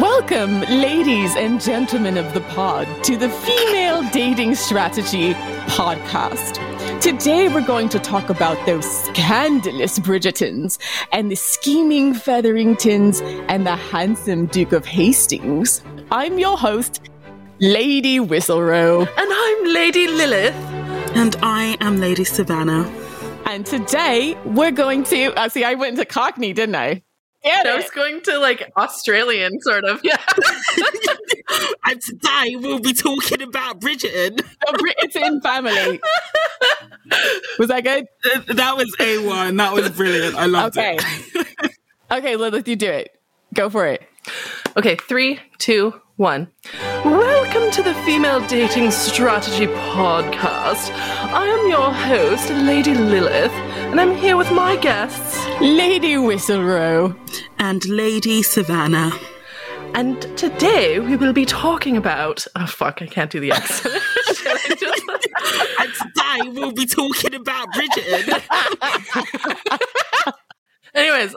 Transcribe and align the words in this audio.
Welcome, 0.00 0.60
ladies 0.60 1.34
and 1.34 1.60
gentlemen 1.60 2.18
of 2.18 2.32
the 2.32 2.40
pod, 2.40 2.86
to 3.02 3.16
the 3.16 3.28
Female 3.28 4.08
Dating 4.10 4.54
Strategy 4.54 5.32
Podcast. 5.66 6.60
Today, 7.00 7.48
we're 7.48 7.66
going 7.66 7.88
to 7.88 7.98
talk 7.98 8.30
about 8.30 8.64
those 8.64 8.88
scandalous 9.06 9.98
Bridgertons 9.98 10.78
and 11.10 11.32
the 11.32 11.34
scheming 11.34 12.14
Featheringtons 12.14 13.22
and 13.48 13.66
the 13.66 13.74
handsome 13.74 14.46
Duke 14.46 14.70
of 14.70 14.86
Hastings. 14.86 15.82
I'm 16.12 16.38
your 16.38 16.56
host, 16.56 17.10
Lady 17.58 18.20
Whistledown. 18.20 19.00
And 19.00 19.32
I'm 19.32 19.74
Lady 19.74 20.06
Lilith. 20.06 20.54
And 21.16 21.34
I 21.42 21.76
am 21.80 21.98
Lady 21.98 22.22
Savannah. 22.22 22.84
And 23.46 23.66
today, 23.66 24.38
we're 24.44 24.70
going 24.70 25.02
to. 25.04 25.32
Uh, 25.34 25.48
see, 25.48 25.64
I 25.64 25.74
went 25.74 25.98
into 25.98 26.04
Cockney, 26.04 26.52
didn't 26.52 26.76
I? 26.76 27.02
Get 27.44 27.66
I 27.66 27.76
was 27.76 27.90
going 27.90 28.20
to 28.22 28.38
like 28.38 28.70
Australian 28.76 29.60
sort 29.60 29.84
of. 29.84 30.00
Yeah. 30.02 30.16
and 31.86 32.00
today 32.00 32.56
we'll 32.56 32.80
be 32.80 32.92
talking 32.92 33.42
about 33.42 33.80
Bridgerton. 33.80 34.40
it's 34.66 35.16
in 35.16 35.40
family. 35.40 36.00
Was 37.58 37.68
that 37.68 37.84
good? 37.84 38.06
That 38.56 38.76
was 38.76 38.94
A1. 39.00 39.56
That 39.56 39.72
was 39.72 39.88
brilliant. 39.90 40.36
I 40.36 40.46
loved 40.46 40.76
it. 40.76 41.00
okay. 41.00 41.46
it. 41.62 41.72
okay, 42.10 42.36
Lilith, 42.36 42.68
you 42.68 42.76
do 42.76 42.90
it. 42.90 43.18
Go 43.54 43.70
for 43.70 43.86
it. 43.86 44.02
Okay, 44.76 44.96
three, 44.96 45.40
two, 45.56 45.94
one. 46.16 46.48
Welcome 47.04 47.70
to 47.70 47.82
the 47.82 47.94
Female 48.04 48.46
Dating 48.46 48.90
Strategy 48.90 49.66
Podcast. 49.66 50.90
I 50.92 51.46
am 51.46 51.70
your 51.70 51.92
host, 51.92 52.50
Lady 52.50 52.94
Lilith, 52.94 53.52
and 53.90 54.00
I'm 54.00 54.14
here 54.16 54.36
with 54.36 54.50
my 54.52 54.76
guests, 54.76 55.38
Lady 55.60 56.14
Whistledown 56.14 57.16
and 57.58 57.84
Lady 57.86 58.42
Savannah. 58.42 59.12
And 59.94 60.20
today 60.36 61.00
we 61.00 61.16
will 61.16 61.32
be 61.32 61.46
talking 61.46 61.96
about. 61.96 62.46
Oh, 62.54 62.66
fuck, 62.66 63.00
I 63.00 63.06
can't 63.06 63.30
do 63.30 63.40
the 63.40 63.52
accent. 63.52 63.94
and 65.80 65.92
today 65.94 66.60
we'll 66.60 66.72
be 66.72 66.84
talking 66.84 67.34
about 67.34 67.68
Bridgerton. 67.72 68.42
Anyways, 70.94 71.34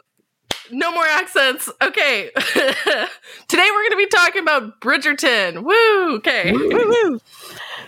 no 0.72 0.92
more 0.92 1.06
accents. 1.06 1.70
Okay. 1.82 2.30
Today 2.36 3.70
we're 3.72 3.90
going 3.90 3.92
to 3.92 3.98
be 3.98 4.08
talking 4.08 4.42
about 4.42 4.80
Bridgerton. 4.82 5.64
Woo. 5.64 6.16
Okay. 6.18 6.52
Woo, 6.52 6.70
woo. 6.70 7.20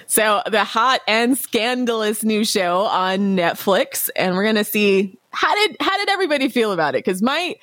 So, 0.06 0.44
the 0.46 0.64
hot 0.64 1.02
and 1.08 1.36
scandalous 1.36 2.24
new 2.24 2.46
show 2.46 2.82
on 2.82 3.36
Netflix 3.36 4.12
and 4.16 4.36
we're 4.36 4.44
going 4.44 4.58
to 4.58 4.64
see 4.64 5.18
how 5.32 5.56
did 5.56 5.76
how 5.80 5.98
did 5.98 6.08
everybody 6.10 6.50
feel 6.50 6.72
about 6.72 6.94
it? 6.94 7.02
Cuz 7.02 7.24
my 7.24 7.56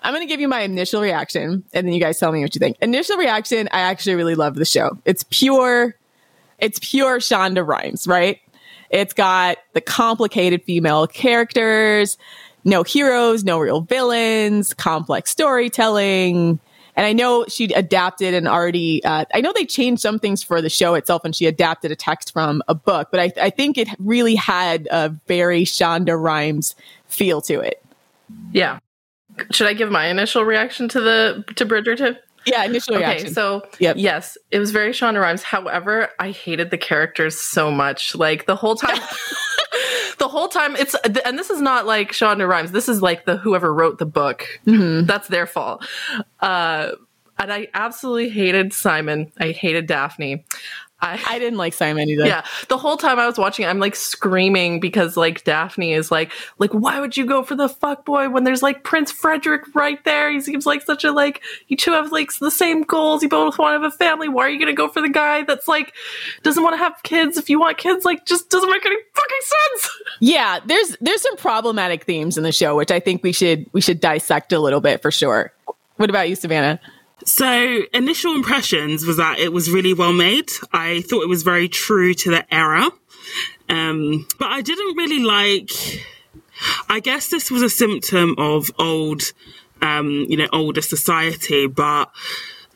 I'm 0.00 0.12
going 0.12 0.22
to 0.22 0.28
give 0.28 0.38
you 0.38 0.46
my 0.46 0.60
initial 0.60 1.00
reaction 1.00 1.64
and 1.72 1.86
then 1.86 1.92
you 1.92 1.98
guys 1.98 2.18
tell 2.18 2.30
me 2.30 2.40
what 2.42 2.54
you 2.54 2.60
think. 2.60 2.76
Initial 2.80 3.16
reaction, 3.16 3.68
I 3.72 3.80
actually 3.80 4.14
really 4.14 4.36
love 4.36 4.54
the 4.54 4.64
show. 4.64 4.98
It's 5.04 5.24
pure 5.30 5.96
it's 6.58 6.78
pure 6.78 7.18
Shonda 7.18 7.66
Rhimes, 7.66 8.06
right? 8.06 8.38
It's 8.90 9.14
got 9.14 9.56
the 9.72 9.80
complicated 9.80 10.62
female 10.62 11.08
characters 11.08 12.16
no 12.64 12.82
heroes, 12.82 13.44
no 13.44 13.58
real 13.58 13.80
villains, 13.80 14.74
complex 14.74 15.30
storytelling. 15.30 16.58
And 16.94 17.06
I 17.06 17.12
know 17.12 17.46
she 17.48 17.72
adapted 17.72 18.34
and 18.34 18.46
already, 18.46 19.02
uh, 19.04 19.24
I 19.34 19.40
know 19.40 19.52
they 19.54 19.64
changed 19.64 20.02
some 20.02 20.18
things 20.18 20.42
for 20.42 20.60
the 20.60 20.68
show 20.68 20.94
itself 20.94 21.24
and 21.24 21.34
she 21.34 21.46
adapted 21.46 21.90
a 21.90 21.96
text 21.96 22.32
from 22.32 22.62
a 22.68 22.74
book, 22.74 23.08
but 23.10 23.18
I, 23.18 23.32
I 23.40 23.50
think 23.50 23.78
it 23.78 23.88
really 23.98 24.34
had 24.34 24.88
a 24.90 25.08
very 25.26 25.64
Shonda 25.64 26.20
Rhimes 26.20 26.74
feel 27.06 27.40
to 27.42 27.60
it. 27.60 27.82
Yeah. 28.52 28.78
Should 29.50 29.66
I 29.66 29.72
give 29.72 29.90
my 29.90 30.08
initial 30.08 30.44
reaction 30.44 30.88
to 30.90 31.00
the, 31.00 31.44
to 31.56 31.64
Bridgerton? 31.64 32.18
Yeah, 32.46 32.64
initial 32.64 32.96
reaction. 32.96 33.26
Okay, 33.26 33.34
so 33.34 33.62
yep. 33.78 33.96
yes, 33.98 34.36
it 34.50 34.58
was 34.58 34.70
very 34.70 34.92
Shonda 34.92 35.20
Rhimes. 35.20 35.42
However, 35.42 36.08
I 36.18 36.30
hated 36.30 36.70
the 36.70 36.78
characters 36.78 37.38
so 37.38 37.70
much. 37.70 38.14
Like 38.14 38.46
the 38.46 38.56
whole 38.56 38.74
time 38.74 38.96
the 40.18 40.28
whole 40.28 40.48
time 40.48 40.76
it's 40.76 40.94
and 41.24 41.38
this 41.38 41.50
is 41.50 41.60
not 41.60 41.86
like 41.86 42.12
Shonda 42.12 42.48
Rhimes. 42.48 42.72
This 42.72 42.88
is 42.88 43.02
like 43.02 43.24
the 43.24 43.36
whoever 43.36 43.72
wrote 43.72 43.98
the 43.98 44.06
book. 44.06 44.46
Mm-hmm. 44.66 45.06
That's 45.06 45.28
their 45.28 45.46
fault. 45.46 45.86
Uh, 46.40 46.92
and 47.38 47.52
I 47.52 47.68
absolutely 47.74 48.28
hated 48.28 48.72
Simon. 48.72 49.32
I 49.38 49.50
hated 49.50 49.86
Daphne. 49.86 50.44
I, 51.02 51.20
I 51.28 51.38
didn't 51.40 51.58
like 51.58 51.74
Simon 51.74 52.08
either. 52.08 52.26
Yeah. 52.26 52.44
The 52.68 52.78
whole 52.78 52.96
time 52.96 53.18
I 53.18 53.26
was 53.26 53.36
watching, 53.36 53.66
I'm 53.66 53.80
like 53.80 53.96
screaming 53.96 54.78
because 54.78 55.16
like 55.16 55.42
Daphne 55.42 55.92
is 55.92 56.12
like, 56.12 56.30
like, 56.58 56.70
why 56.70 57.00
would 57.00 57.16
you 57.16 57.26
go 57.26 57.42
for 57.42 57.56
the 57.56 57.68
fuck 57.68 58.04
boy 58.04 58.28
when 58.28 58.44
there's 58.44 58.62
like 58.62 58.84
Prince 58.84 59.10
Frederick 59.10 59.62
right 59.74 60.02
there? 60.04 60.30
He 60.30 60.40
seems 60.40 60.64
like 60.64 60.82
such 60.82 61.02
a 61.02 61.10
like, 61.10 61.42
you 61.66 61.76
two 61.76 61.90
have 61.90 62.12
like 62.12 62.32
the 62.38 62.52
same 62.52 62.82
goals. 62.82 63.24
You 63.24 63.28
both 63.28 63.58
want 63.58 63.76
to 63.76 63.82
have 63.82 63.92
a 63.92 63.96
family. 63.96 64.28
Why 64.28 64.44
are 64.44 64.48
you 64.48 64.58
going 64.58 64.72
to 64.72 64.76
go 64.76 64.88
for 64.88 65.02
the 65.02 65.08
guy 65.08 65.42
that's 65.42 65.66
like, 65.66 65.92
doesn't 66.44 66.62
want 66.62 66.74
to 66.74 66.78
have 66.78 67.02
kids? 67.02 67.36
If 67.36 67.50
you 67.50 67.58
want 67.58 67.78
kids, 67.78 68.04
like, 68.04 68.24
just 68.24 68.48
doesn't 68.48 68.70
make 68.70 68.86
any 68.86 68.96
fucking 69.12 69.40
sense. 69.40 69.90
Yeah. 70.20 70.60
There's, 70.64 70.96
there's 71.00 71.22
some 71.22 71.36
problematic 71.36 72.04
themes 72.04 72.38
in 72.38 72.44
the 72.44 72.52
show, 72.52 72.76
which 72.76 72.92
I 72.92 73.00
think 73.00 73.24
we 73.24 73.32
should, 73.32 73.68
we 73.72 73.80
should 73.80 73.98
dissect 73.98 74.52
a 74.52 74.60
little 74.60 74.80
bit 74.80 75.02
for 75.02 75.10
sure. 75.10 75.52
What 75.96 76.10
about 76.10 76.28
you, 76.28 76.36
Savannah? 76.36 76.80
So, 77.24 77.82
initial 77.92 78.34
impressions 78.34 79.06
was 79.06 79.16
that 79.16 79.38
it 79.38 79.52
was 79.52 79.70
really 79.70 79.94
well 79.94 80.12
made. 80.12 80.50
I 80.72 81.02
thought 81.02 81.22
it 81.22 81.28
was 81.28 81.42
very 81.42 81.68
true 81.68 82.14
to 82.14 82.30
the 82.30 82.54
era. 82.54 82.90
Um, 83.68 84.26
but 84.38 84.48
I 84.48 84.60
didn't 84.60 84.96
really 84.96 85.20
like, 85.20 85.70
I 86.88 87.00
guess 87.00 87.28
this 87.28 87.50
was 87.50 87.62
a 87.62 87.70
symptom 87.70 88.34
of 88.38 88.70
old, 88.78 89.22
um, 89.80 90.26
you 90.28 90.36
know, 90.36 90.48
older 90.52 90.82
society, 90.82 91.66
but 91.66 92.10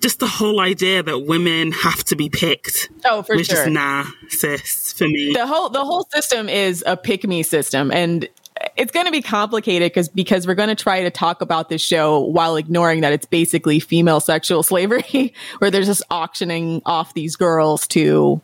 just 0.00 0.20
the 0.20 0.26
whole 0.26 0.60
idea 0.60 1.02
that 1.02 1.20
women 1.20 1.72
have 1.72 2.04
to 2.04 2.16
be 2.16 2.28
picked. 2.28 2.90
Oh, 3.04 3.22
for 3.22 3.34
sure. 3.34 3.44
Just 3.44 3.68
nah, 3.68 4.04
sis, 4.28 4.92
for 4.92 5.04
me. 5.04 5.32
The 5.32 5.46
whole 5.46 5.68
the 5.68 5.84
whole 5.84 6.06
system 6.12 6.48
is 6.48 6.84
a 6.86 6.96
pick 6.96 7.24
me 7.24 7.42
system, 7.42 7.90
and 7.90 8.28
it's 8.76 8.92
going 8.92 9.06
to 9.06 9.12
be 9.12 9.22
complicated 9.22 9.92
because 9.92 10.08
because 10.08 10.46
we're 10.46 10.54
going 10.54 10.68
to 10.68 10.74
try 10.74 11.02
to 11.02 11.10
talk 11.10 11.40
about 11.40 11.68
this 11.68 11.82
show 11.82 12.20
while 12.20 12.56
ignoring 12.56 13.00
that 13.00 13.12
it's 13.12 13.26
basically 13.26 13.80
female 13.80 14.20
sexual 14.20 14.62
slavery, 14.62 15.34
where 15.58 15.70
they're 15.70 15.82
just 15.82 16.02
auctioning 16.10 16.82
off 16.86 17.14
these 17.14 17.36
girls 17.36 17.86
to 17.88 18.40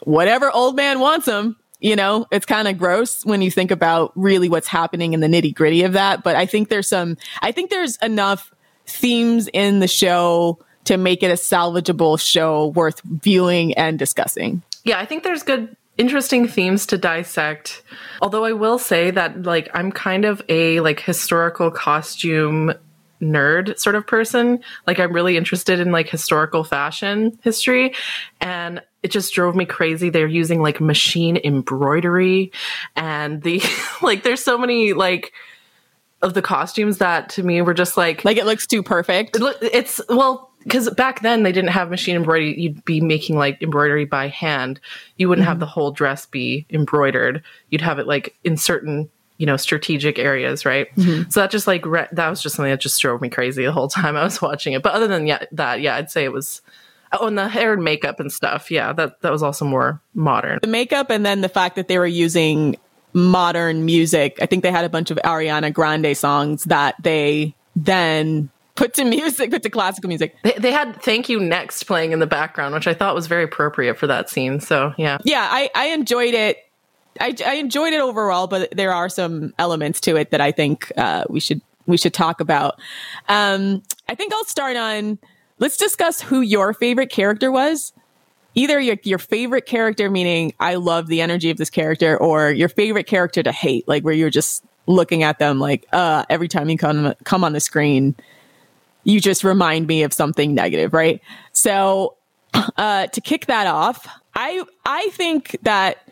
whatever 0.00 0.50
old 0.50 0.76
man 0.76 1.00
wants 1.00 1.26
them. 1.26 1.56
You 1.80 1.96
know, 1.96 2.26
it's 2.30 2.46
kind 2.46 2.66
of 2.66 2.78
gross 2.78 3.24
when 3.26 3.42
you 3.42 3.50
think 3.50 3.70
about 3.70 4.12
really 4.14 4.48
what's 4.48 4.68
happening 4.68 5.12
in 5.12 5.20
the 5.20 5.26
nitty 5.26 5.54
gritty 5.54 5.82
of 5.82 5.92
that. 5.92 6.22
But 6.22 6.34
I 6.34 6.46
think 6.46 6.70
there's 6.70 6.88
some, 6.88 7.18
I 7.42 7.52
think 7.52 7.70
there's 7.70 7.96
enough 7.96 8.54
themes 8.86 9.48
in 9.52 9.80
the 9.80 9.88
show 9.88 10.58
to 10.84 10.96
make 10.96 11.22
it 11.22 11.30
a 11.30 11.34
salvageable 11.34 12.18
show 12.18 12.68
worth 12.68 13.02
viewing 13.02 13.74
and 13.74 13.98
discussing. 13.98 14.62
Yeah, 14.84 14.98
I 14.98 15.04
think 15.06 15.24
there's 15.24 15.42
good 15.42 15.76
interesting 15.98 16.48
themes 16.48 16.86
to 16.86 16.98
dissect. 16.98 17.82
Although 18.20 18.44
I 18.44 18.52
will 18.52 18.78
say 18.78 19.10
that 19.10 19.42
like 19.42 19.68
I'm 19.74 19.92
kind 19.92 20.24
of 20.24 20.42
a 20.48 20.80
like 20.80 21.00
historical 21.00 21.70
costume 21.70 22.72
nerd 23.20 23.78
sort 23.78 23.96
of 23.96 24.06
person. 24.06 24.60
Like 24.86 24.98
I'm 24.98 25.12
really 25.12 25.36
interested 25.36 25.80
in 25.80 25.92
like 25.92 26.08
historical 26.08 26.64
fashion 26.64 27.38
history 27.42 27.94
and 28.40 28.82
it 29.02 29.10
just 29.10 29.34
drove 29.34 29.54
me 29.54 29.64
crazy. 29.64 30.10
They're 30.10 30.26
using 30.26 30.60
like 30.60 30.80
machine 30.80 31.38
embroidery 31.44 32.52
and 32.96 33.42
the 33.42 33.62
like 34.02 34.22
there's 34.22 34.42
so 34.42 34.58
many 34.58 34.92
like 34.92 35.32
of 36.22 36.34
the 36.34 36.42
costumes 36.42 36.98
that 36.98 37.28
to 37.28 37.42
me 37.42 37.60
were 37.60 37.74
just 37.74 37.96
like 37.96 38.24
like 38.24 38.36
it 38.36 38.46
looks 38.46 38.66
too 38.66 38.82
perfect. 38.82 39.36
It, 39.36 39.56
it's 39.60 40.00
well 40.08 40.50
because 40.64 40.90
back 40.90 41.20
then 41.20 41.42
they 41.42 41.52
didn't 41.52 41.70
have 41.70 41.90
machine 41.90 42.16
embroidery. 42.16 42.60
You'd 42.60 42.84
be 42.84 43.00
making 43.00 43.36
like 43.36 43.62
embroidery 43.62 44.04
by 44.04 44.28
hand. 44.28 44.80
You 45.16 45.28
wouldn't 45.28 45.44
mm-hmm. 45.44 45.50
have 45.50 45.60
the 45.60 45.66
whole 45.66 45.92
dress 45.92 46.26
be 46.26 46.66
embroidered. 46.70 47.42
You'd 47.70 47.82
have 47.82 47.98
it 47.98 48.06
like 48.06 48.34
in 48.44 48.56
certain 48.56 49.08
you 49.38 49.46
know 49.46 49.56
strategic 49.56 50.18
areas, 50.18 50.64
right? 50.64 50.94
Mm-hmm. 50.96 51.30
So 51.30 51.40
that 51.40 51.50
just 51.50 51.66
like 51.66 51.84
re- 51.86 52.08
that 52.12 52.28
was 52.28 52.42
just 52.42 52.56
something 52.56 52.70
that 52.70 52.80
just 52.80 53.00
drove 53.00 53.20
me 53.20 53.28
crazy 53.28 53.64
the 53.64 53.72
whole 53.72 53.88
time 53.88 54.16
I 54.16 54.24
was 54.24 54.42
watching 54.42 54.72
it. 54.72 54.82
But 54.82 54.94
other 54.94 55.06
than 55.06 55.26
yeah, 55.26 55.44
that, 55.52 55.80
yeah, 55.80 55.96
I'd 55.96 56.10
say 56.10 56.24
it 56.24 56.32
was. 56.32 56.62
Oh, 57.12 57.28
and 57.28 57.38
the 57.38 57.46
hair 57.46 57.74
and 57.74 57.84
makeup 57.84 58.18
and 58.18 58.32
stuff. 58.32 58.72
Yeah, 58.72 58.92
that 58.94 59.20
that 59.20 59.30
was 59.30 59.42
also 59.42 59.64
more 59.64 60.00
modern. 60.14 60.58
The 60.62 60.66
makeup 60.68 61.10
and 61.10 61.24
then 61.24 61.42
the 61.42 61.48
fact 61.48 61.76
that 61.76 61.86
they 61.86 61.98
were 61.98 62.06
using 62.06 62.76
modern 63.12 63.84
music. 63.84 64.38
I 64.42 64.46
think 64.46 64.64
they 64.64 64.72
had 64.72 64.84
a 64.84 64.88
bunch 64.88 65.12
of 65.12 65.18
Ariana 65.18 65.72
Grande 65.72 66.16
songs 66.16 66.64
that 66.64 66.96
they 67.00 67.54
then 67.76 68.50
put 68.74 68.94
to 68.94 69.04
music, 69.04 69.50
put 69.50 69.62
to 69.62 69.70
classical 69.70 70.08
music. 70.08 70.36
They, 70.42 70.52
they, 70.52 70.72
had 70.72 71.00
"Thank 71.02 71.28
You 71.28 71.40
Next" 71.40 71.84
playing 71.84 72.12
in 72.12 72.18
the 72.18 72.26
background, 72.26 72.74
which 72.74 72.86
I 72.86 72.94
thought 72.94 73.14
was 73.14 73.26
very 73.26 73.44
appropriate 73.44 73.98
for 73.98 74.06
that 74.06 74.28
scene. 74.28 74.60
So 74.60 74.94
yeah, 74.98 75.18
yeah, 75.24 75.48
I, 75.50 75.70
I 75.74 75.86
enjoyed 75.88 76.34
it. 76.34 76.58
I, 77.20 77.34
I 77.46 77.54
enjoyed 77.54 77.92
it 77.92 78.00
overall, 78.00 78.46
but 78.46 78.74
there 78.76 78.92
are 78.92 79.08
some 79.08 79.54
elements 79.58 80.00
to 80.00 80.16
it 80.16 80.30
that 80.30 80.40
I 80.40 80.50
think 80.50 80.90
uh, 80.96 81.24
we 81.28 81.40
should 81.40 81.60
we 81.86 81.96
should 81.96 82.14
talk 82.14 82.40
about. 82.40 82.80
Um, 83.28 83.82
I 84.08 84.14
think 84.14 84.32
I'll 84.32 84.44
start 84.44 84.76
on. 84.76 85.18
Let's 85.58 85.76
discuss 85.76 86.20
who 86.20 86.40
your 86.40 86.74
favorite 86.74 87.10
character 87.10 87.52
was. 87.52 87.92
Either 88.56 88.80
your 88.80 88.96
your 89.02 89.18
favorite 89.18 89.66
character, 89.66 90.10
meaning 90.10 90.54
I 90.60 90.76
love 90.76 91.06
the 91.06 91.20
energy 91.20 91.50
of 91.50 91.56
this 91.56 91.70
character, 91.70 92.16
or 92.16 92.50
your 92.50 92.68
favorite 92.68 93.06
character 93.06 93.42
to 93.42 93.52
hate, 93.52 93.86
like 93.88 94.02
where 94.02 94.14
you're 94.14 94.30
just 94.30 94.64
looking 94.86 95.22
at 95.22 95.38
them 95.38 95.58
like, 95.58 95.86
uh, 95.92 96.24
every 96.28 96.48
time 96.48 96.68
you 96.68 96.76
come 96.76 97.14
come 97.24 97.42
on 97.42 97.52
the 97.52 97.60
screen, 97.60 98.14
you 99.04 99.20
just 99.20 99.44
remind 99.44 99.86
me 99.86 100.02
of 100.02 100.12
something 100.12 100.54
negative, 100.54 100.92
right? 100.92 101.20
So 101.52 102.16
uh, 102.76 103.06
to 103.06 103.20
kick 103.20 103.46
that 103.46 103.66
off, 103.66 104.08
I 104.34 104.62
I 104.84 105.08
think 105.12 105.56
that 105.62 106.08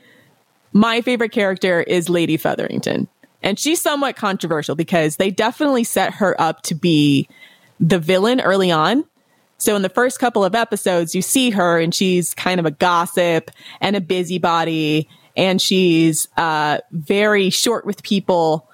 my 0.73 1.01
favorite 1.01 1.33
character 1.33 1.81
is 1.81 2.09
Lady 2.09 2.37
Featherington. 2.37 3.09
And 3.43 3.59
she's 3.59 3.81
somewhat 3.81 4.17
controversial 4.17 4.77
because 4.77 5.17
they 5.17 5.31
definitely 5.31 5.85
set 5.85 6.15
her 6.15 6.41
up 6.41 6.63
to 6.63 6.75
be 6.75 7.29
the 7.81 7.99
villain 7.99 8.41
early 8.41 8.71
on. 8.71 9.05
So 9.59 9.77
in 9.77 9.83
the 9.83 9.89
first 9.89 10.19
couple 10.19 10.45
of 10.45 10.55
episodes, 10.55 11.15
you 11.15 11.23
see 11.23 11.51
her 11.51 11.79
and 11.79 11.95
she's 11.95 12.35
kind 12.35 12.61
of 12.61 12.67
a 12.67 12.71
gossip 12.71 13.51
and 13.81 13.97
a 13.97 14.01
busybody 14.01 15.09
and 15.37 15.61
she's 15.61 16.29
uh, 16.37 16.79
very 16.91 17.51
short 17.51 17.85
with 17.85 18.03
people. 18.03 18.69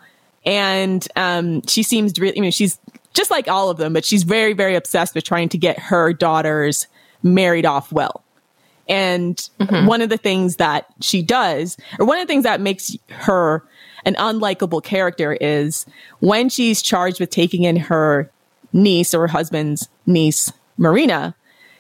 And 0.45 1.07
um, 1.17 1.63
she 1.67 1.83
seems 1.83 2.19
really, 2.19 2.39
I 2.39 2.41
mean, 2.41 2.53
she's 2.53 2.79
just 3.15 3.31
like 3.31 3.49
all 3.49 3.71
of 3.71 3.79
them, 3.79 3.93
but 3.93 4.05
she's 4.05 4.23
very, 4.23 4.53
very 4.53 4.75
obsessed 4.75 5.15
with 5.15 5.25
trying 5.25 5.49
to 5.51 5.59
get 5.59 5.79
her 5.79 6.13
daughters 6.13 6.87
married 7.23 7.67
off 7.67 7.93
well. 7.93 8.25
And 8.89 9.37
mm-hmm. 9.61 9.87
one 9.87 10.01
of 10.01 10.09
the 10.09 10.17
things 10.17 10.57
that 10.57 10.87
she 11.01 11.23
does, 11.23 11.77
or 11.99 12.07
one 12.07 12.19
of 12.19 12.27
the 12.27 12.33
things 12.33 12.45
that 12.45 12.61
makes 12.61 12.97
her 13.11 13.63
an 14.05 14.15
unlikable 14.15 14.83
character 14.83 15.35
is 15.35 15.85
when 16.21 16.49
she's 16.49 16.81
charged 16.81 17.21
with 17.21 17.31
taking 17.31 17.65
in 17.65 17.77
her 17.77 18.31
niece 18.73 19.13
or 19.13 19.23
her 19.23 19.27
husband's 19.27 19.89
niece, 20.07 20.53
Marina, 20.79 21.35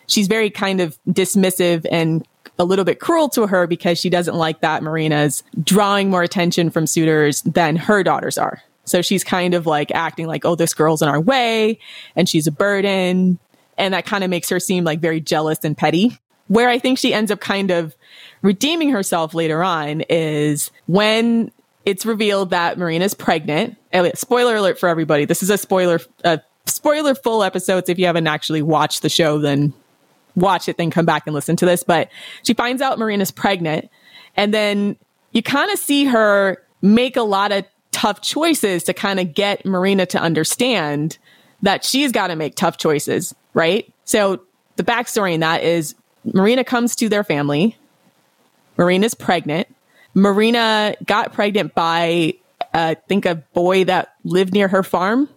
she's 0.06 0.26
very 0.26 0.50
kind 0.50 0.81
of 0.81 0.98
dismissive 1.08 1.86
and 1.90 2.26
a 2.58 2.64
little 2.64 2.84
bit 2.84 2.98
cruel 3.00 3.28
to 3.31 3.46
her 3.46 3.66
because 3.66 3.98
she 3.98 4.10
doesn't 4.10 4.34
like 4.34 4.60
that 4.60 4.82
Marina's 4.82 5.42
drawing 5.62 6.10
more 6.10 6.22
attention 6.22 6.70
from 6.70 6.86
suitors 6.86 7.42
than 7.42 7.76
her 7.76 8.02
daughters 8.02 8.36
are. 8.36 8.62
So 8.88 9.02
she's 9.02 9.23
kind 9.23 9.55
of 9.55 9.67
like 9.67 9.90
acting 9.93 10.26
like, 10.26 10.44
oh, 10.44 10.55
this 10.55 10.75
girl's 10.75 11.02
in 11.02 11.08
our 11.08 11.20
way 11.20 11.79
and 12.17 12.29
she's 12.29 12.46
a 12.46 12.52
burden. 12.52 13.38
And 13.76 13.94
that 13.94 14.06
kind 14.06 14.25
of 14.25 14.31
makes 14.31 14.49
her 14.49 14.58
seem 14.58 14.85
like 14.85 15.00
very 15.00 15.20
jealous 15.20 15.61
and 15.62 15.76
petty. 15.76 16.19
Where 16.49 16.69
I 16.69 16.79
think 16.79 16.99
she 16.99 17.12
ends 17.12 17.31
up 17.31 17.40
kind 17.40 17.70
of 17.70 17.94
redeeming 18.43 18.90
herself 18.90 19.35
later 19.35 19.62
on 19.62 20.00
is 20.08 20.70
when 20.87 21.52
it's 21.85 22.06
revealed 22.06 22.50
that 22.50 22.79
Marina's 22.79 23.14
pregnant. 23.14 23.76
Spoiler 24.14 24.56
alert 24.56 24.79
for 24.81 24.88
everybody. 24.88 25.26
This 25.26 25.43
is 25.43 25.50
a 25.50 25.58
spoiler, 25.58 26.00
a 26.25 26.41
spoiler 26.67 27.14
full 27.14 27.43
episode. 27.43 27.87
So 27.87 27.93
if 27.93 27.99
you 27.99 28.06
haven't 28.06 28.26
actually 28.26 28.62
watched 28.62 29.02
the 29.02 29.08
show, 29.08 29.38
then 29.38 29.73
watch 30.37 30.69
it, 30.69 30.76
then 30.76 30.91
come 30.91 31.05
back 31.05 31.26
and 31.26 31.34
listen 31.34 31.56
to 31.56 31.67
this. 31.67 31.82
But 31.82 32.11
she 32.43 32.55
finds 32.55 32.81
out 32.81 32.99
Marina's 32.99 33.31
pregnant. 33.31 33.91
And 34.37 34.55
then 34.55 34.96
you 35.32 35.43
kind 35.43 35.70
of 35.70 35.79
see 35.79 36.05
her 36.06 36.62
make 36.81 37.17
a 37.17 37.23
lot 37.23 37.52
of 37.52 37.64
tough 37.98 38.20
choices 38.20 38.84
to 38.84 38.94
kind 38.94 39.18
of 39.18 39.34
get 39.34 39.66
Marina 39.66 40.06
to 40.06 40.20
understand 40.20 41.18
that 41.62 41.84
she's 41.84 42.12
got 42.12 42.28
to 42.28 42.36
make 42.36 42.54
tough 42.54 42.76
choices, 42.76 43.34
right? 43.54 43.92
So 44.04 44.40
the 44.76 44.84
backstory 44.84 45.34
in 45.34 45.40
that 45.40 45.64
is 45.64 45.96
Marina 46.24 46.62
comes 46.62 46.94
to 46.94 47.08
their 47.08 47.24
family. 47.24 47.76
Marina's 48.76 49.14
pregnant. 49.14 49.66
Marina 50.14 50.94
got 51.06 51.32
pregnant 51.32 51.74
by, 51.74 52.34
uh, 52.72 52.94
I 52.94 52.96
think, 53.08 53.26
a 53.26 53.34
boy 53.34 53.82
that 53.86 54.14
lived 54.22 54.52
near 54.52 54.68
her 54.68 54.84
farm 54.84 55.28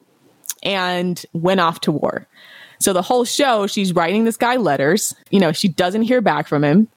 and 0.62 1.26
went 1.34 1.62
off 1.62 1.82
to 1.82 1.92
war. 1.92 2.28
So 2.78 2.94
the 2.94 3.02
whole 3.02 3.26
show, 3.26 3.66
she's 3.66 3.94
writing 3.96 4.24
this 4.24 4.38
guy 4.38 4.58
letters. 4.58 5.16
You 5.32 5.40
know, 5.40 5.52
she 5.52 5.68
doesn't 5.68 6.04
hear 6.04 6.22
back 6.22 6.48
from 6.48 6.64
him 6.64 6.88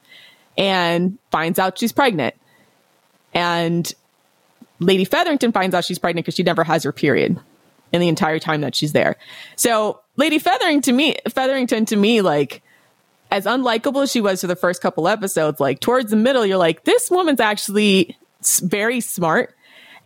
and 0.59 1.17
finds 1.31 1.57
out 1.57 1.79
she's 1.79 1.91
pregnant. 1.91 2.35
And 3.33 3.91
Lady 4.79 5.05
Featherington 5.05 5.51
finds 5.51 5.75
out 5.75 5.85
she's 5.85 5.99
pregnant 5.99 6.25
because 6.25 6.35
she 6.35 6.43
never 6.43 6.63
has 6.63 6.83
her 6.83 6.91
period 6.91 7.39
in 7.91 8.01
the 8.01 8.07
entire 8.07 8.39
time 8.39 8.61
that 8.61 8.75
she's 8.75 8.91
there. 8.91 9.15
So 9.55 10.01
Lady 10.17 10.39
Feathering 10.39 10.81
to 10.81 10.91
me, 10.91 11.15
Featherington 11.29 11.85
to 11.85 11.95
me, 11.95 12.21
like 12.21 12.61
as 13.31 13.45
unlikable 13.45 14.03
as 14.03 14.11
she 14.11 14.21
was 14.21 14.41
for 14.41 14.47
the 14.47 14.55
first 14.55 14.81
couple 14.81 15.07
episodes, 15.07 15.59
like 15.59 15.79
towards 15.79 16.11
the 16.11 16.17
middle, 16.17 16.45
you're 16.45 16.57
like, 16.57 16.83
this 16.83 17.09
woman's 17.09 17.39
actually 17.39 18.17
very 18.61 19.01
smart 19.01 19.55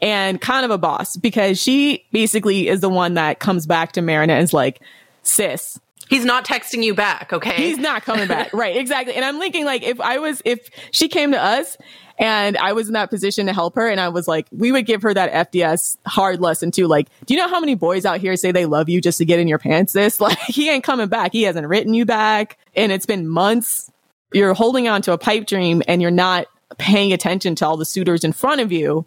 and 0.01 0.39
kind 0.39 0.65
of 0.65 0.71
a 0.71 0.77
boss 0.77 1.17
because 1.17 1.61
she 1.61 2.05
basically 2.11 2.67
is 2.67 2.81
the 2.81 2.89
one 2.89 3.15
that 3.15 3.39
comes 3.39 3.65
back 3.65 3.91
to 3.93 4.01
Marina 4.01 4.33
and 4.33 4.43
is 4.43 4.53
like, 4.53 4.81
sis. 5.23 5.79
He's 6.09 6.25
not 6.25 6.43
texting 6.43 6.83
you 6.83 6.95
back, 6.95 7.31
okay? 7.31 7.55
He's 7.55 7.77
not 7.77 8.03
coming 8.03 8.27
back. 8.27 8.51
right, 8.53 8.75
exactly. 8.75 9.13
And 9.13 9.23
I'm 9.23 9.37
thinking 9.37 9.63
like 9.63 9.83
if 9.83 10.01
I 10.01 10.17
was 10.17 10.41
if 10.43 10.67
she 10.91 11.07
came 11.07 11.31
to 11.33 11.41
us 11.41 11.77
and 12.17 12.57
I 12.57 12.73
was 12.73 12.87
in 12.87 12.93
that 12.93 13.11
position 13.11 13.45
to 13.45 13.53
help 13.53 13.75
her 13.75 13.87
and 13.87 13.99
I 13.99 14.09
was 14.09 14.27
like, 14.27 14.47
we 14.51 14.71
would 14.71 14.87
give 14.87 15.03
her 15.03 15.13
that 15.13 15.51
FDS 15.51 15.97
hard 16.07 16.41
lesson 16.41 16.71
too. 16.71 16.87
Like, 16.87 17.09
do 17.27 17.35
you 17.35 17.39
know 17.39 17.47
how 17.47 17.59
many 17.59 17.75
boys 17.75 18.05
out 18.05 18.19
here 18.19 18.35
say 18.35 18.51
they 18.51 18.65
love 18.65 18.89
you 18.89 19.01
just 19.01 19.19
to 19.19 19.25
get 19.25 19.39
in 19.39 19.47
your 19.47 19.59
pants 19.59 19.93
this? 19.93 20.19
Like 20.29 20.37
he 20.39 20.69
ain't 20.69 20.83
coming 20.83 21.07
back. 21.07 21.31
He 21.31 21.43
hasn't 21.43 21.67
written 21.67 21.93
you 21.93 22.05
back 22.05 22.57
and 22.75 22.91
it's 22.91 23.05
been 23.05 23.27
months. 23.27 23.91
You're 24.33 24.55
holding 24.55 24.87
on 24.87 25.03
to 25.03 25.13
a 25.13 25.17
pipe 25.17 25.45
dream 25.45 25.83
and 25.87 26.01
you're 26.01 26.11
not 26.11 26.47
paying 26.77 27.13
attention 27.13 27.53
to 27.55 27.67
all 27.67 27.77
the 27.77 27.85
suitors 27.85 28.23
in 28.23 28.31
front 28.31 28.61
of 28.61 28.71
you 28.71 29.05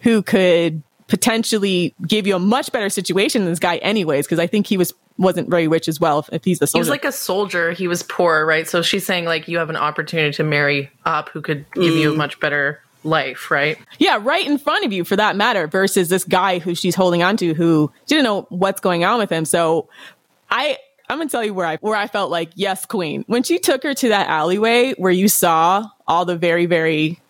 who 0.00 0.22
could 0.22 0.82
potentially 1.10 1.92
give 2.06 2.26
you 2.26 2.36
a 2.36 2.38
much 2.38 2.70
better 2.72 2.88
situation 2.88 3.42
than 3.42 3.50
this 3.50 3.58
guy 3.58 3.76
anyways 3.78 4.24
because 4.24 4.38
i 4.38 4.46
think 4.46 4.66
he 4.66 4.76
was 4.76 4.94
wasn't 5.20 5.50
very 5.50 5.68
rich 5.68 5.86
as 5.86 6.00
well 6.00 6.20
if, 6.20 6.28
if 6.32 6.44
he's 6.44 6.58
the 6.58 6.66
soldier. 6.66 6.78
he 6.78 6.80
was 6.80 6.88
like 6.88 7.04
a 7.04 7.12
soldier. 7.12 7.72
He 7.72 7.86
was 7.86 8.02
poor 8.02 8.44
right? 8.46 8.66
So 8.66 8.80
she's 8.80 9.04
saying 9.04 9.26
like 9.26 9.46
you 9.46 9.58
have 9.58 9.68
an 9.68 9.76
opportunity 9.76 10.32
to 10.36 10.44
marry 10.44 10.90
up 11.04 11.28
who 11.28 11.42
could 11.42 11.66
give 11.74 11.92
mm. 11.92 12.00
you 12.00 12.12
a 12.14 12.16
much 12.16 12.40
better 12.40 12.80
life 13.04 13.50
right? 13.50 13.76
Yeah 13.98 14.18
right 14.20 14.46
in 14.46 14.56
front 14.56 14.84
of 14.84 14.92
you 14.92 15.04
for 15.04 15.16
that 15.16 15.36
matter 15.36 15.66
versus 15.66 16.08
this 16.08 16.24
guy 16.24 16.58
who 16.58 16.74
she's 16.74 16.94
holding 16.94 17.22
on 17.22 17.36
to 17.36 17.54
who 17.54 17.92
didn't 18.06 18.24
know 18.24 18.46
what's 18.48 18.80
going 18.80 19.04
on 19.04 19.18
with 19.18 19.30
him. 19.30 19.44
So 19.44 19.88
i 20.50 20.78
i'm 21.10 21.18
gonna 21.18 21.28
tell 21.28 21.44
you 21.44 21.52
where 21.52 21.66
i 21.66 21.76
where 21.76 21.96
i 21.96 22.06
felt 22.06 22.30
like 22.30 22.50
yes 22.54 22.86
queen. 22.86 23.24
When 23.26 23.42
she 23.42 23.58
took 23.58 23.82
her 23.82 23.92
to 23.92 24.08
that 24.08 24.28
alleyway 24.28 24.94
where 24.94 25.12
you 25.12 25.28
saw 25.28 25.86
all 26.08 26.24
the 26.24 26.36
very 26.36 26.64
very 26.64 27.20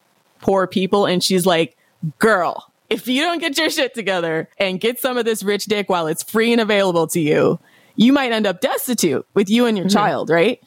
poor 0.43 0.69
people 0.69 1.06
and 1.06 1.25
she's 1.25 1.44
like 1.44 1.77
girl 2.19 2.69
if 2.90 3.06
you 3.06 3.22
don't 3.22 3.38
get 3.38 3.56
your 3.56 3.70
shit 3.70 3.94
together 3.94 4.48
and 4.58 4.81
get 4.81 4.98
some 4.98 5.16
of 5.16 5.25
this 5.25 5.42
rich 5.42 5.66
dick 5.66 5.88
while 5.88 6.08
it's 6.08 6.25
free 6.25 6.52
and 6.52 6.60
available 6.60 7.06
to 7.06 7.20
you, 7.20 7.58
you 7.94 8.12
might 8.12 8.32
end 8.32 8.46
up 8.46 8.60
destitute 8.60 9.26
with 9.32 9.48
you 9.48 9.66
and 9.66 9.78
your 9.78 9.87
mm-hmm. 9.87 9.96
child, 9.96 10.28
right? 10.28 10.60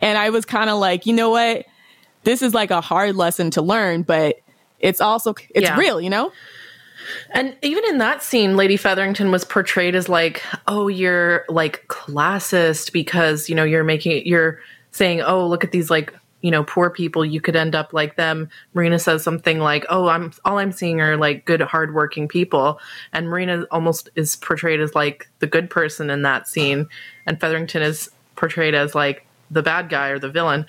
And 0.00 0.16
I 0.16 0.30
was 0.30 0.46
kind 0.46 0.70
of 0.70 0.78
like, 0.78 1.04
you 1.04 1.12
know 1.12 1.30
what? 1.30 1.66
This 2.24 2.42
is 2.42 2.54
like 2.54 2.70
a 2.70 2.80
hard 2.80 3.14
lesson 3.14 3.50
to 3.52 3.62
learn, 3.62 4.02
but 4.02 4.36
it's 4.78 5.00
also 5.00 5.34
it's 5.50 5.68
yeah. 5.68 5.76
real, 5.76 6.00
you 6.00 6.10
know? 6.10 6.32
And 7.32 7.56
even 7.62 7.84
in 7.86 7.98
that 7.98 8.22
scene, 8.22 8.56
Lady 8.56 8.76
Featherington 8.76 9.30
was 9.30 9.44
portrayed 9.44 9.94
as 9.94 10.08
like, 10.08 10.42
oh, 10.66 10.88
you're 10.88 11.44
like 11.48 11.86
classist 11.88 12.92
because, 12.92 13.48
you 13.48 13.54
know, 13.54 13.64
you're 13.64 13.84
making, 13.84 14.26
you're 14.26 14.60
saying, 14.92 15.20
oh, 15.20 15.46
look 15.46 15.64
at 15.64 15.72
these 15.72 15.90
like 15.90 16.14
you 16.42 16.50
know 16.50 16.64
poor 16.64 16.90
people 16.90 17.24
you 17.24 17.40
could 17.40 17.56
end 17.56 17.74
up 17.74 17.92
like 17.92 18.16
them. 18.16 18.48
Marina 18.74 18.98
says 18.98 19.22
something 19.22 19.58
like 19.58 19.84
oh 19.88 20.08
i'm 20.08 20.32
all 20.44 20.58
i'm 20.58 20.72
seeing 20.72 21.00
are 21.00 21.16
like 21.16 21.44
good 21.44 21.60
hardworking 21.60 22.28
people. 22.28 22.80
And 23.12 23.28
marina 23.28 23.66
almost 23.70 24.08
is 24.14 24.36
portrayed 24.36 24.80
as 24.80 24.94
like 24.94 25.28
the 25.38 25.46
good 25.46 25.70
person 25.70 26.10
in 26.10 26.22
that 26.22 26.48
scene. 26.48 26.88
And 27.26 27.40
featherington 27.40 27.82
is 27.82 28.10
portrayed 28.36 28.74
as 28.74 28.94
like 28.94 29.26
the 29.50 29.62
bad 29.62 29.88
guy 29.88 30.08
or 30.08 30.18
the 30.18 30.30
villain. 30.30 30.66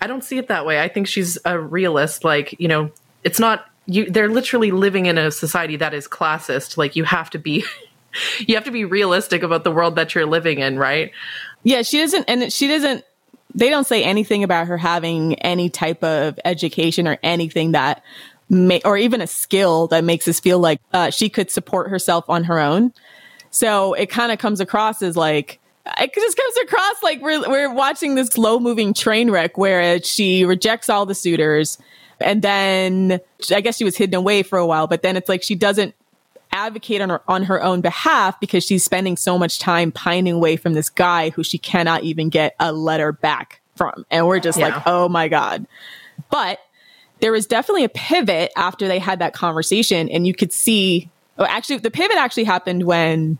I 0.00 0.06
don't 0.06 0.24
see 0.24 0.38
it 0.38 0.48
that 0.48 0.66
way. 0.66 0.80
I 0.80 0.88
think 0.88 1.06
she's 1.06 1.38
a 1.44 1.58
realist. 1.58 2.24
Like 2.24 2.54
you 2.58 2.68
know 2.68 2.90
it's 3.22 3.38
not 3.38 3.66
you 3.86 4.10
they're 4.10 4.28
literally 4.28 4.70
living 4.70 5.06
in 5.06 5.18
a 5.18 5.30
society 5.30 5.76
that 5.76 5.94
is 5.94 6.08
classist. 6.08 6.76
Like 6.76 6.96
you 6.96 7.04
have 7.04 7.30
to 7.30 7.38
be 7.38 7.64
you 8.40 8.54
have 8.54 8.64
to 8.64 8.70
be 8.70 8.84
realistic 8.84 9.42
about 9.42 9.64
the 9.64 9.72
world 9.72 9.96
that 9.96 10.14
you're 10.14 10.26
living 10.26 10.58
in 10.60 10.78
right? 10.78 11.12
Yeah 11.62 11.82
she 11.82 11.98
doesn't 11.98 12.24
and 12.28 12.52
she 12.52 12.68
doesn't 12.68 13.04
they 13.54 13.70
don't 13.70 13.86
say 13.86 14.02
anything 14.02 14.42
about 14.42 14.66
her 14.66 14.76
having 14.76 15.34
any 15.36 15.70
type 15.70 16.02
of 16.02 16.38
education 16.44 17.06
or 17.06 17.18
anything 17.22 17.72
that 17.72 18.02
may, 18.48 18.80
or 18.84 18.96
even 18.96 19.20
a 19.20 19.26
skill 19.26 19.86
that 19.88 20.04
makes 20.04 20.26
us 20.26 20.40
feel 20.40 20.58
like 20.58 20.80
uh, 20.92 21.10
she 21.10 21.28
could 21.28 21.50
support 21.50 21.88
herself 21.88 22.24
on 22.28 22.44
her 22.44 22.58
own. 22.58 22.92
So 23.50 23.94
it 23.94 24.10
kind 24.10 24.32
of 24.32 24.38
comes 24.38 24.60
across 24.60 25.02
as 25.02 25.16
like, 25.16 25.60
it 26.00 26.14
just 26.14 26.36
comes 26.36 26.56
across 26.64 27.02
like 27.02 27.22
we're, 27.22 27.48
we're 27.48 27.72
watching 27.72 28.14
this 28.16 28.28
slow 28.28 28.58
moving 28.58 28.94
train 28.94 29.30
wreck 29.30 29.56
where 29.56 30.02
she 30.02 30.44
rejects 30.44 30.88
all 30.88 31.06
the 31.06 31.14
suitors. 31.14 31.78
And 32.20 32.42
then 32.42 33.20
I 33.50 33.60
guess 33.60 33.76
she 33.76 33.84
was 33.84 33.96
hidden 33.96 34.14
away 34.14 34.42
for 34.42 34.58
a 34.58 34.66
while, 34.66 34.86
but 34.86 35.02
then 35.02 35.16
it's 35.16 35.28
like 35.28 35.42
she 35.42 35.54
doesn't 35.54 35.94
advocate 36.54 37.02
on 37.02 37.10
her 37.10 37.22
on 37.28 37.42
her 37.42 37.62
own 37.62 37.80
behalf 37.82 38.38
because 38.40 38.64
she's 38.64 38.84
spending 38.84 39.16
so 39.16 39.36
much 39.36 39.58
time 39.58 39.92
pining 39.92 40.34
away 40.34 40.56
from 40.56 40.72
this 40.72 40.88
guy 40.88 41.30
who 41.30 41.42
she 41.42 41.58
cannot 41.58 42.04
even 42.04 42.30
get 42.30 42.54
a 42.60 42.72
letter 42.72 43.12
back 43.12 43.60
from. 43.76 44.06
And 44.10 44.26
we're 44.26 44.40
just 44.40 44.58
yeah. 44.58 44.68
like, 44.68 44.82
oh 44.86 45.08
my 45.08 45.28
God. 45.28 45.66
But 46.30 46.60
there 47.20 47.32
was 47.32 47.46
definitely 47.46 47.84
a 47.84 47.88
pivot 47.88 48.52
after 48.56 48.88
they 48.88 48.98
had 48.98 49.18
that 49.18 49.34
conversation, 49.34 50.08
and 50.08 50.26
you 50.26 50.34
could 50.34 50.52
see 50.52 51.10
oh, 51.38 51.44
actually 51.44 51.78
the 51.78 51.90
pivot 51.90 52.16
actually 52.16 52.44
happened 52.44 52.84
when 52.84 53.38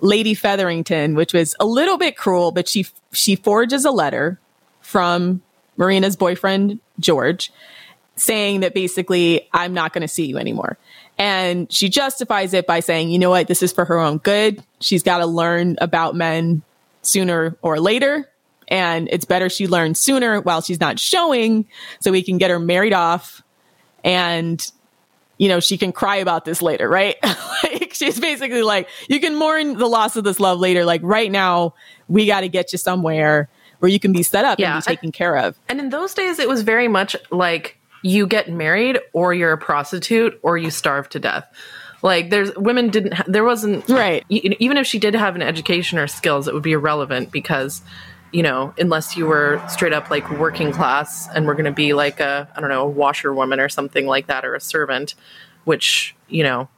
Lady 0.00 0.34
Featherington, 0.34 1.14
which 1.14 1.32
was 1.32 1.54
a 1.58 1.64
little 1.64 1.96
bit 1.96 2.16
cruel, 2.16 2.52
but 2.52 2.68
she 2.68 2.86
she 3.12 3.34
forges 3.34 3.84
a 3.84 3.90
letter 3.90 4.38
from 4.80 5.42
Marina's 5.76 6.16
boyfriend 6.16 6.80
George 7.00 7.50
saying 8.16 8.60
that 8.60 8.74
basically 8.74 9.48
I'm 9.52 9.72
not 9.72 9.92
going 9.92 10.02
to 10.02 10.08
see 10.08 10.26
you 10.26 10.36
anymore. 10.36 10.76
And 11.18 11.70
she 11.72 11.88
justifies 11.88 12.54
it 12.54 12.66
by 12.66 12.80
saying, 12.80 13.10
you 13.10 13.18
know 13.18 13.30
what, 13.30 13.46
this 13.46 13.62
is 13.62 13.72
for 13.72 13.84
her 13.84 13.98
own 13.98 14.18
good. 14.18 14.62
She's 14.80 15.02
got 15.02 15.18
to 15.18 15.26
learn 15.26 15.76
about 15.80 16.14
men 16.14 16.62
sooner 17.02 17.56
or 17.62 17.78
later. 17.78 18.28
And 18.68 19.08
it's 19.12 19.24
better 19.24 19.48
she 19.48 19.66
learns 19.66 20.00
sooner 20.00 20.40
while 20.40 20.62
she's 20.62 20.80
not 20.80 20.98
showing 20.98 21.66
so 22.00 22.10
we 22.10 22.22
can 22.22 22.38
get 22.38 22.50
her 22.50 22.58
married 22.58 22.92
off 22.92 23.42
and 24.02 24.70
you 25.38 25.48
know, 25.48 25.58
she 25.58 25.76
can 25.76 25.90
cry 25.90 26.16
about 26.16 26.44
this 26.44 26.62
later, 26.62 26.88
right? 26.88 27.16
like 27.64 27.94
she's 27.94 28.20
basically 28.20 28.62
like, 28.62 28.88
you 29.08 29.18
can 29.18 29.34
mourn 29.34 29.76
the 29.76 29.88
loss 29.88 30.14
of 30.14 30.22
this 30.22 30.38
love 30.38 30.60
later. 30.60 30.84
Like 30.84 31.00
right 31.02 31.32
now, 31.32 31.74
we 32.06 32.26
got 32.26 32.42
to 32.42 32.48
get 32.48 32.70
you 32.70 32.78
somewhere 32.78 33.48
where 33.80 33.90
you 33.90 33.98
can 33.98 34.12
be 34.12 34.22
set 34.22 34.44
up 34.44 34.60
yeah, 34.60 34.76
and 34.76 34.84
be 34.84 34.86
taken 34.86 35.10
care 35.10 35.36
of. 35.36 35.58
And 35.68 35.80
in 35.80 35.88
those 35.88 36.14
days, 36.14 36.38
it 36.38 36.48
was 36.48 36.62
very 36.62 36.86
much 36.86 37.16
like 37.32 37.76
you 38.02 38.26
get 38.26 38.50
married 38.50 38.98
or 39.12 39.32
you're 39.32 39.52
a 39.52 39.58
prostitute 39.58 40.38
or 40.42 40.58
you 40.58 40.70
starve 40.70 41.08
to 41.10 41.20
death. 41.20 41.48
Like 42.02 42.30
there's 42.30 42.54
women 42.56 42.90
didn't 42.90 43.14
ha- 43.14 43.24
there 43.28 43.44
wasn't 43.44 43.88
right. 43.88 44.24
even 44.28 44.76
if 44.76 44.86
she 44.86 44.98
did 44.98 45.14
have 45.14 45.36
an 45.36 45.42
education 45.42 45.98
or 45.98 46.08
skills 46.08 46.48
it 46.48 46.54
would 46.54 46.62
be 46.62 46.72
irrelevant 46.72 47.30
because 47.30 47.80
you 48.32 48.42
know 48.42 48.74
unless 48.76 49.16
you 49.16 49.26
were 49.26 49.62
straight 49.68 49.92
up 49.92 50.10
like 50.10 50.28
working 50.32 50.72
class 50.72 51.28
and 51.28 51.46
we're 51.46 51.54
going 51.54 51.64
to 51.64 51.70
be 51.70 51.92
like 51.92 52.18
a 52.18 52.48
I 52.56 52.60
don't 52.60 52.70
know 52.70 52.82
a 52.82 52.90
washerwoman 52.90 53.60
or 53.60 53.68
something 53.68 54.06
like 54.06 54.26
that 54.26 54.44
or 54.44 54.56
a 54.56 54.60
servant 54.60 55.14
which 55.62 56.16
you 56.28 56.42
know 56.42 56.68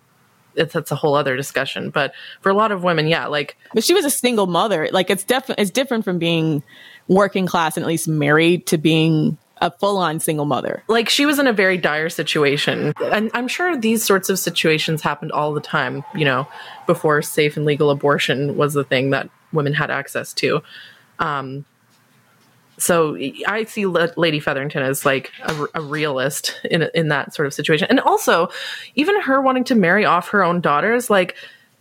it's, 0.57 0.75
that's 0.75 0.93
a 0.93 0.95
whole 0.95 1.15
other 1.15 1.37
discussion. 1.37 1.91
But 1.91 2.13
for 2.43 2.51
a 2.51 2.55
lot 2.55 2.71
of 2.71 2.85
women 2.85 3.07
yeah 3.07 3.27
like 3.27 3.57
but 3.73 3.83
she 3.83 3.95
was 3.95 4.05
a 4.05 4.11
single 4.11 4.47
mother. 4.47 4.91
Like 4.93 5.09
it's 5.09 5.25
definitely 5.25 5.63
it's 5.63 5.71
different 5.71 6.05
from 6.05 6.19
being 6.19 6.63
working 7.09 7.47
class 7.47 7.79
and 7.79 7.85
at 7.85 7.89
least 7.89 8.09
married 8.09 8.67
to 8.67 8.77
being 8.77 9.39
a 9.59 9.71
full 9.71 9.99
on 9.99 10.21
single 10.21 10.45
mother. 10.45 10.83
Like 10.89 11.09
she 11.09 11.27
was 11.27 11.39
in 11.39 11.47
a 11.47 11.53
very 11.53 11.79
dire 11.79 12.09
situation. 12.09 12.93
And 13.03 13.31
I'm 13.35 13.49
sure 13.49 13.77
these 13.77 14.05
sorts 14.05 14.29
of 14.29 14.39
situations 14.39 15.03
happened 15.03 15.33
all 15.33 15.55
the 15.55 15.61
time, 15.61 16.05
you 16.15 16.25
know, 16.25 16.47
before 16.87 17.23
safe 17.23 17.57
and 17.57 17.65
legal 17.65 17.91
abortion 17.91 18.57
was 18.57 18.75
the 18.75 18.85
thing 18.85 19.11
that 19.11 19.31
women 19.53 19.73
had 19.73 19.91
access 19.91 20.33
to. 20.35 20.63
Um, 21.19 21.65
so 22.77 23.17
I 23.47 23.65
see 23.65 23.87
Lady 23.87 24.41
Featherington 24.41 24.83
as 24.83 25.07
like 25.07 25.31
a, 25.43 25.67
a 25.75 25.81
realist 25.81 26.61
in 26.69 26.83
in 26.95 27.09
that 27.09 27.33
sort 27.35 27.47
of 27.47 27.55
situation, 27.55 27.87
and 27.89 28.01
also 28.01 28.49
even 28.97 29.21
her 29.21 29.41
wanting 29.41 29.65
to 29.65 29.75
marry 29.75 30.05
off 30.05 30.29
her 30.31 30.43
own 30.43 30.61
daughters, 30.61 31.09
like 31.09 31.37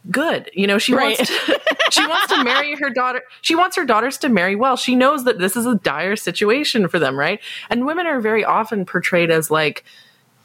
good. 0.10 0.50
You 0.54 0.68
know, 0.68 0.78
she 0.78 0.94
right. 0.94 1.18
wants 1.18 1.32
to, 1.46 1.62
she 1.92 2.06
wants 2.06 2.34
to 2.34 2.44
marry 2.44 2.76
her 2.76 2.90
daughter. 2.90 3.22
She 3.42 3.56
wants 3.56 3.76
her 3.76 3.86
daughters 3.86 4.18
to 4.20 4.30
marry 4.30 4.56
well. 4.56 4.76
She 4.76 4.96
knows 4.96 5.24
that 5.26 5.40
this 5.40 5.56
is 5.56 5.66
a 5.66 5.76
dire 5.76 6.16
situation 6.16 6.88
for 6.88 7.00
them, 7.00 7.18
right? 7.18 7.40
And 7.70 7.86
women 7.86 8.06
are 8.08 8.22
very 8.22 8.44
often 8.44 8.86
portrayed 8.86 9.32
as 9.32 9.50
like 9.50 9.84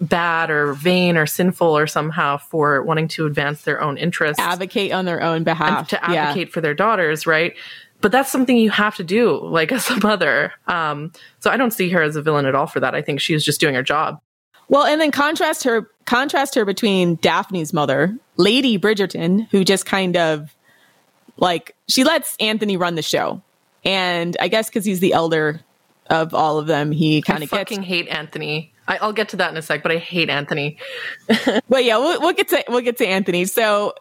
bad 0.00 0.50
or 0.50 0.74
vain 0.74 1.16
or 1.16 1.26
sinful 1.26 1.76
or 1.76 1.86
somehow 1.86 2.36
for 2.36 2.82
wanting 2.82 3.08
to 3.08 3.26
advance 3.26 3.62
their 3.62 3.80
own 3.80 3.98
interests, 3.98 4.40
advocate 4.40 4.92
on 4.92 5.04
their 5.04 5.22
own 5.22 5.44
behalf, 5.44 5.88
to 5.88 6.04
advocate 6.04 6.48
yeah. 6.48 6.52
for 6.52 6.60
their 6.60 6.74
daughters, 6.74 7.26
right? 7.26 7.54
But 8.00 8.12
that's 8.12 8.30
something 8.30 8.56
you 8.56 8.70
have 8.70 8.94
to 8.96 9.04
do, 9.04 9.40
like 9.44 9.72
as 9.72 9.90
a 9.90 9.98
mother. 10.00 10.52
Um, 10.66 11.12
so 11.40 11.50
I 11.50 11.56
don't 11.56 11.72
see 11.72 11.88
her 11.90 12.02
as 12.02 12.16
a 12.16 12.22
villain 12.22 12.46
at 12.46 12.54
all 12.54 12.66
for 12.66 12.80
that. 12.80 12.94
I 12.94 13.02
think 13.02 13.20
she's 13.20 13.44
just 13.44 13.60
doing 13.60 13.74
her 13.74 13.82
job. 13.82 14.20
Well, 14.68 14.84
and 14.84 15.00
then 15.00 15.10
contrast 15.10 15.64
her 15.64 15.90
contrast 16.08 16.54
her 16.54 16.64
between 16.64 17.16
Daphne's 17.16 17.74
mother, 17.74 18.16
Lady 18.38 18.78
Bridgerton, 18.78 19.46
who 19.50 19.62
just 19.62 19.84
kind 19.84 20.16
of 20.16 20.56
like 21.36 21.76
she 21.86 22.02
lets 22.02 22.34
Anthony 22.40 22.78
run 22.78 22.94
the 22.94 23.02
show. 23.02 23.42
And 23.84 24.36
I 24.40 24.48
guess 24.48 24.68
because 24.68 24.86
he's 24.86 25.00
the 25.00 25.12
elder 25.12 25.60
of 26.08 26.32
all 26.32 26.58
of 26.58 26.66
them, 26.66 26.92
he 26.92 27.20
kind 27.20 27.42
of 27.42 27.50
fucking 27.50 27.80
gets- 27.80 27.88
hate 27.88 28.08
Anthony. 28.08 28.72
I, 28.88 29.04
will 29.04 29.12
get 29.12 29.28
to 29.28 29.36
that 29.36 29.50
in 29.50 29.56
a 29.58 29.60
sec, 29.60 29.82
but 29.82 29.92
I 29.92 29.98
hate 29.98 30.30
Anthony. 30.30 30.78
but 31.68 31.84
yeah, 31.84 31.98
we'll, 31.98 32.18
we'll, 32.22 32.32
get 32.32 32.48
to 32.48 32.64
we'll 32.70 32.80
get 32.80 32.96
to 32.96 33.06
Anthony. 33.06 33.44
So 33.44 33.92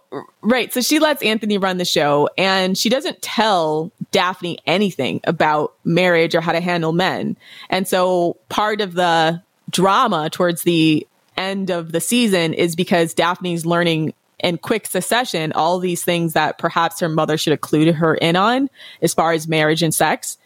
right, 0.42 0.74
so 0.74 0.80
she 0.80 1.00
lets 1.00 1.22
Anthony 1.22 1.58
run 1.58 1.76
the 1.76 1.84
show, 1.84 2.30
and 2.38 2.78
she 2.78 2.88
doesn't 2.88 3.22
tell 3.22 3.92
Daphne 4.12 4.60
anything 4.66 5.20
about 5.26 5.74
marriage 5.84 6.36
or 6.36 6.40
how 6.40 6.54
to 6.54 6.62
handle 6.62 6.94
men. 6.94 7.36
And 7.70 7.86
so 7.86 8.38
part 8.48 8.80
of 8.80 8.94
the 8.94 9.44
drama 9.70 10.30
towards 10.30 10.64
the 10.64 11.06
end 11.38 11.70
of 11.70 11.92
the 11.92 12.02
season 12.02 12.54
is 12.54 12.76
because 12.76 13.14
Daphne's 13.14 13.66
learning 13.66 14.14
in 14.40 14.58
quick 14.58 14.86
succession 14.86 15.52
all 15.54 15.80
these 15.80 16.04
things 16.04 16.34
that 16.34 16.58
perhaps 16.58 17.00
her 17.00 17.10
mother 17.10 17.38
should 17.38 17.52
have 17.52 17.62
clued 17.62 17.94
her 17.94 18.16
in 18.16 18.36
on 18.36 18.70
as 19.02 19.14
far 19.14 19.32
as 19.32 19.48
marriage 19.48 19.84
and 19.84 19.94
sex. 19.94 20.38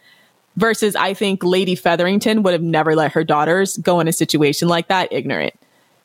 Versus, 0.54 0.94
I 0.94 1.14
think 1.14 1.42
Lady 1.42 1.74
Featherington 1.74 2.42
would 2.42 2.52
have 2.52 2.62
never 2.62 2.94
let 2.94 3.12
her 3.12 3.24
daughters 3.24 3.78
go 3.78 4.00
in 4.00 4.08
a 4.08 4.12
situation 4.12 4.68
like 4.68 4.88
that 4.88 5.10
ignorant. 5.10 5.54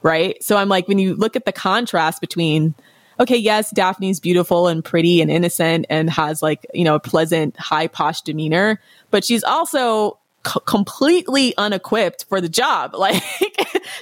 Right. 0.01 0.41
So 0.41 0.55
I'm 0.55 0.69
like, 0.69 0.87
when 0.87 0.99
you 0.99 1.15
look 1.15 1.35
at 1.35 1.43
the 1.43 1.51
contrast 1.51 2.21
between, 2.21 2.73
okay, 3.19 3.35
yes, 3.35 3.71
Daphne's 3.71 4.21
beautiful 4.21 4.67
and 4.67 4.85
pretty 4.85 5.21
and 5.21 5.29
innocent 5.29 5.85
and 5.89 6.09
has 6.09 6.41
like, 6.41 6.65
you 6.73 6.85
know, 6.85 6.95
a 6.95 6.99
pleasant, 6.99 7.57
high 7.57 7.87
posh 7.87 8.21
demeanor, 8.21 8.79
but 9.11 9.25
she's 9.25 9.43
also 9.43 10.17
c- 10.47 10.59
completely 10.65 11.55
unequipped 11.57 12.25
for 12.29 12.41
the 12.41 12.49
job. 12.49 12.95
Like 12.97 13.23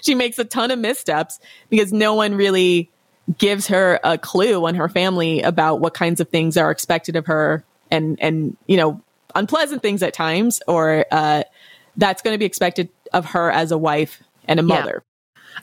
she 0.02 0.16
makes 0.16 0.40
a 0.40 0.46
ton 0.46 0.72
of 0.72 0.80
missteps 0.80 1.40
because 1.70 1.94
no 1.94 2.14
one 2.14 2.36
really 2.36 2.90
gives 3.38 3.68
her 3.68 4.00
a 4.04 4.18
clue 4.18 4.66
on 4.66 4.76
her 4.76 4.88
family 4.88 5.42
about 5.42 5.80
what 5.80 5.94
kinds 5.94 6.20
of 6.20 6.30
things 6.30 6.58
are 6.58 6.72
expected 6.72 7.16
of 7.16 7.26
her 7.26 7.64
and 7.92 8.18
and 8.22 8.56
you 8.68 8.78
know 8.78 9.02
unpleasant 9.36 9.82
things 9.82 10.02
at 10.02 10.14
times 10.14 10.62
or 10.68 11.06
uh, 11.12 11.44
that's 11.98 12.22
going 12.22 12.34
to 12.34 12.38
be 12.38 12.46
expected 12.46 12.90
of 13.14 13.26
her 13.26 13.52
as 13.52 13.72
a 13.72 13.78
wife 13.78 14.24
and 14.48 14.60
a 14.60 14.64
mother. 14.64 15.04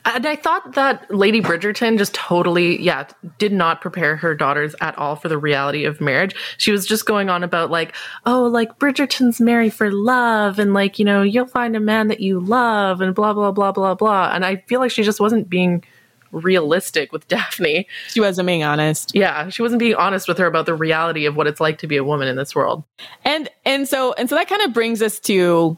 And 0.05 0.25
I 0.25 0.35
thought 0.35 0.73
that 0.73 1.13
Lady 1.13 1.41
Bridgerton 1.41 1.97
just 1.97 2.13
totally, 2.13 2.81
yeah, 2.81 3.07
did 3.37 3.53
not 3.53 3.81
prepare 3.81 4.15
her 4.15 4.35
daughters 4.35 4.75
at 4.81 4.97
all 4.97 5.15
for 5.15 5.29
the 5.29 5.37
reality 5.37 5.85
of 5.85 6.01
marriage. 6.01 6.35
She 6.57 6.71
was 6.71 6.85
just 6.85 7.05
going 7.05 7.29
on 7.29 7.43
about 7.43 7.71
like, 7.71 7.95
oh, 8.25 8.43
like 8.43 8.79
Bridgerton's 8.79 9.39
marry 9.39 9.69
for 9.69 9.91
love 9.91 10.59
and 10.59 10.73
like, 10.73 10.99
you 10.99 11.05
know, 11.05 11.21
you'll 11.21 11.45
find 11.45 11.75
a 11.75 11.79
man 11.79 12.07
that 12.07 12.19
you 12.19 12.39
love 12.39 13.01
and 13.01 13.15
blah, 13.15 13.33
blah, 13.33 13.51
blah, 13.51 13.71
blah, 13.71 13.95
blah. 13.95 14.31
And 14.33 14.45
I 14.45 14.57
feel 14.67 14.79
like 14.79 14.91
she 14.91 15.03
just 15.03 15.19
wasn't 15.19 15.49
being 15.49 15.83
realistic 16.31 17.11
with 17.11 17.27
Daphne. 17.29 17.87
She 18.09 18.19
wasn't 18.19 18.47
being 18.47 18.63
honest. 18.63 19.15
Yeah, 19.15 19.49
she 19.49 19.61
wasn't 19.61 19.79
being 19.79 19.95
honest 19.95 20.27
with 20.27 20.37
her 20.39 20.47
about 20.47 20.65
the 20.65 20.75
reality 20.75 21.25
of 21.25 21.35
what 21.35 21.47
it's 21.47 21.61
like 21.61 21.77
to 21.79 21.87
be 21.87 21.97
a 21.97 22.03
woman 22.03 22.27
in 22.27 22.35
this 22.35 22.55
world. 22.55 22.83
And 23.23 23.49
and 23.65 23.87
so 23.87 24.13
and 24.13 24.29
so 24.29 24.35
that 24.35 24.49
kind 24.49 24.61
of 24.63 24.73
brings 24.73 25.01
us 25.01 25.19
to 25.21 25.77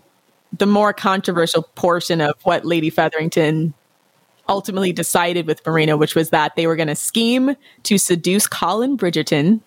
the 0.57 0.65
more 0.65 0.93
controversial 0.93 1.63
portion 1.75 2.21
of 2.21 2.33
what 2.43 2.65
Lady 2.65 2.89
Featherington 2.89 3.73
ultimately 4.47 4.91
decided 4.91 5.47
with 5.47 5.65
Marina, 5.65 5.97
which 5.97 6.15
was 6.15 6.29
that 6.29 6.55
they 6.55 6.67
were 6.67 6.75
going 6.75 6.87
to 6.87 6.95
scheme 6.95 7.55
to 7.83 7.97
seduce 7.97 8.47
Colin 8.47 8.97
Bridgerton 8.97 9.61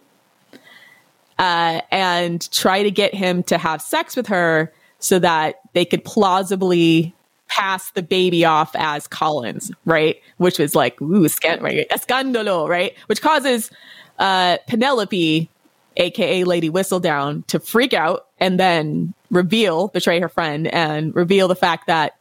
uh, 1.38 1.80
and 1.90 2.50
try 2.52 2.82
to 2.82 2.90
get 2.90 3.14
him 3.14 3.42
to 3.44 3.58
have 3.58 3.80
sex 3.80 4.16
with 4.16 4.26
her 4.26 4.72
so 4.98 5.18
that 5.18 5.56
they 5.72 5.84
could 5.84 6.04
plausibly 6.04 7.14
pass 7.48 7.90
the 7.92 8.02
baby 8.02 8.44
off 8.44 8.74
as 8.76 9.06
Colin's, 9.06 9.70
right? 9.84 10.20
Which 10.36 10.58
was 10.58 10.74
like, 10.74 11.00
ooh, 11.00 11.28
scan- 11.28 11.62
right? 11.62 11.88
escandalo, 11.88 12.68
right? 12.68 12.94
Which 13.06 13.22
causes 13.22 13.70
uh, 14.18 14.58
Penelope, 14.66 15.48
aka 15.96 16.44
Lady 16.44 16.70
Whistledown, 16.70 17.46
to 17.46 17.58
freak 17.58 17.94
out 17.94 18.26
and 18.38 18.60
then 18.60 19.14
reveal, 19.30 19.88
betray 19.88 20.20
her 20.20 20.28
friend, 20.28 20.66
and 20.68 21.14
reveal 21.14 21.48
the 21.48 21.56
fact 21.56 21.86
that 21.86 22.20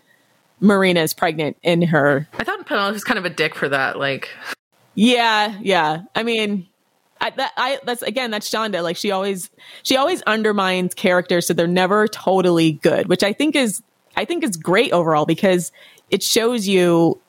Marina 0.60 1.02
is 1.02 1.14
pregnant 1.14 1.58
in 1.64 1.82
her. 1.84 2.28
I 2.34 2.44
thought 2.44 2.66
Penelope 2.66 2.94
was 2.94 3.04
kind 3.04 3.20
of 3.20 3.26
a 3.26 3.30
dick 3.30 3.56
for 3.56 3.70
that. 3.70 3.98
Like, 4.00 4.30
yeah, 4.96 5.58
yeah. 5.62 6.04
I 6.16 6.24
mean, 6.24 6.68
I, 7.22 7.30
that, 7.32 7.54
I 7.58 7.80
that's 7.84 8.02
again 8.02 8.32
that's 8.32 8.50
Shonda. 8.50 8.84
Like 8.84 8.98
she 8.98 9.12
always 9.12 9.50
she 9.84 9.96
always 9.96 10.22
undermines 10.24 10.94
characters 10.94 11.48
so 11.48 11.54
they're 11.54 11.68
never 11.68 12.08
totally 12.08 12.74
good, 12.74 13.08
which 13.08 13.24
I 13.24 13.34
think 13.34 13.56
is 13.56 13.82
I 14.16 14.26
think 14.26 14.44
is 14.44 14.58
great 14.58 14.92
overall 14.92 15.26
because 15.26 15.72
it 16.10 16.24
shows 16.24 16.68
you 16.68 17.20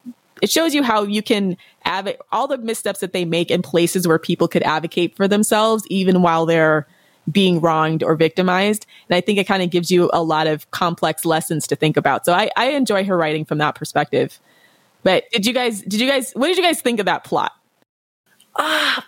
it 0.41 0.51
shows 0.51 0.75
you 0.75 0.83
how 0.83 1.03
you 1.03 1.23
can 1.23 1.57
advocate 1.85 2.21
all 2.33 2.47
the 2.47 2.59
missteps 2.59 3.01
that 3.01 3.13
they 3.13 3.25
make 3.25 3.51
in 3.51 3.63
places 3.63 4.07
where 4.07 4.19
people 4.19 4.49
could 4.49 4.63
advocate 4.63 5.17
for 5.17 5.27
themselves 5.27 5.85
even 5.89 6.23
while 6.23 6.47
they're 6.47 6.87
being 7.31 7.61
wronged 7.61 8.03
or 8.03 8.15
victimized. 8.15 8.87
And 9.09 9.17
I 9.17 9.21
think 9.21 9.39
it 9.39 9.45
kind 9.45 9.63
of 9.63 9.71
gives 9.71 9.91
you 9.91 10.11
a 10.13 10.23
lot 10.23 10.47
of 10.47 10.71
complex 10.71 11.25
lessons 11.25 11.67
to 11.69 11.77
think 11.77 11.97
about. 11.97 12.25
So 12.25 12.33
I, 12.33 12.51
I 12.57 12.71
enjoy 12.71 13.05
her 13.05 13.17
writing 13.17 13.45
from 13.45 13.59
that 13.59 13.75
perspective. 13.75 14.39
But 15.03 15.25
did 15.33 15.47
you 15.47 15.53
guys 15.53 15.83
did 15.83 16.01
you 16.01 16.09
guys 16.09 16.33
what 16.33 16.49
did 16.49 16.57
you 16.57 16.63
guys 16.63 16.81
think 16.81 17.01
of 17.01 17.07
that 17.07 17.25
plot? 17.25 17.53
Uh, 18.57 19.01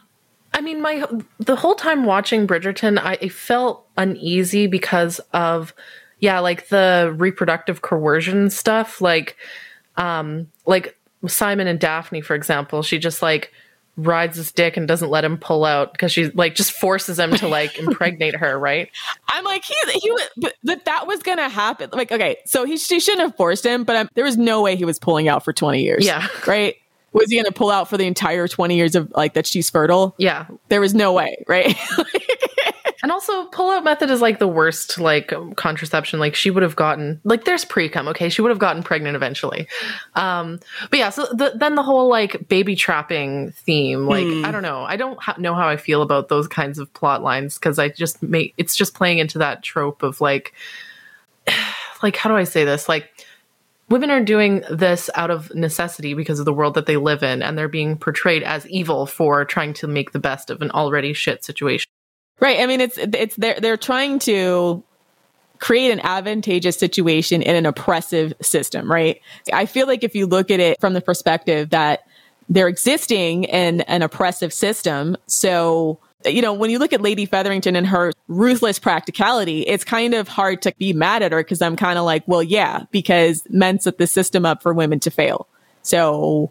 I 0.52 0.60
mean, 0.60 0.80
my 0.80 1.04
the 1.38 1.56
whole 1.56 1.74
time 1.74 2.04
watching 2.04 2.46
Bridgerton, 2.46 2.98
I 2.98 3.28
felt 3.28 3.86
uneasy 3.96 4.66
because 4.66 5.18
of 5.32 5.74
yeah, 6.18 6.38
like 6.40 6.68
the 6.68 7.14
reproductive 7.16 7.82
coercion 7.82 8.50
stuff, 8.50 9.00
like 9.00 9.36
um 9.96 10.48
like 10.66 10.96
Simon 11.26 11.66
and 11.66 11.80
Daphne, 11.80 12.20
for 12.20 12.34
example, 12.34 12.82
she 12.82 12.98
just 12.98 13.20
like 13.20 13.52
rides 14.06 14.36
his 14.36 14.52
dick 14.52 14.76
and 14.76 14.86
doesn't 14.86 15.10
let 15.10 15.24
him 15.24 15.38
pull 15.38 15.64
out 15.64 15.92
because 15.92 16.12
she 16.12 16.30
like 16.30 16.54
just 16.54 16.72
forces 16.72 17.18
him 17.18 17.34
to 17.36 17.48
like 17.48 17.78
impregnate 17.78 18.36
her, 18.36 18.58
right? 18.58 18.90
I'm 19.28 19.44
like 19.44 19.64
he 19.64 19.74
he 19.92 20.18
but 20.36 20.54
that 20.64 20.84
that 20.84 21.06
was 21.06 21.22
gonna 21.22 21.48
happen. 21.48 21.90
Like 21.92 22.12
okay, 22.12 22.38
so 22.44 22.64
he 22.64 22.76
she 22.76 23.00
shouldn't 23.00 23.22
have 23.22 23.36
forced 23.36 23.64
him, 23.64 23.84
but 23.84 23.96
I'm, 23.96 24.08
there 24.14 24.24
was 24.24 24.36
no 24.36 24.62
way 24.62 24.76
he 24.76 24.84
was 24.84 24.98
pulling 24.98 25.28
out 25.28 25.44
for 25.44 25.52
20 25.52 25.82
years. 25.82 26.04
Yeah, 26.04 26.26
right. 26.46 26.76
Was 27.12 27.28
he 27.30 27.42
to 27.42 27.50
pull 27.50 27.70
out 27.70 27.88
for 27.88 27.96
the 27.96 28.06
entire 28.06 28.46
20 28.46 28.76
years 28.76 28.94
of 28.94 29.10
like 29.16 29.34
that 29.34 29.46
she's 29.46 29.68
fertile? 29.68 30.14
Yeah. 30.16 30.46
There 30.68 30.80
was 30.80 30.94
no 30.94 31.12
way, 31.12 31.42
right? 31.48 31.76
And 33.10 33.14
also, 33.16 33.46
pull-out 33.46 33.82
method 33.82 34.08
is 34.08 34.20
like 34.20 34.38
the 34.38 34.46
worst 34.46 35.00
like 35.00 35.32
contraception. 35.56 36.20
Like 36.20 36.36
she 36.36 36.48
would 36.48 36.62
have 36.62 36.76
gotten 36.76 37.20
like 37.24 37.44
there's 37.44 37.64
pre-cum. 37.64 38.06
Okay, 38.06 38.28
she 38.28 38.40
would 38.40 38.50
have 38.50 38.60
gotten 38.60 38.84
pregnant 38.84 39.16
eventually. 39.16 39.66
Um, 40.14 40.60
but 40.90 41.00
yeah, 41.00 41.10
so 41.10 41.26
the, 41.32 41.54
then 41.56 41.74
the 41.74 41.82
whole 41.82 42.08
like 42.08 42.46
baby 42.46 42.76
trapping 42.76 43.50
theme. 43.50 44.06
Like 44.06 44.28
I 44.46 44.52
don't 44.52 44.62
know. 44.62 44.82
I 44.82 44.94
don't 44.94 45.20
ha- 45.20 45.34
know 45.38 45.56
how 45.56 45.66
I 45.66 45.76
feel 45.76 46.02
about 46.02 46.28
those 46.28 46.46
kinds 46.46 46.78
of 46.78 46.94
plot 46.94 47.20
lines 47.20 47.58
because 47.58 47.80
I 47.80 47.88
just 47.88 48.22
make 48.22 48.54
it's 48.56 48.76
just 48.76 48.94
playing 48.94 49.18
into 49.18 49.38
that 49.38 49.64
trope 49.64 50.04
of 50.04 50.20
like, 50.20 50.52
like 52.04 52.14
how 52.14 52.30
do 52.30 52.36
I 52.36 52.44
say 52.44 52.64
this? 52.64 52.88
Like 52.88 53.10
women 53.88 54.12
are 54.12 54.22
doing 54.22 54.62
this 54.70 55.10
out 55.16 55.32
of 55.32 55.52
necessity 55.52 56.14
because 56.14 56.38
of 56.38 56.44
the 56.44 56.54
world 56.54 56.74
that 56.74 56.86
they 56.86 56.96
live 56.96 57.24
in, 57.24 57.42
and 57.42 57.58
they're 57.58 57.66
being 57.66 57.98
portrayed 57.98 58.44
as 58.44 58.68
evil 58.68 59.04
for 59.04 59.44
trying 59.44 59.72
to 59.74 59.88
make 59.88 60.12
the 60.12 60.20
best 60.20 60.48
of 60.48 60.62
an 60.62 60.70
already 60.70 61.12
shit 61.12 61.44
situation. 61.44 61.90
Right. 62.40 62.60
I 62.60 62.66
mean, 62.66 62.80
it's 62.80 62.98
it's 62.98 63.36
they're 63.36 63.60
they're 63.60 63.76
trying 63.76 64.18
to 64.20 64.82
create 65.58 65.90
an 65.90 66.00
advantageous 66.00 66.78
situation 66.78 67.42
in 67.42 67.54
an 67.54 67.66
oppressive 67.66 68.32
system, 68.40 68.90
right? 68.90 69.20
I 69.52 69.66
feel 69.66 69.86
like 69.86 70.02
if 70.02 70.14
you 70.14 70.26
look 70.26 70.50
at 70.50 70.58
it 70.58 70.80
from 70.80 70.94
the 70.94 71.02
perspective 71.02 71.70
that 71.70 72.00
they're 72.48 72.68
existing 72.68 73.44
in 73.44 73.82
an 73.82 74.00
oppressive 74.02 74.54
system, 74.54 75.18
so 75.26 75.98
you 76.26 76.42
know, 76.42 76.52
when 76.52 76.70
you 76.70 76.78
look 76.78 76.92
at 76.92 77.00
Lady 77.00 77.24
Featherington 77.24 77.76
and 77.76 77.86
her 77.86 78.12
ruthless 78.28 78.78
practicality, 78.78 79.62
it's 79.62 79.84
kind 79.84 80.14
of 80.14 80.28
hard 80.28 80.62
to 80.62 80.74
be 80.78 80.92
mad 80.92 81.22
at 81.22 81.32
her 81.32 81.38
because 81.38 81.62
I'm 81.62 81.76
kind 81.76 81.98
of 81.98 82.04
like, 82.04 82.22
well, 82.26 82.42
yeah, 82.42 82.84
because 82.90 83.42
men 83.48 83.80
set 83.80 83.98
the 83.98 84.06
system 84.06 84.44
up 84.44 84.62
for 84.62 84.74
women 84.74 85.00
to 85.00 85.10
fail. 85.10 85.46
So 85.82 86.50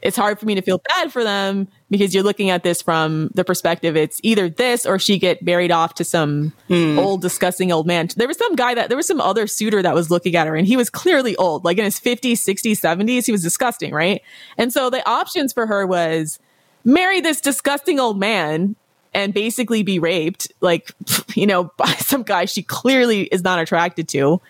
it's 0.00 0.16
hard 0.16 0.38
for 0.38 0.46
me 0.46 0.54
to 0.54 0.62
feel 0.62 0.80
bad 0.88 1.12
for 1.12 1.22
them 1.22 1.68
because 1.90 2.14
you're 2.14 2.24
looking 2.24 2.50
at 2.50 2.62
this 2.62 2.82
from 2.82 3.30
the 3.34 3.44
perspective 3.44 3.96
it's 3.96 4.20
either 4.22 4.48
this 4.48 4.84
or 4.84 4.98
she 4.98 5.18
get 5.18 5.42
married 5.42 5.70
off 5.70 5.94
to 5.94 6.04
some 6.04 6.52
old 6.98 7.22
disgusting 7.22 7.72
old 7.72 7.86
man. 7.86 8.08
There 8.16 8.28
was 8.28 8.36
some 8.36 8.54
guy 8.56 8.74
that 8.74 8.88
there 8.88 8.96
was 8.96 9.06
some 9.06 9.20
other 9.20 9.46
suitor 9.46 9.82
that 9.82 9.94
was 9.94 10.10
looking 10.10 10.36
at 10.36 10.46
her 10.46 10.56
and 10.56 10.66
he 10.66 10.76
was 10.76 10.90
clearly 10.90 11.36
old. 11.36 11.64
Like 11.64 11.78
in 11.78 11.84
his 11.84 11.98
50s 11.98 12.32
60s 12.32 12.80
70s 12.80 13.26
he 13.26 13.32
was 13.32 13.42
disgusting 13.42 13.92
right? 13.92 14.22
And 14.56 14.72
so 14.72 14.90
the 14.90 15.06
options 15.08 15.52
for 15.52 15.66
her 15.66 15.86
was 15.86 16.38
marry 16.84 17.20
this 17.20 17.40
disgusting 17.40 17.98
old 17.98 18.18
man 18.18 18.76
and 19.14 19.32
basically 19.32 19.82
be 19.82 19.98
raped. 19.98 20.52
Like 20.60 20.92
you 21.34 21.46
know 21.46 21.64
by 21.76 21.92
some 21.94 22.22
guy 22.22 22.44
she 22.44 22.62
clearly 22.62 23.22
is 23.22 23.42
not 23.42 23.58
attracted 23.58 24.08
to. 24.08 24.40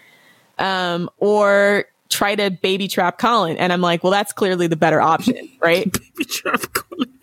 Um 0.59 1.09
or 1.18 1.85
try 2.08 2.34
to 2.34 2.50
baby 2.50 2.88
trap 2.88 3.18
Colin. 3.18 3.56
And 3.56 3.72
I'm 3.72 3.80
like, 3.80 4.02
well, 4.02 4.12
that's 4.12 4.32
clearly 4.32 4.66
the 4.66 4.76
better 4.76 5.00
option, 5.00 5.48
right? 5.60 5.90
Baby 5.92 6.24
trap 6.24 6.60
Colin. 6.72 7.14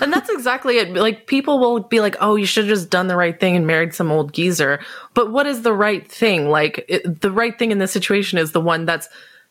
And 0.00 0.12
that's 0.12 0.28
exactly 0.30 0.78
it. 0.78 0.92
Like 0.92 1.26
people 1.26 1.58
will 1.58 1.80
be 1.80 2.00
like, 2.00 2.16
"Oh, 2.20 2.36
you 2.36 2.46
should 2.46 2.64
have 2.64 2.74
just 2.74 2.90
done 2.90 3.06
the 3.06 3.16
right 3.16 3.38
thing 3.38 3.56
and 3.56 3.66
married 3.66 3.94
some 3.94 4.10
old 4.10 4.32
geezer." 4.34 4.80
But 5.14 5.32
what 5.32 5.46
is 5.46 5.62
the 5.62 5.72
right 5.72 6.06
thing? 6.06 6.50
Like 6.50 6.84
it, 6.88 7.22
the 7.22 7.30
right 7.30 7.58
thing 7.58 7.70
in 7.70 7.78
this 7.78 7.92
situation 7.92 8.38
is 8.38 8.52
the 8.52 8.60
one 8.60 8.84
that's 8.84 9.08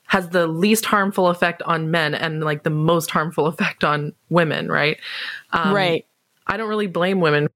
has 0.07 0.29
the 0.29 0.47
least 0.47 0.85
harmful 0.85 1.27
effect 1.27 1.61
on 1.63 1.89
men 1.89 2.13
and 2.13 2.43
like 2.43 2.63
the 2.63 2.69
most 2.69 3.09
harmful 3.09 3.47
effect 3.47 3.83
on 3.83 4.13
women, 4.29 4.69
right? 4.69 4.97
Um, 5.51 5.73
right. 5.73 6.05
I 6.45 6.57
don't 6.57 6.69
really 6.69 6.87
blame 6.87 7.21
women. 7.21 7.47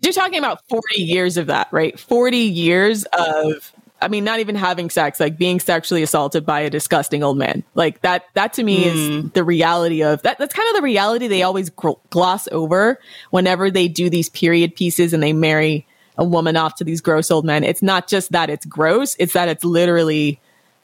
You're 0.00 0.12
talking 0.12 0.38
about 0.38 0.60
40 0.68 1.02
years 1.02 1.36
of 1.36 1.46
that, 1.46 1.68
right? 1.70 1.98
40 1.98 2.36
years 2.36 3.04
of 3.12 3.72
I 4.04 4.08
mean, 4.08 4.22
not 4.22 4.40
even 4.40 4.54
having 4.54 4.90
sex, 4.90 5.18
like 5.18 5.38
being 5.38 5.58
sexually 5.58 6.02
assaulted 6.02 6.44
by 6.44 6.60
a 6.60 6.68
disgusting 6.68 7.22
old 7.22 7.38
man. 7.38 7.64
Like 7.74 8.02
that, 8.02 8.26
that 8.34 8.52
to 8.54 8.62
me 8.62 8.84
is 8.84 9.22
hmm. 9.22 9.28
the 9.28 9.42
reality 9.42 10.02
of 10.02 10.20
that. 10.22 10.38
That's 10.38 10.54
kind 10.54 10.68
of 10.68 10.76
the 10.76 10.82
reality 10.82 11.26
they 11.26 11.42
always 11.42 11.70
gl- 11.70 11.98
gloss 12.10 12.46
over 12.52 13.00
whenever 13.30 13.70
they 13.70 13.88
do 13.88 14.10
these 14.10 14.28
period 14.28 14.76
pieces 14.76 15.14
and 15.14 15.22
they 15.22 15.32
marry 15.32 15.86
a 16.18 16.24
woman 16.24 16.54
off 16.54 16.74
to 16.76 16.84
these 16.84 17.00
gross 17.00 17.30
old 17.30 17.46
men. 17.46 17.64
It's 17.64 17.82
not 17.82 18.06
just 18.06 18.32
that 18.32 18.50
it's 18.50 18.66
gross, 18.66 19.16
it's 19.18 19.32
that 19.32 19.48
it's 19.48 19.64
literally 19.64 20.38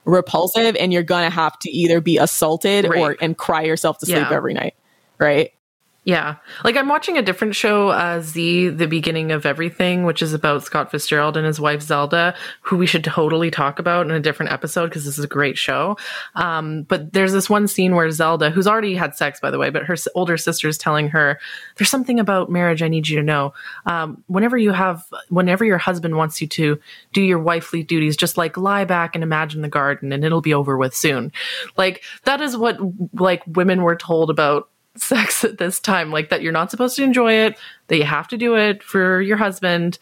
repulsive 0.07 0.75
and 0.77 0.91
you're 0.91 1.03
going 1.03 1.25
to 1.29 1.35
have 1.35 1.59
to 1.59 1.71
either 1.71 2.01
be 2.01 2.17
assaulted 2.17 2.87
or 2.87 3.17
and 3.21 3.37
cry 3.37 3.63
yourself 3.65 3.99
to 3.99 4.07
sleep 4.07 4.17
Yeah. 4.17 4.33
every 4.35 4.55
night. 4.55 4.75
Right. 5.19 5.53
Yeah. 6.03 6.37
Like 6.65 6.77
I'm 6.77 6.89
watching 6.89 7.19
a 7.19 7.23
different 7.23 7.55
show, 7.55 7.91
uh, 7.91 8.23
Z, 8.23 8.71
The 8.71 8.87
Beginning 8.87 9.33
of 9.33 9.45
Everything, 9.45 10.05
which 10.05 10.23
is 10.23 10.33
about 10.33 10.65
Scott 10.65 10.91
Fitzgerald 10.91 11.37
and 11.37 11.47
his 11.47 11.61
wife 11.61 11.83
Zelda, 11.83 12.35
who 12.63 12.79
we 12.79 12.87
should 12.87 13.05
totally 13.05 13.51
talk 13.51 13.79
about 13.79 14.07
in 14.07 14.13
a 14.13 14.19
different 14.19 14.51
episode 14.51 14.87
because 14.87 15.05
this 15.05 15.19
is 15.19 15.25
a 15.27 15.29
great 15.29 15.59
show. 15.59 15.99
Um, 16.37 16.85
but 16.85 17.13
there's 17.13 17.35
this 17.35 17.51
one 17.51 17.69
scene 17.69 17.95
where 17.95 18.11
Zelda, 18.11 18.49
who's 18.49 18.67
already 18.67 18.95
had 18.95 19.15
sex, 19.15 19.41
by 19.41 19.51
the 19.51 19.59
way, 19.59 19.69
but 19.69 19.85
her 19.85 19.97
older 20.15 20.39
sister 20.39 20.69
is 20.69 20.79
telling 20.79 21.09
her, 21.09 21.39
there's 21.77 21.91
something 21.91 22.19
about 22.19 22.51
marriage 22.51 22.83
I 22.83 22.89
need 22.89 23.07
you 23.07 23.19
to 23.19 23.23
know. 23.23 23.53
Um, 23.85 24.25
whenever 24.27 24.57
you 24.57 24.73
have, 24.73 25.05
whenever 25.29 25.67
your 25.67 25.79
husband 25.79 26.17
wants 26.17 26.41
you 26.41 26.47
to 26.49 26.81
do 27.13 27.21
your 27.21 27.39
wifely 27.39 27.83
duties, 27.83 28.17
just 28.17 28.39
like 28.39 28.57
lie 28.57 28.87
back 28.87 29.15
and 29.15 29.23
imagine 29.23 29.61
the 29.61 29.69
garden 29.69 30.13
and 30.13 30.25
it'll 30.25 30.41
be 30.41 30.55
over 30.55 30.79
with 30.79 30.95
soon. 30.95 31.31
Like 31.77 32.03
that 32.25 32.41
is 32.41 32.57
what 32.57 32.79
like 33.13 33.43
women 33.47 33.83
were 33.83 33.97
told 33.97 34.31
about 34.31 34.71
sex 34.97 35.45
at 35.45 35.59
this 35.59 35.81
time 35.81 36.11
like 36.11 36.31
that 36.31 36.43
you're 36.43 36.53
not 36.53 36.71
supposed 36.71 36.97
to 36.97 37.05
enjoy 37.05 37.33
it 37.33 37.57
that 37.89 37.97
you 37.97 38.05
have 38.05 38.29
to 38.29 38.37
do 38.37 38.57
it 38.57 38.83
for 38.83 39.21
your 39.21 39.37
husband 39.37 39.99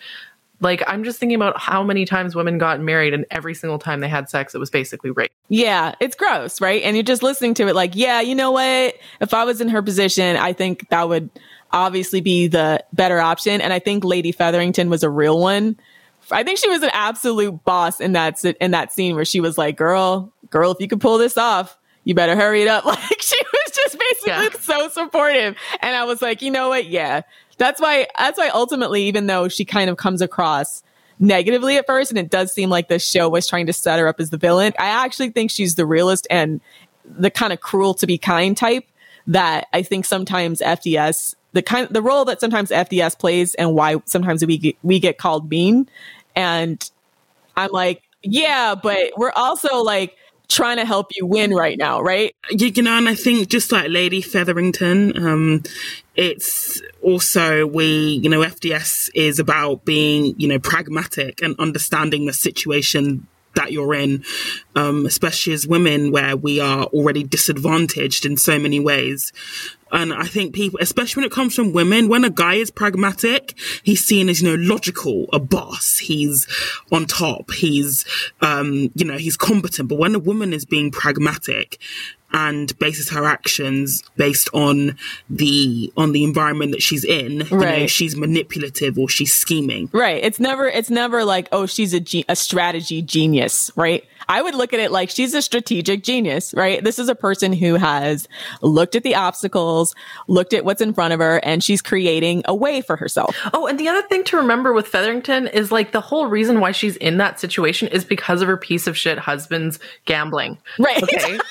like 0.61 0.83
i'm 0.87 1.05
just 1.05 1.21
thinking 1.21 1.37
about 1.37 1.59
how 1.59 1.83
many 1.83 2.05
times 2.05 2.35
women 2.35 2.59
got 2.59 2.81
married 2.81 3.13
and 3.13 3.27
every 3.31 3.55
single 3.55 3.79
time 3.79 4.01
they 4.01 4.09
had 4.09 4.29
sex 4.29 4.55
it 4.55 4.59
was 4.59 4.71
basically 4.71 5.11
rape 5.11 5.31
Yeah, 5.49 5.95
it's 5.99 6.15
gross, 6.15 6.61
right? 6.61 6.83
And 6.83 6.95
you're 6.95 7.03
just 7.03 7.23
listening 7.23 7.55
to 7.55 7.69
it 7.69 7.75
like, 7.75 7.93
yeah, 7.95 8.21
you 8.21 8.35
know 8.35 8.51
what? 8.51 8.95
If 9.21 9.33
I 9.33 9.45
was 9.45 9.63
in 9.63 9.69
her 9.71 9.81
position, 9.81 10.37
I 10.37 10.53
think 10.53 10.91
that 10.91 11.09
would 11.09 11.31
obviously 11.73 12.21
be 12.21 12.49
the 12.49 12.85
better 12.93 13.19
option. 13.19 13.63
And 13.63 13.73
I 13.73 13.79
think 13.79 14.05
Lady 14.05 14.31
Featherington 14.31 14.91
was 14.91 15.03
a 15.03 15.09
real 15.09 15.41
one. 15.41 15.79
I 16.31 16.45
think 16.45 16.59
she 16.59 16.69
was 16.69 16.83
an 16.83 16.91
absolute 16.93 17.65
boss 17.65 17.99
in 17.99 18.13
that 18.13 18.45
in 18.45 18.73
that 18.73 18.93
scene 18.93 19.15
where 19.15 19.25
she 19.25 19.41
was 19.41 19.57
like, 19.57 19.79
"Girl, 19.79 20.31
girl, 20.51 20.71
if 20.73 20.81
you 20.81 20.89
could 20.89 21.01
pull 21.01 21.17
this 21.17 21.39
off, 21.39 21.78
you 22.09 22.15
better 22.15 22.35
hurry 22.35 22.63
it 22.63 22.69
up." 22.69 22.85
Like 22.87 23.21
she 23.23 23.37
was 23.53 23.73
just 23.75 23.99
basically 23.99 24.31
Yeah. 24.33 24.49
so 24.61 24.89
supportive. 24.89 25.57
And 25.81 25.95
I 25.95 26.05
was 26.05 26.21
like, 26.23 26.43
"You 26.43 26.51
know 26.51 26.69
what? 26.71 26.87
Yeah." 26.87 27.23
That's 27.59 27.81
why 27.81 28.07
that's 28.19 28.39
why 28.39 28.49
ultimately 28.49 29.03
even 29.05 29.27
though 29.27 29.49
she 29.49 29.65
kind 29.65 29.91
of 29.91 29.97
comes 29.97 30.21
across 30.23 30.83
negatively 31.19 31.77
at 31.77 31.87
first 31.87 32.11
and 32.13 32.19
it 32.19 32.31
does 32.31 32.53
seem 32.53 32.71
like 32.71 32.87
the 32.89 32.99
show 33.01 33.29
was 33.29 33.47
trying 33.49 33.67
to 33.67 33.73
set 33.73 33.99
her 33.99 34.07
up 34.07 34.21
as 34.21 34.31
the 34.31 34.37
villain, 34.37 34.73
I 34.79 34.87
actually 35.05 35.31
think 35.31 35.51
she's 35.51 35.75
the 35.75 35.85
realist 35.85 36.27
and 36.31 36.61
the 37.05 37.31
kind 37.31 37.53
of 37.53 37.61
cruel 37.61 37.95
to 37.95 38.07
be 38.07 38.17
kind 38.19 38.57
type 38.57 38.85
that 39.27 39.67
I 39.73 39.83
think 39.83 40.05
sometimes 40.05 40.61
FDS 40.61 41.35
the 41.53 41.63
kind 41.63 41.89
the 41.91 42.01
role 42.03 42.25
that 42.27 42.41
sometimes 42.41 42.71
FDS 42.71 43.19
plays 43.19 43.55
and 43.57 43.75
why 43.75 43.97
sometimes 44.05 44.47
we 44.47 44.59
get, 44.59 44.77
we 44.85 45.01
get 45.01 45.19
called 45.19 45.51
mean 45.51 45.89
and 46.37 46.89
I'm 47.57 47.71
like, 47.73 48.03
yeah, 48.23 48.77
but 48.81 49.11
we're 49.17 49.33
also 49.35 49.83
like 49.83 50.17
trying 50.49 50.79
to 50.79 50.85
help 50.85 51.09
you 51.15 51.27
win 51.27 51.53
right 51.53 51.79
now, 51.79 52.01
right? 52.01 52.35
you, 52.51 52.83
know, 52.83 52.97
and 52.97 53.09
I 53.09 53.15
think 53.15 53.49
just 53.49 53.71
like 53.71 53.91
Lady 53.91 54.21
Featherington, 54.21 55.17
um, 55.23 55.63
it's 56.17 56.83
also 57.03 57.67
we, 57.67 58.21
you 58.23 58.29
know, 58.29 58.41
FDS 58.41 59.11
is 59.15 59.39
about 59.39 59.85
being, 59.85 60.35
you 60.39 60.49
know, 60.49 60.59
pragmatic 60.59 61.43
and 61.43 61.55
understanding 61.59 62.27
the 62.27 62.33
situation 62.33 63.27
that 63.55 63.73
you're 63.73 63.95
in, 63.95 64.25
um, 64.77 65.05
especially 65.05 65.53
as 65.53 65.67
women, 65.67 66.13
where 66.13 66.37
we 66.37 66.61
are 66.61 66.85
already 66.87 67.25
disadvantaged 67.25 68.25
in 68.25 68.37
so 68.37 68.59
many 68.59 68.79
ways. 68.79 69.33
And 69.93 70.13
I 70.13 70.25
think 70.25 70.55
people, 70.55 70.79
especially 70.83 71.23
when 71.23 71.27
it 71.31 71.33
comes 71.35 71.55
from 71.55 71.73
women, 71.73 72.09
when 72.09 72.25
a 72.25 72.31
guy 72.31 72.55
is 72.55 72.71
pragmatic, 72.71 73.55
he's 73.83 74.05
seen 74.05 74.29
as, 74.29 74.43
you 74.43 74.49
know, 74.57 74.63
logical, 74.75 75.27
a 75.33 75.39
boss. 75.39 75.99
He's 75.99 76.47
on 76.93 77.07
top. 77.07 77.51
He's, 77.53 78.05
um, 78.41 78.91
you 78.95 79.05
know, 79.05 79.17
he's 79.19 79.37
competent. 79.37 79.89
But 79.89 79.99
when 79.99 80.15
a 80.15 80.19
woman 80.19 80.53
is 80.53 80.65
being 80.65 80.91
pragmatic 80.91 81.79
and 82.31 82.79
bases 82.79 83.09
her 83.09 83.25
actions 83.25 84.03
based 84.17 84.51
on 84.53 84.99
the, 85.31 85.91
on 85.97 86.13
the 86.13 86.25
environment 86.25 86.73
that 86.73 86.83
she's 86.83 87.03
in, 87.05 87.33
you 87.41 87.45
know, 87.51 87.57
Right. 87.57 87.89
she's 87.91 88.15
manipulative 88.17 88.99
or 88.99 89.09
she's 89.09 89.35
scheming. 89.35 89.89
Right. 89.93 90.23
It's 90.23 90.39
never 90.39 90.69
it's 90.69 90.91
never 90.91 91.25
like, 91.25 91.49
oh, 91.53 91.65
she's 91.65 91.95
a 91.95 92.01
ge- 92.01 92.27
a 92.29 92.37
strategy 92.37 93.01
genius, 93.01 93.71
right? 93.77 94.05
I 94.29 94.43
would 94.43 94.55
look 94.55 94.73
at 94.73 94.81
it 94.81 94.91
like 94.91 95.11
she's 95.11 95.35
a 95.35 95.43
strategic 95.43 96.03
genius, 96.03 96.53
right? 96.55 96.83
This 96.83 96.99
is 96.99 97.09
a 97.09 97.15
person 97.15 97.53
who 97.53 97.75
has 97.77 98.27
looked 98.63 98.97
at 98.97 99.03
the 99.03 99.15
obstacles, 99.15 99.95
looked 100.27 100.53
at 100.53 100.65
what's 100.65 100.81
in 100.81 100.93
front 100.95 101.13
of 101.15 101.21
her, 101.21 101.39
and 101.45 101.63
she's 101.63 101.83
creating 101.83 102.43
a 102.47 102.55
way 102.55 102.81
for 102.81 102.97
herself. 102.97 103.37
oh 103.53 103.67
and 103.67 103.79
the 103.79 103.89
other 103.89 104.03
thing 104.03 104.25
to 104.25 104.37
remember 104.37 104.73
with 104.73 104.89
featherington 104.89 105.47
is 105.47 105.71
like 105.71 105.93
the 105.93 106.01
whole 106.01 106.27
reason 106.27 106.61
why 106.61 106.73
she's 106.73 106.97
in 106.97 107.19
that 107.19 107.39
situation 107.39 107.89
is 107.89 108.05
because 108.05 108.43
of 108.43 108.49
her 108.49 108.57
piece 108.57 108.87
of 108.87 108.97
shit 108.97 109.19
husband's 109.19 109.79
gambling 110.05 110.59
Right. 110.79 111.03
okay 111.03 111.39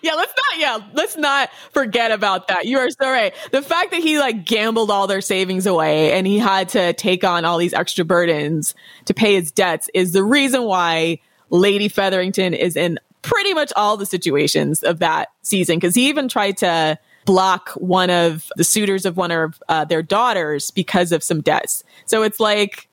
Yeah, 0.00 0.14
let's 0.14 0.32
not 0.36 0.58
yeah, 0.60 0.78
let's 0.94 1.16
not 1.16 1.50
forget 1.72 2.12
about 2.12 2.46
that. 2.48 2.66
You 2.66 2.78
are 2.78 2.88
so 2.88 3.10
right. 3.10 3.34
The 3.50 3.62
fact 3.62 3.90
that 3.90 4.00
he 4.00 4.20
like 4.20 4.44
gambled 4.44 4.92
all 4.92 5.08
their 5.08 5.20
savings 5.20 5.66
away 5.66 6.12
and 6.12 6.24
he 6.24 6.38
had 6.38 6.68
to 6.70 6.92
take 6.92 7.24
on 7.24 7.44
all 7.44 7.58
these 7.58 7.74
extra 7.74 8.04
burdens 8.04 8.76
to 9.06 9.14
pay 9.14 9.34
his 9.34 9.50
debts 9.50 9.90
is 9.94 10.12
the 10.12 10.22
reason 10.22 10.62
why 10.62 11.18
Lady 11.50 11.88
Featherington 11.88 12.54
is 12.54 12.76
in 12.76 12.98
pretty 13.22 13.54
much 13.54 13.72
all 13.76 13.96
the 13.96 14.06
situations 14.06 14.82
of 14.82 14.98
that 15.00 15.28
season 15.42 15.76
because 15.76 15.94
he 15.94 16.08
even 16.08 16.28
tried 16.28 16.56
to 16.58 16.98
block 17.24 17.70
one 17.72 18.08
of 18.10 18.50
the 18.56 18.64
suitors 18.64 19.04
of 19.04 19.16
one 19.16 19.30
of 19.30 19.62
uh, 19.68 19.84
their 19.84 20.02
daughters 20.02 20.70
because 20.70 21.12
of 21.12 21.22
some 21.22 21.40
debts. 21.40 21.84
So 22.06 22.22
it's 22.22 22.40
like 22.40 22.88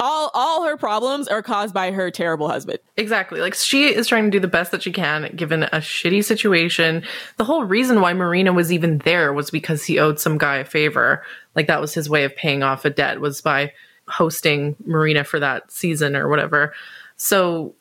all 0.00 0.30
all 0.34 0.64
her 0.64 0.76
problems 0.76 1.28
are 1.28 1.42
caused 1.42 1.74
by 1.74 1.90
her 1.90 2.10
terrible 2.10 2.48
husband. 2.48 2.78
Exactly. 2.96 3.40
Like 3.40 3.54
she 3.54 3.86
is 3.86 4.06
trying 4.06 4.24
to 4.24 4.30
do 4.30 4.40
the 4.40 4.48
best 4.48 4.70
that 4.72 4.82
she 4.82 4.92
can 4.92 5.32
given 5.34 5.64
a 5.64 5.78
shitty 5.78 6.24
situation. 6.24 7.02
The 7.36 7.44
whole 7.44 7.64
reason 7.64 8.00
why 8.00 8.12
Marina 8.12 8.52
was 8.52 8.72
even 8.72 8.98
there 8.98 9.32
was 9.32 9.50
because 9.50 9.84
he 9.84 9.98
owed 9.98 10.20
some 10.20 10.38
guy 10.38 10.58
a 10.58 10.64
favor. 10.64 11.24
Like 11.56 11.66
that 11.66 11.80
was 11.80 11.94
his 11.94 12.08
way 12.08 12.24
of 12.24 12.36
paying 12.36 12.62
off 12.62 12.84
a 12.84 12.90
debt 12.90 13.20
was 13.20 13.40
by 13.40 13.72
hosting 14.08 14.76
Marina 14.84 15.24
for 15.24 15.40
that 15.40 15.70
season 15.70 16.16
or 16.16 16.28
whatever. 16.28 16.74
So 17.18 17.74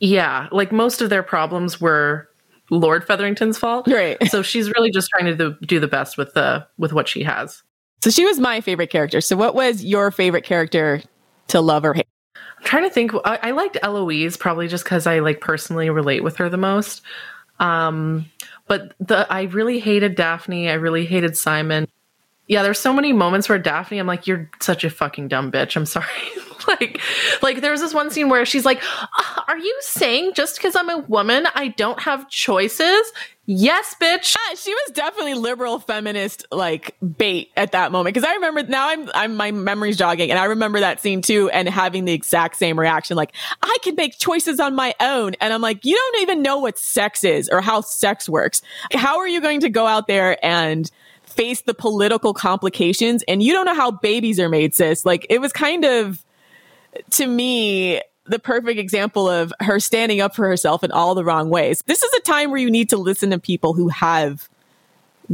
yeah, 0.00 0.48
like 0.50 0.72
most 0.72 1.00
of 1.00 1.10
their 1.10 1.22
problems 1.22 1.80
were 1.80 2.28
Lord 2.70 3.06
Featherington's 3.06 3.58
fault. 3.58 3.86
Right. 3.86 4.16
So 4.30 4.42
she's 4.42 4.70
really 4.70 4.90
just 4.90 5.10
trying 5.10 5.36
to 5.36 5.56
do, 5.60 5.78
the 5.78 5.86
best 5.86 6.16
with 6.16 6.34
the 6.34 6.66
with 6.78 6.92
what 6.92 7.06
she 7.06 7.22
has. 7.22 7.62
So 8.00 8.10
she 8.10 8.24
was 8.24 8.40
my 8.40 8.60
favorite 8.60 8.90
character. 8.90 9.20
So 9.20 9.36
what 9.36 9.54
was 9.54 9.84
your 9.84 10.10
favorite 10.10 10.42
character 10.42 11.02
to 11.48 11.60
love 11.60 11.84
or 11.84 11.94
hate? 11.94 12.06
I'm 12.34 12.64
trying 12.64 12.82
to 12.84 12.90
think. 12.90 13.12
I, 13.24 13.38
I 13.42 13.50
liked 13.52 13.76
Eloise 13.82 14.36
probably 14.36 14.68
just 14.68 14.84
because 14.84 15.06
I 15.06 15.20
like 15.20 15.40
personally 15.40 15.90
relate 15.90 16.24
with 16.24 16.36
her 16.36 16.48
the 16.48 16.56
most. 16.56 17.02
Um, 17.60 18.26
but 18.66 18.94
the 18.98 19.30
I 19.32 19.42
really 19.42 19.78
hated 19.78 20.16
Daphne. 20.16 20.68
I 20.68 20.74
really 20.74 21.04
hated 21.04 21.36
Simon. 21.36 21.86
Yeah, 22.48 22.62
there's 22.62 22.78
so 22.78 22.92
many 22.92 23.12
moments 23.12 23.48
where 23.48 23.58
Daphne, 23.58 23.98
I'm 23.98 24.06
like, 24.06 24.26
you're 24.26 24.50
such 24.60 24.84
a 24.84 24.90
fucking 24.90 25.28
dumb 25.28 25.52
bitch. 25.52 25.76
I'm 25.76 25.86
sorry. 25.86 26.06
like, 26.68 27.00
like 27.40 27.60
there 27.60 27.70
was 27.70 27.80
this 27.80 27.94
one 27.94 28.10
scene 28.10 28.28
where 28.28 28.44
she's 28.44 28.64
like, 28.64 28.82
"Uh, 29.00 29.42
"Are 29.48 29.58
you 29.58 29.76
saying 29.80 30.32
just 30.34 30.56
because 30.56 30.76
I'm 30.76 30.90
a 30.90 30.98
woman, 30.98 31.46
I 31.54 31.68
don't 31.68 32.00
have 32.00 32.28
choices?" 32.28 33.12
Yes, 33.46 33.96
bitch. 34.00 34.36
Yeah, 34.36 34.54
she 34.54 34.72
was 34.72 34.92
definitely 34.94 35.34
liberal 35.34 35.80
feminist 35.80 36.46
like 36.52 36.94
bait 37.00 37.50
at 37.56 37.72
that 37.72 37.90
moment 37.90 38.14
because 38.14 38.28
I 38.28 38.34
remember 38.34 38.62
now 38.62 38.88
I'm 38.88 39.10
I'm 39.14 39.34
my 39.36 39.50
memory's 39.50 39.96
jogging 39.96 40.30
and 40.30 40.38
I 40.38 40.44
remember 40.44 40.78
that 40.78 41.00
scene 41.00 41.22
too 41.22 41.50
and 41.50 41.68
having 41.68 42.04
the 42.04 42.12
exact 42.12 42.56
same 42.56 42.78
reaction 42.78 43.16
like 43.16 43.34
I 43.60 43.76
can 43.82 43.96
make 43.96 44.16
choices 44.16 44.60
on 44.60 44.76
my 44.76 44.94
own 45.00 45.34
and 45.40 45.52
I'm 45.52 45.60
like 45.60 45.84
you 45.84 45.96
don't 45.96 46.22
even 46.22 46.42
know 46.42 46.58
what 46.58 46.78
sex 46.78 47.24
is 47.24 47.48
or 47.48 47.60
how 47.60 47.80
sex 47.80 48.28
works. 48.28 48.62
How 48.92 49.18
are 49.18 49.28
you 49.28 49.40
going 49.40 49.60
to 49.60 49.68
go 49.68 49.88
out 49.88 50.06
there 50.06 50.42
and 50.44 50.88
face 51.32 51.62
the 51.62 51.74
political 51.74 52.34
complications 52.34 53.22
and 53.28 53.42
you 53.42 53.52
don't 53.52 53.66
know 53.66 53.74
how 53.74 53.90
babies 53.90 54.38
are 54.38 54.48
made 54.48 54.74
sis. 54.74 55.04
Like 55.04 55.26
it 55.30 55.40
was 55.40 55.52
kind 55.52 55.84
of 55.84 56.24
to 57.10 57.26
me 57.26 58.00
the 58.26 58.38
perfect 58.38 58.78
example 58.78 59.28
of 59.28 59.52
her 59.60 59.80
standing 59.80 60.20
up 60.20 60.34
for 60.34 60.46
herself 60.46 60.84
in 60.84 60.92
all 60.92 61.14
the 61.14 61.24
wrong 61.24 61.50
ways. 61.50 61.82
This 61.86 62.02
is 62.02 62.12
a 62.14 62.20
time 62.20 62.50
where 62.50 62.60
you 62.60 62.70
need 62.70 62.88
to 62.90 62.96
listen 62.96 63.30
to 63.30 63.38
people 63.38 63.74
who 63.74 63.88
have 63.88 64.48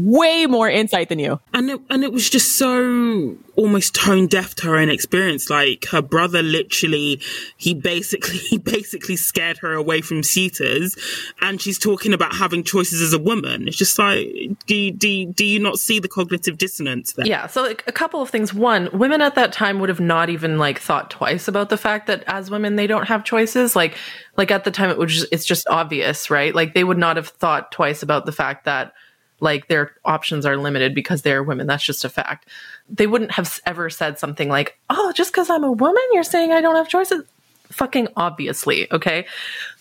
way 0.07 0.47
more 0.47 0.69
insight 0.69 1.09
than 1.09 1.19
you. 1.19 1.41
and 1.53 1.71
it, 1.71 1.81
and 1.91 2.05
it 2.05 2.13
was 2.13 2.31
just 2.31 2.57
so 2.57 3.37
almost 3.57 3.95
tone 3.95 4.29
deaf 4.29 4.55
to 4.55 4.67
her 4.67 4.77
own 4.77 4.89
experience. 4.89 5.51
Like 5.51 5.87
her 5.87 6.01
brother, 6.01 6.43
literally, 6.43 7.21
he 7.57 7.75
basically 7.75 8.39
he 8.51 8.59
basically 8.59 9.17
scared 9.17 9.59
her 9.59 9.73
away 9.73 10.01
from 10.01 10.23
suitors, 10.23 10.97
and 11.41 11.61
she's 11.61 11.79
talking 11.79 12.13
about 12.13 12.35
having 12.35 12.63
choices 12.63 13.03
as 13.03 13.13
a 13.13 13.19
woman. 13.19 13.67
It's 13.67 13.77
just 13.77 13.99
like, 13.99 14.29
do 14.67 14.75
you, 14.75 14.93
do 14.93 15.09
you, 15.09 15.27
do 15.27 15.45
you 15.45 15.59
not 15.59 15.79
see 15.79 15.99
the 15.99 16.09
cognitive 16.09 16.59
dissonance 16.59 17.15
there? 17.15 17.27
Yeah, 17.27 17.47
so 17.47 17.63
like, 17.63 17.85
a 17.87 17.93
couple 17.93 18.23
of 18.23 18.31
things. 18.31 18.55
One, 18.55 18.89
women 18.93 19.21
at 19.21 19.35
that 19.35 19.53
time 19.53 19.81
would 19.81 19.89
have 19.89 20.01
not 20.01 20.31
even 20.31 20.59
like 20.59 20.79
thought 20.79 21.11
twice 21.11 21.49
about 21.49 21.71
the 21.71 21.77
fact 21.77 22.07
that 22.07 22.25
as 22.27 22.51
women 22.51 22.77
they 22.77 22.87
don't 22.87 23.09
have 23.09 23.25
choices. 23.25 23.75
Like 23.75 23.97
like 24.37 24.51
at 24.51 24.65
the 24.65 24.71
time 24.71 24.91
it 24.91 24.99
was 24.99 25.13
just, 25.13 25.27
it's 25.33 25.45
just 25.45 25.67
obvious, 25.69 26.31
right? 26.31 26.55
Like 26.55 26.75
they 26.75 26.85
would 26.85 26.99
not 26.99 27.17
have 27.17 27.29
thought 27.29 27.73
twice 27.73 28.03
about 28.03 28.25
the 28.25 28.33
fact 28.33 28.65
that 28.65 28.95
like 29.41 29.69
their 29.69 29.93
options 30.05 30.45
are 30.47 30.57
limited 30.57 30.95
because 30.95 31.23
they're 31.23 31.43
women. 31.43 31.67
That's 31.67 31.85
just 31.85 32.05
a 32.05 32.09
fact. 32.09 32.49
They 32.89 33.07
wouldn't 33.07 33.33
have 33.33 33.61
ever 33.67 33.91
said 33.91 34.19
something 34.19 34.49
like, 34.49 34.79
"Oh, 34.91 35.13
just 35.13 35.33
because 35.33 35.51
I'm 35.51 35.65
a 35.65 35.73
woman, 35.73 36.03
you're 36.13 36.23
saying 36.23 36.53
I 36.53 36.61
don't 36.61 36.77
have 36.77 36.89
choices." 36.89 37.25
Fucking 37.71 38.09
obviously, 38.17 38.91
okay? 38.91 39.27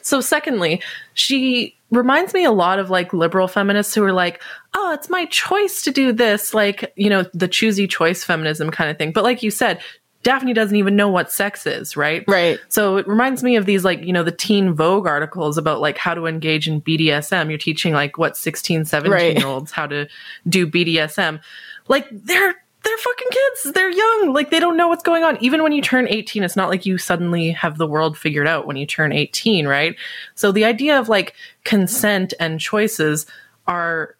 So 0.02 0.20
secondly, 0.20 0.82
she 1.13 1.76
reminds 1.89 2.34
me 2.34 2.43
a 2.43 2.52
lot 2.52 2.80
of 2.80 2.89
like 2.89 3.13
liberal 3.13 3.48
feminists 3.48 3.96
who 3.96 4.04
are 4.04 4.13
like, 4.13 4.41
"Oh, 4.74 4.93
it's 4.93 5.10
my 5.10 5.26
choice 5.26 5.82
to 5.84 5.91
do 5.91 6.12
this," 6.12 6.54
like, 6.54 6.93
you 6.96 7.10
know, 7.10 7.26
the 7.34 7.48
choosy 7.48 7.88
choice 7.88 8.24
feminism 8.24 8.72
kind 8.72 8.89
of 8.89 8.98
thing. 8.98 9.12
But 9.12 9.24
like 9.24 9.41
you 9.41 9.52
said, 9.52 9.80
Daphne 10.24 10.54
doesn't 10.54 10.76
even 10.76 10.96
know 10.96 11.08
what 11.10 11.32
sex 11.32 11.66
is, 11.66 11.96
right? 11.96 12.24
Right. 12.28 12.60
So 12.70 12.98
it 12.98 13.08
reminds 13.08 13.44
me 13.44 13.56
of 13.56 13.66
these 13.66 13.86
like, 13.86 14.02
you 14.02 14.12
know, 14.12 14.24
the 14.24 14.32
teen 14.32 14.74
Vogue 14.74 15.08
articles 15.08 15.58
about 15.58 15.80
like 15.80 15.98
how 15.98 16.14
to 16.14 16.26
engage 16.26 16.68
in 16.68 16.82
BDSM. 16.82 17.50
You're 17.50 17.58
teaching 17.58 17.94
like 17.94 18.18
what 18.18 18.36
16, 18.36 18.86
17 18.86 19.12
Right. 19.12 19.38
year 19.38 19.48
olds 19.48 19.72
how 19.72 19.88
to 19.88 20.08
do 20.50 20.68
BDSM. 20.68 21.40
Like 21.88 22.08
they're 22.12 22.56
they're 22.84 22.98
fucking 22.98 23.28
kids. 23.30 23.74
They're 23.74 23.90
young. 23.92 24.34
Like 24.34 24.50
they 24.50 24.60
don't 24.60 24.76
know 24.78 24.88
what's 24.88 25.04
going 25.04 25.24
on. 25.24 25.38
Even 25.42 25.64
when 25.64 25.72
you 25.72 25.82
turn 25.82 26.08
18, 26.08 26.44
it's 26.44 26.56
not 26.56 26.70
like 26.70 26.86
you 26.86 26.98
suddenly 26.98 27.52
have 27.52 27.78
the 27.78 27.88
world 27.88 28.18
figured 28.18 28.48
out 28.48 28.66
when 28.68 28.76
you 28.78 28.86
turn 28.86 29.12
18, 29.12 29.68
right? 29.68 29.96
So 30.36 30.52
the 30.52 30.66
idea 30.66 31.00
of 31.00 31.10
like 31.10 31.36
consent 31.64 32.34
and 32.40 32.60
choices 32.60 33.26
are 33.68 34.16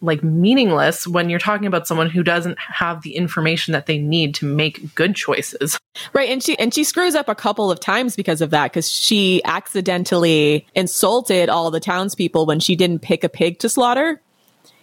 like 0.00 0.22
meaningless 0.22 1.06
when 1.06 1.30
you're 1.30 1.38
talking 1.38 1.66
about 1.66 1.86
someone 1.86 2.10
who 2.10 2.22
doesn't 2.22 2.58
have 2.58 3.02
the 3.02 3.16
information 3.16 3.72
that 3.72 3.86
they 3.86 3.98
need 3.98 4.34
to 4.34 4.46
make 4.46 4.94
good 4.94 5.16
choices. 5.16 5.78
Right. 6.12 6.28
And 6.28 6.42
she 6.42 6.58
and 6.58 6.74
she 6.74 6.84
screws 6.84 7.14
up 7.14 7.28
a 7.28 7.34
couple 7.34 7.70
of 7.70 7.80
times 7.80 8.16
because 8.16 8.40
of 8.40 8.50
that, 8.50 8.70
because 8.70 8.90
she 8.90 9.42
accidentally 9.44 10.66
insulted 10.74 11.48
all 11.48 11.70
the 11.70 11.80
townspeople 11.80 12.46
when 12.46 12.60
she 12.60 12.76
didn't 12.76 13.00
pick 13.00 13.24
a 13.24 13.28
pig 13.28 13.58
to 13.60 13.68
slaughter. 13.68 14.20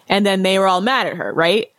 And 0.10 0.26
then 0.26 0.44
they 0.44 0.58
were 0.58 0.68
all 0.68 0.82
mad 0.82 1.08
at 1.08 1.16
her, 1.18 1.32
right? 1.34 1.72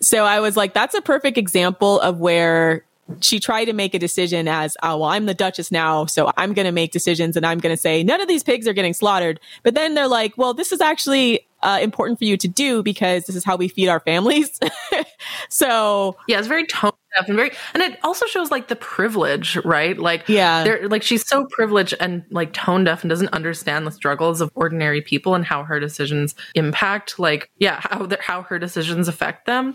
So 0.00 0.24
I 0.24 0.40
was 0.40 0.56
like, 0.56 0.74
that's 0.74 0.94
a 0.94 1.02
perfect 1.02 1.38
example 1.38 2.00
of 2.00 2.18
where 2.18 2.84
she 3.20 3.38
tried 3.38 3.66
to 3.66 3.72
make 3.72 3.94
a 3.94 3.98
decision 3.98 4.48
as, 4.48 4.76
oh, 4.82 4.98
well, 4.98 5.10
I'm 5.10 5.26
the 5.26 5.34
Duchess 5.34 5.70
now, 5.70 6.06
so 6.06 6.32
I'm 6.36 6.54
going 6.54 6.64
to 6.64 6.72
make 6.72 6.90
decisions 6.90 7.36
and 7.36 7.44
I'm 7.44 7.58
going 7.58 7.74
to 7.74 7.80
say 7.80 8.02
none 8.02 8.20
of 8.20 8.28
these 8.28 8.42
pigs 8.42 8.66
are 8.66 8.72
getting 8.72 8.94
slaughtered. 8.94 9.40
But 9.62 9.74
then 9.74 9.94
they're 9.94 10.08
like, 10.08 10.38
well, 10.38 10.54
this 10.54 10.72
is 10.72 10.80
actually 10.80 11.46
uh, 11.64 11.78
important 11.80 12.18
for 12.18 12.24
you 12.26 12.36
to 12.36 12.46
do 12.46 12.82
because 12.82 13.24
this 13.24 13.34
is 13.34 13.42
how 13.44 13.56
we 13.56 13.66
feed 13.68 13.88
our 13.88 14.00
families. 14.00 14.60
so 15.48 16.16
Yeah, 16.28 16.38
it's 16.38 16.48
very 16.48 16.66
tone 16.66 16.92
deaf 17.16 17.28
and 17.28 17.36
very, 17.36 17.50
and 17.74 17.82
it 17.82 17.98
also 18.04 18.26
shows 18.26 18.50
like 18.50 18.68
the 18.68 18.76
privilege, 18.76 19.56
right? 19.64 19.98
Like, 19.98 20.28
Yeah. 20.28 20.64
they're 20.64 20.88
like 20.88 21.02
she's 21.02 21.26
so 21.26 21.46
privileged 21.50 21.94
and 22.00 22.24
like 22.30 22.52
tone 22.52 22.84
deaf 22.84 23.02
and 23.02 23.08
doesn't 23.10 23.32
understand 23.32 23.86
the 23.86 23.90
struggles 23.92 24.40
of 24.40 24.50
ordinary 24.54 25.00
people 25.00 25.34
and 25.34 25.44
how 25.44 25.64
her 25.64 25.80
decisions 25.80 26.34
impact, 26.54 27.18
like, 27.18 27.50
yeah, 27.58 27.80
how 27.82 28.06
the, 28.06 28.18
how 28.20 28.42
her 28.42 28.58
decisions 28.58 29.08
affect 29.08 29.46
them. 29.46 29.74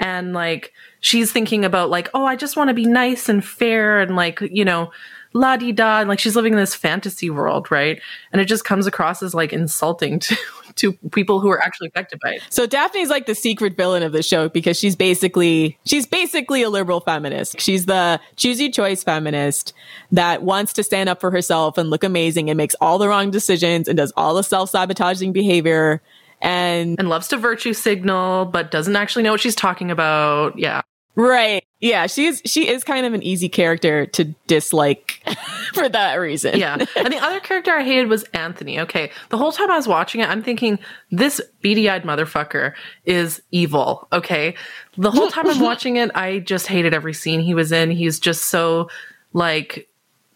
And 0.00 0.32
like 0.32 0.72
she's 1.00 1.32
thinking 1.32 1.64
about 1.64 1.90
like, 1.90 2.08
oh, 2.14 2.24
I 2.24 2.36
just 2.36 2.56
want 2.56 2.68
to 2.68 2.74
be 2.74 2.86
nice 2.86 3.28
and 3.28 3.44
fair 3.44 4.00
and 4.00 4.14
like, 4.14 4.40
you 4.40 4.64
know, 4.64 4.92
la 5.34 5.56
di 5.56 5.72
da, 5.72 6.02
like 6.06 6.18
she's 6.18 6.36
living 6.36 6.52
in 6.52 6.58
this 6.58 6.74
fantasy 6.74 7.30
world, 7.30 7.70
right? 7.70 8.00
And 8.32 8.40
it 8.40 8.46
just 8.46 8.64
comes 8.64 8.86
across 8.86 9.22
as 9.22 9.34
like 9.34 9.52
insulting 9.52 10.18
to 10.20 10.36
to 10.78 10.92
people 11.12 11.40
who 11.40 11.50
are 11.50 11.62
actually 11.62 11.88
affected 11.88 12.18
by 12.22 12.34
it. 12.34 12.42
So 12.50 12.66
Daphne's 12.66 13.10
like 13.10 13.26
the 13.26 13.34
secret 13.34 13.76
villain 13.76 14.02
of 14.02 14.12
the 14.12 14.22
show 14.22 14.48
because 14.48 14.78
she's 14.78 14.96
basically 14.96 15.78
she's 15.84 16.06
basically 16.06 16.62
a 16.62 16.70
liberal 16.70 17.00
feminist. 17.00 17.60
She's 17.60 17.86
the 17.86 18.20
choosy 18.36 18.70
choice 18.70 19.02
feminist 19.02 19.72
that 20.12 20.42
wants 20.42 20.72
to 20.74 20.82
stand 20.82 21.08
up 21.08 21.20
for 21.20 21.30
herself 21.30 21.78
and 21.78 21.90
look 21.90 22.04
amazing 22.04 22.48
and 22.50 22.56
makes 22.56 22.74
all 22.80 22.98
the 22.98 23.08
wrong 23.08 23.30
decisions 23.30 23.88
and 23.88 23.96
does 23.96 24.12
all 24.16 24.34
the 24.34 24.42
self-sabotaging 24.42 25.32
behavior 25.32 26.00
and 26.40 26.98
and 26.98 27.08
loves 27.08 27.28
to 27.28 27.36
virtue 27.36 27.72
signal, 27.72 28.44
but 28.44 28.70
doesn't 28.70 28.96
actually 28.96 29.22
know 29.22 29.32
what 29.32 29.40
she's 29.40 29.56
talking 29.56 29.90
about. 29.90 30.58
Yeah. 30.58 30.82
right. 31.16 31.64
Yeah, 31.80 32.06
she's 32.06 32.42
she 32.44 32.68
is 32.68 32.84
kind 32.84 33.06
of 33.06 33.12
an 33.12 33.22
easy 33.22 33.48
character 33.48 34.06
to 34.06 34.24
dislike 34.46 35.22
for 35.74 35.88
that 35.88 36.14
reason. 36.16 36.58
Yeah. 36.58 36.74
and 36.96 37.12
the 37.12 37.18
other 37.18 37.40
character 37.40 37.72
I 37.72 37.82
hated 37.82 38.08
was 38.08 38.24
Anthony. 38.34 38.80
Okay. 38.80 39.10
The 39.30 39.36
whole 39.36 39.52
time 39.52 39.70
I 39.70 39.76
was 39.76 39.88
watching 39.88 40.20
it, 40.20 40.28
I'm 40.28 40.42
thinking, 40.42 40.78
this 41.10 41.40
beady 41.62 41.88
eyed 41.88 42.04
motherfucker 42.04 42.74
is 43.04 43.42
evil. 43.50 44.08
Okay. 44.12 44.54
The 44.96 45.10
whole 45.10 45.30
time 45.30 45.48
I'm 45.48 45.60
watching 45.62 45.96
it, 45.96 46.10
I 46.14 46.40
just 46.40 46.66
hated 46.66 46.94
every 46.94 47.14
scene 47.14 47.40
he 47.40 47.54
was 47.54 47.72
in. 47.72 47.90
He's 47.90 48.18
just 48.18 48.48
so 48.48 48.88
like, 49.32 49.88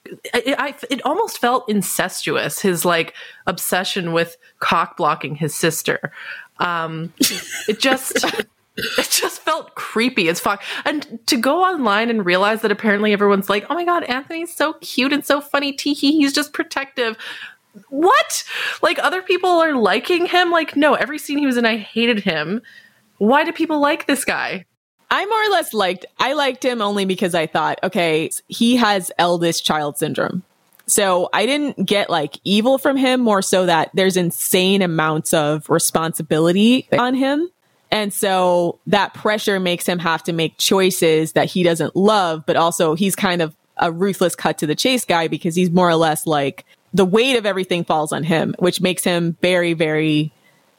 it, 0.05 0.57
I, 0.59 0.75
it 0.90 1.05
almost 1.05 1.38
felt 1.38 1.68
incestuous, 1.68 2.61
his 2.61 2.85
like 2.85 3.14
obsession 3.47 4.12
with 4.12 4.37
cock 4.59 4.97
blocking 4.97 5.37
his 5.37 5.55
sister. 5.55 6.12
Um, 6.59 7.12
it 7.68 7.81
just. 7.81 8.25
It 8.98 9.11
just 9.11 9.42
felt 9.42 9.74
creepy 9.74 10.28
as 10.28 10.40
fuck. 10.40 10.62
And 10.85 11.18
to 11.26 11.37
go 11.37 11.62
online 11.62 12.08
and 12.08 12.24
realize 12.24 12.62
that 12.62 12.72
apparently 12.72 13.12
everyone's 13.12 13.50
like, 13.50 13.66
oh 13.68 13.74
my 13.74 13.85
god, 13.85 14.04
Anthony's 14.04 14.54
so 14.54 14.74
cute 14.74 15.12
and 15.12 15.24
so 15.24 15.40
funny. 15.40 15.72
Tee 15.72 15.92
hee, 15.92 16.12
he's 16.12 16.32
just 16.32 16.52
protective. 16.52 17.16
What? 17.90 18.44
Like 18.80 18.98
other 18.98 19.22
people 19.22 19.50
are 19.50 19.74
liking 19.74 20.26
him? 20.26 20.50
Like, 20.50 20.74
no, 20.76 20.94
every 20.94 21.18
scene 21.18 21.38
he 21.38 21.46
was 21.46 21.56
in, 21.56 21.66
I 21.66 21.76
hated 21.76 22.20
him. 22.20 22.62
Why 23.18 23.44
do 23.44 23.52
people 23.52 23.80
like 23.80 24.06
this 24.06 24.24
guy? 24.24 24.64
I 25.11 25.26
more 25.26 25.44
or 25.44 25.50
less 25.50 25.74
liked 25.74 26.06
I 26.18 26.32
liked 26.32 26.64
him 26.64 26.80
only 26.80 27.04
because 27.04 27.35
I 27.35 27.46
thought, 27.46 27.78
okay, 27.82 28.30
he 28.48 28.76
has 28.76 29.12
eldest 29.18 29.64
child 29.64 29.98
syndrome. 29.98 30.42
So 30.87 31.28
I 31.32 31.46
didn't 31.46 31.87
get 31.87 32.11
like 32.11 32.40
evil 32.44 32.78
from 32.78 32.96
him, 32.96 33.20
more 33.20 33.42
so 33.42 33.66
that 33.66 33.90
there's 33.94 34.16
insane 34.16 34.82
amounts 34.82 35.32
of 35.35 35.68
responsibility 35.68 36.88
on 36.98 37.14
him. 37.14 37.50
And 37.92 38.12
so 38.12 38.78
that 38.87 39.12
pressure 39.12 39.61
makes 39.61 39.87
him 39.87 39.98
have 39.98 40.22
to 40.24 40.33
make 40.33 40.57
choices 40.57 41.33
that 41.33 41.44
he 41.44 41.62
doesn't 41.62 41.94
love, 41.94 42.44
but 42.46 42.57
also 42.57 42.94
he's 42.94 43.14
kind 43.14 43.42
of 43.42 43.55
a 43.76 43.92
ruthless 43.92 44.35
cut 44.35 44.57
to 44.59 44.66
the 44.66 44.74
chase 44.74 45.05
guy 45.05 45.28
because 45.28 45.55
he's 45.55 45.70
more 45.70 45.90
or 45.90 45.94
less 45.94 46.26
like 46.26 46.64
the 46.94 47.05
weight 47.05 47.37
of 47.37 47.44
everything 47.44 47.85
falls 47.85 48.11
on 48.11 48.24
him, 48.24 48.55
which 48.59 48.81
makes 48.81 49.05
him 49.05 49.37
very, 49.42 49.74
very 49.74 50.33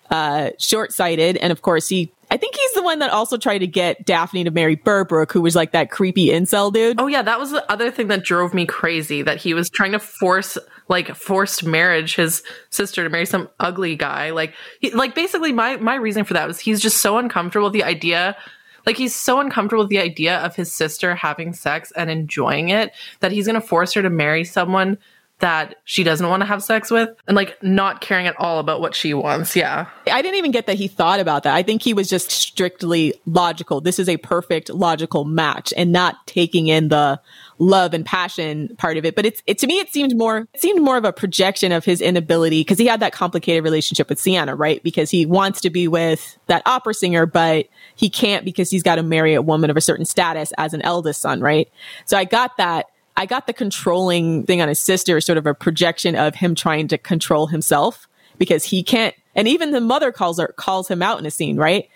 uh, 0.10 0.49
short 0.58 0.91
sighted. 0.91 1.38
And 1.38 1.52
of 1.52 1.62
course, 1.62 1.88
he 1.88 2.12
I 2.34 2.38
think 2.38 2.56
he's 2.56 2.74
the 2.74 2.82
one 2.82 2.98
that 2.98 3.12
also 3.12 3.38
tried 3.38 3.60
to 3.60 3.67
get 3.67 4.08
Daphne 4.08 4.43
to 4.46 4.50
marry 4.50 4.76
Berbrooke, 4.76 5.32
who 5.32 5.41
was 5.41 5.56
like 5.56 5.72
that 5.74 5.91
creepy 5.91 6.30
incel 6.30 6.74
dude. 6.74 7.00
Oh 7.00 7.06
yeah, 7.06 7.22
that 7.22 7.39
was 7.39 7.52
the 7.52 7.72
other 7.72 7.91
thing 7.91 8.08
that 8.08 8.24
drove 8.24 8.56
me 8.56 8.65
crazy. 8.65 9.22
That 9.22 9.38
he 9.38 9.54
was 9.54 9.69
trying 9.69 9.91
to 9.91 10.00
force, 10.00 10.58
like, 10.89 11.15
forced 11.15 11.63
marriage 11.63 12.15
his 12.15 12.41
sister 12.72 13.04
to 13.04 13.10
marry 13.12 13.28
some 13.28 13.50
ugly 13.60 13.96
guy. 13.96 14.32
Like, 14.32 14.56
he, 14.80 14.89
like 14.89 15.13
basically, 15.13 15.54
my 15.54 15.78
my 15.78 15.93
reason 15.93 16.24
for 16.24 16.34
that 16.34 16.48
was 16.48 16.60
he's 16.60 16.82
just 16.82 16.98
so 16.98 17.19
uncomfortable 17.19 17.65
with 17.65 17.74
the 17.74 17.84
idea. 17.84 18.36
Like 18.88 18.98
he's 18.98 19.15
so 19.15 19.39
uncomfortable 19.39 19.84
with 19.84 19.91
the 19.91 20.00
idea 20.00 20.39
of 20.39 20.56
his 20.56 20.72
sister 20.72 21.13
having 21.13 21.54
sex 21.54 21.93
and 21.96 22.10
enjoying 22.10 22.69
it 22.69 22.91
that 23.19 23.32
he's 23.32 23.46
going 23.46 23.62
to 23.62 23.65
force 23.65 23.93
her 23.93 24.02
to 24.02 24.10
marry 24.10 24.43
someone 24.43 24.98
that 25.43 25.75
she 25.84 26.06
doesn't 26.06 26.29
want 26.29 26.39
to 26.39 26.45
have 26.45 26.63
sex 26.63 26.89
with 26.89 27.10
and 27.27 27.36
like 27.36 27.62
not 27.62 27.99
caring 27.99 28.27
at 28.27 28.36
all 28.39 28.60
about 28.60 28.79
what 28.79 28.95
she 28.95 29.13
wants. 29.13 29.58
Yeah. 29.58 29.88
I 30.10 30.21
didn't 30.21 30.38
even 30.38 30.51
get 30.51 30.67
that 30.67 30.77
he 30.77 30.88
thought 30.88 31.19
about 31.19 31.43
that. 31.43 31.53
I 31.53 31.63
think 31.63 31.82
he 31.82 31.93
was 31.93 32.10
just 32.10 32.32
strictly 32.32 33.13
logical. 33.25 33.82
This 33.82 33.99
is 33.99 34.08
a 34.08 34.15
perfect 34.15 34.69
logical 34.69 35.25
match 35.25 35.73
and 35.75 35.91
not 35.91 36.25
taking 36.27 36.67
in 36.67 36.88
the 36.88 37.19
love 37.60 37.93
and 37.93 38.06
passion 38.06 38.73
part 38.77 38.95
of 38.95 39.03
it. 39.03 39.17
But 39.17 39.25
it's 39.25 39.43
it 39.45 39.58
to 39.58 39.67
me 39.67 39.79
it 39.79 39.91
seemed 39.91 40.15
more 40.17 40.47
it 40.53 40.62
seemed 40.62 40.82
more 40.82 40.95
of 40.95 41.03
a 41.03 41.12
projection 41.12 41.73
of 41.73 41.84
his 41.84 41.99
inability 41.99 42.62
because 42.62 42.79
he 42.79 42.86
had 42.86 43.01
that 43.01 43.12
complicated 43.12 43.65
relationship 43.65 44.08
with 44.08 44.21
Siena, 44.21 44.56
right? 44.56 44.82
Because 44.82 45.12
he 45.12 45.25
wants 45.25 45.60
to 45.60 45.69
be 45.69 45.89
with 45.89 46.38
that 46.47 46.62
opera 46.65 46.93
singer, 46.93 47.25
but 47.25 47.67
he 47.97 48.10
can't 48.10 48.45
because 48.45 48.69
he's 48.69 48.82
got 48.82 48.95
to 48.95 49.03
marry 49.03 49.34
a 49.34 49.41
woman 49.41 49.69
of 49.69 49.75
a 49.75 49.82
certain 49.82 50.06
status 50.06 50.53
as 50.58 50.73
an 50.73 50.82
eldest 50.84 51.19
son, 51.19 51.41
right? 51.41 51.69
So 52.06 52.15
I 52.17 52.23
got 52.23 52.56
that 52.56 52.88
I 53.15 53.26
got 53.26 53.47
the 53.47 53.54
controlling 53.54 54.43
thing 54.45 54.62
on 54.62 54.67
his 54.67 54.80
sister, 54.80 55.21
sort 55.21 55.38
of 55.38 55.45
a 55.45 55.54
projection 55.54 56.15
of 56.15 56.36
him 56.36 56.56
trying 56.56 56.88
to 56.89 56.97
control 56.97 57.47
himself 57.47 58.08
because 58.38 58.65
he 58.65 58.82
can't. 58.84 59.13
And 59.36 59.47
even 59.47 59.71
the 59.71 59.82
mother 59.82 60.12
calls 60.12 60.39
her 60.39 60.47
calls 60.58 60.88
him 60.88 61.02
out 61.02 61.19
in 61.19 61.26
a 61.26 61.32
scene, 61.32 61.58
right? 61.58 61.89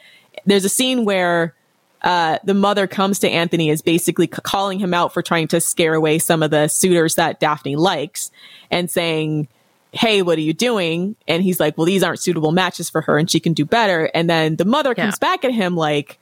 There's 0.46 0.66
a 0.66 0.70
scene 0.70 1.06
where 1.06 1.56
uh, 2.04 2.38
the 2.44 2.54
mother 2.54 2.86
comes 2.86 3.18
to 3.20 3.30
Anthony 3.30 3.70
is 3.70 3.82
basically 3.82 4.28
c- 4.28 4.42
calling 4.44 4.78
him 4.80 4.94
out 4.94 5.12
for 5.14 5.24
trying 5.24 5.48
to 5.50 5.60
scare 5.60 5.96
away 5.96 6.20
some 6.20 6.44
of 6.44 6.52
the 6.52 6.68
suitors 6.68 7.16
that 7.16 7.40
Daphne 7.40 7.76
likes 7.76 8.30
and 8.70 8.90
saying, 8.90 9.48
Hey, 9.94 10.22
what 10.22 10.38
are 10.38 10.42
you 10.42 10.54
doing? 10.54 11.16
And 11.28 11.42
he's 11.42 11.60
like, 11.60 11.76
Well, 11.78 11.86
these 11.86 12.04
aren't 12.04 12.20
suitable 12.20 12.52
matches 12.52 12.90
for 12.90 13.02
her 13.02 13.18
and 13.18 13.30
she 13.30 13.40
can 13.40 13.54
do 13.54 13.66
better. 13.66 14.12
And 14.14 14.30
then 14.30 14.58
the 14.58 14.66
mother 14.66 14.94
Yeah. 14.96 15.06
comes 15.06 15.18
back 15.18 15.44
at 15.44 15.52
him 15.52 15.76
like, 15.76 16.20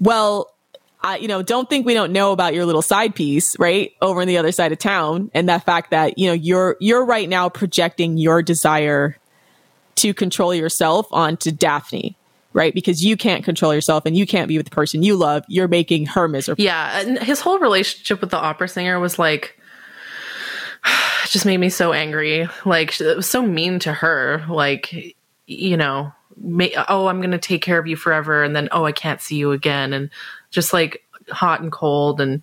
Well, 0.00 0.50
I, 1.02 1.16
you 1.16 1.28
know, 1.28 1.42
don't 1.42 1.68
think 1.68 1.86
we 1.86 1.94
don't 1.94 2.12
know 2.12 2.32
about 2.32 2.54
your 2.54 2.66
little 2.66 2.82
side 2.82 3.14
piece, 3.14 3.58
right? 3.58 3.92
Over 4.02 4.20
on 4.20 4.26
the 4.26 4.36
other 4.36 4.52
side 4.52 4.72
of 4.72 4.78
town. 4.78 5.30
And 5.32 5.48
that 5.48 5.64
fact 5.64 5.90
that, 5.90 6.18
you 6.18 6.26
know, 6.26 6.32
you're, 6.32 6.76
you're 6.78 7.04
right 7.04 7.28
now 7.28 7.48
projecting 7.48 8.18
your 8.18 8.42
desire 8.42 9.16
to 9.96 10.12
control 10.12 10.54
yourself 10.54 11.06
onto 11.10 11.50
Daphne, 11.50 12.16
right? 12.52 12.74
Because 12.74 13.04
you 13.04 13.16
can't 13.16 13.44
control 13.44 13.74
yourself 13.74 14.04
and 14.04 14.16
you 14.16 14.26
can't 14.26 14.48
be 14.48 14.58
with 14.58 14.66
the 14.66 14.74
person 14.74 15.02
you 15.02 15.16
love. 15.16 15.44
You're 15.48 15.68
making 15.68 16.06
her 16.06 16.28
miserable. 16.28 16.62
Yeah. 16.62 17.00
And 17.00 17.18
his 17.18 17.40
whole 17.40 17.58
relationship 17.58 18.20
with 18.20 18.30
the 18.30 18.38
opera 18.38 18.68
singer 18.68 19.00
was 19.00 19.18
like, 19.18 19.58
just 21.26 21.46
made 21.46 21.58
me 21.58 21.70
so 21.70 21.92
angry. 21.92 22.46
Like, 22.66 23.00
it 23.00 23.16
was 23.16 23.28
so 23.28 23.42
mean 23.42 23.78
to 23.80 23.92
her. 23.92 24.44
Like, 24.48 25.16
you 25.46 25.76
know, 25.76 26.12
ma- 26.36 26.84
oh, 26.88 27.06
I'm 27.06 27.20
going 27.20 27.30
to 27.30 27.38
take 27.38 27.62
care 27.62 27.78
of 27.78 27.86
you 27.86 27.96
forever. 27.96 28.42
And 28.42 28.54
then, 28.54 28.68
oh, 28.72 28.84
I 28.84 28.92
can't 28.92 29.20
see 29.20 29.36
you 29.36 29.52
again. 29.52 29.92
And 29.92 30.10
just 30.50 30.72
like 30.72 31.02
hot 31.30 31.60
and 31.60 31.70
cold 31.72 32.20
and, 32.20 32.42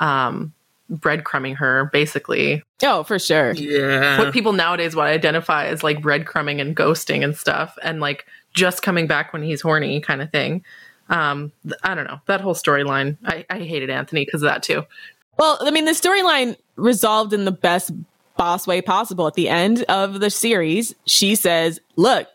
um, 0.00 0.52
breadcrumbing 0.90 1.56
her 1.56 1.88
basically 1.92 2.62
Oh, 2.82 3.02
for 3.02 3.18
sure. 3.18 3.52
Yeah. 3.52 4.18
what 4.18 4.32
people 4.32 4.52
nowadays 4.52 4.94
would 4.94 5.02
identify 5.04 5.66
as 5.66 5.82
like 5.82 6.00
breadcrumbing 6.02 6.60
and 6.60 6.76
ghosting 6.76 7.24
and 7.24 7.34
stuff 7.34 7.78
and 7.82 8.00
like 8.00 8.26
just 8.52 8.82
coming 8.82 9.06
back 9.06 9.32
when 9.32 9.42
he's 9.42 9.62
horny 9.62 10.00
kind 10.00 10.20
of 10.20 10.30
thing 10.30 10.62
um 11.08 11.50
th- 11.64 11.74
i 11.82 11.94
don't 11.94 12.04
know 12.06 12.20
that 12.26 12.42
whole 12.42 12.52
storyline 12.54 13.16
i 13.24 13.44
i 13.48 13.58
hated 13.60 13.88
anthony 13.88 14.24
because 14.26 14.42
of 14.42 14.46
that 14.48 14.62
too 14.62 14.84
Well, 15.38 15.56
I 15.62 15.70
mean, 15.70 15.86
the 15.86 15.92
storyline 15.92 16.56
resolved 16.76 17.32
in 17.32 17.46
the 17.46 17.52
best 17.52 17.90
boss 18.36 18.66
way 18.66 18.82
possible. 18.82 19.26
At 19.26 19.32
the 19.34 19.48
end 19.48 19.82
of 19.84 20.20
the 20.20 20.28
series, 20.28 20.94
she 21.06 21.34
says, 21.36 21.80
Look, 21.96 22.28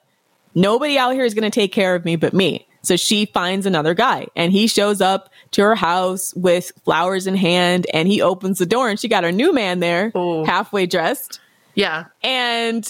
nobody 0.56 0.98
out 0.98 1.12
here 1.14 1.24
is 1.26 1.36
going 1.36 1.44
to 1.50 1.54
take 1.54 1.72
care 1.72 1.94
of 1.94 2.06
me 2.06 2.16
but 2.16 2.34
me. 2.34 2.68
So 2.88 2.96
she 2.96 3.26
finds 3.26 3.66
another 3.66 3.94
guy 3.94 4.28
and 4.34 4.52
he 4.54 4.68
shows 4.68 5.02
up 5.02 5.30
to 5.52 5.62
her 5.62 5.76
house 5.76 6.34
with 6.36 6.72
flowers 6.86 7.28
in 7.28 7.36
hand 7.36 7.86
and 7.94 8.08
he 8.08 8.22
opens 8.22 8.60
the 8.60 8.66
door 8.66 8.90
and 8.90 8.98
she 8.98 9.10
got 9.10 9.26
her 9.26 9.32
new 9.32 9.52
man 9.54 9.80
there, 9.82 10.12
Oh. 10.16 10.46
halfway 10.46 10.86
dressed. 10.86 11.42
yeah 11.76 12.06
And, 12.24 12.90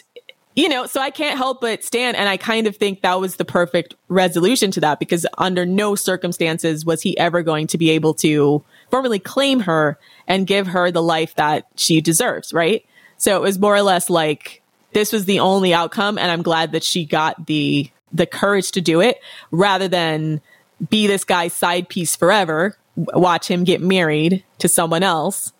you 0.56 0.70
know, 0.70 0.86
so 0.86 1.02
I 1.02 1.10
can't 1.10 1.36
help 1.38 1.62
but 1.62 1.84
stand. 1.84 2.16
And 2.16 2.30
I 2.30 2.38
kind 2.38 2.68
of 2.68 2.76
think 2.78 3.02
that 3.02 3.20
was 3.20 3.38
the 3.38 3.46
perfect 3.46 3.96
resolution 4.08 4.70
to 4.72 4.80
that 4.82 5.00
because 5.00 5.26
under 5.40 5.66
no 5.66 5.96
circumstances 5.96 6.86
was 6.86 7.02
he 7.02 7.18
ever 7.18 7.42
going 7.42 7.66
to 7.68 7.78
be 7.80 7.90
able 7.90 8.14
to 8.16 8.64
formally 8.92 9.20
claim 9.20 9.62
her 9.62 9.98
and 10.28 10.46
give 10.46 10.68
her 10.68 10.92
the 10.92 11.02
life 11.02 11.34
that 11.36 11.66
she 11.76 12.02
deserves, 12.02 12.54
right? 12.54 12.86
So 13.18 13.36
it 13.36 13.42
was 13.42 13.58
more 13.58 13.76
or 13.76 13.82
less 13.82 14.10
like 14.12 14.62
this 14.94 15.12
was 15.12 15.26
the 15.26 15.40
only 15.40 15.74
outcome. 15.74 16.18
And 16.20 16.30
I'm 16.32 16.44
glad 16.44 16.72
that 16.74 16.84
she 16.84 17.04
got 17.06 17.48
the, 17.48 17.90
the 18.12 18.26
courage 18.26 18.72
to 18.72 18.82
do 18.82 19.02
it 19.02 19.20
rather 19.52 19.88
than 19.88 20.42
be 20.90 21.08
this 21.08 21.24
guy's 21.24 21.54
side 21.54 21.90
piece 21.90 22.16
forever, 22.16 22.78
watch 22.96 23.50
him 23.50 23.64
get 23.64 23.82
married 23.82 24.44
to 24.60 24.68
someone 24.68 25.04
else 25.04 25.54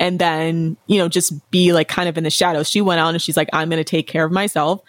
and 0.00 0.18
then 0.18 0.76
you 0.86 0.98
know 0.98 1.08
just 1.08 1.50
be 1.50 1.72
like 1.72 1.88
kind 1.88 2.08
of 2.08 2.18
in 2.18 2.24
the 2.24 2.30
shadows. 2.30 2.68
She 2.68 2.80
went 2.80 3.00
on 3.00 3.14
and 3.14 3.22
she's 3.22 3.36
like 3.36 3.48
i'm 3.52 3.68
going 3.68 3.80
to 3.80 3.84
take 3.84 4.06
care 4.06 4.24
of 4.24 4.32
myself. 4.32 4.80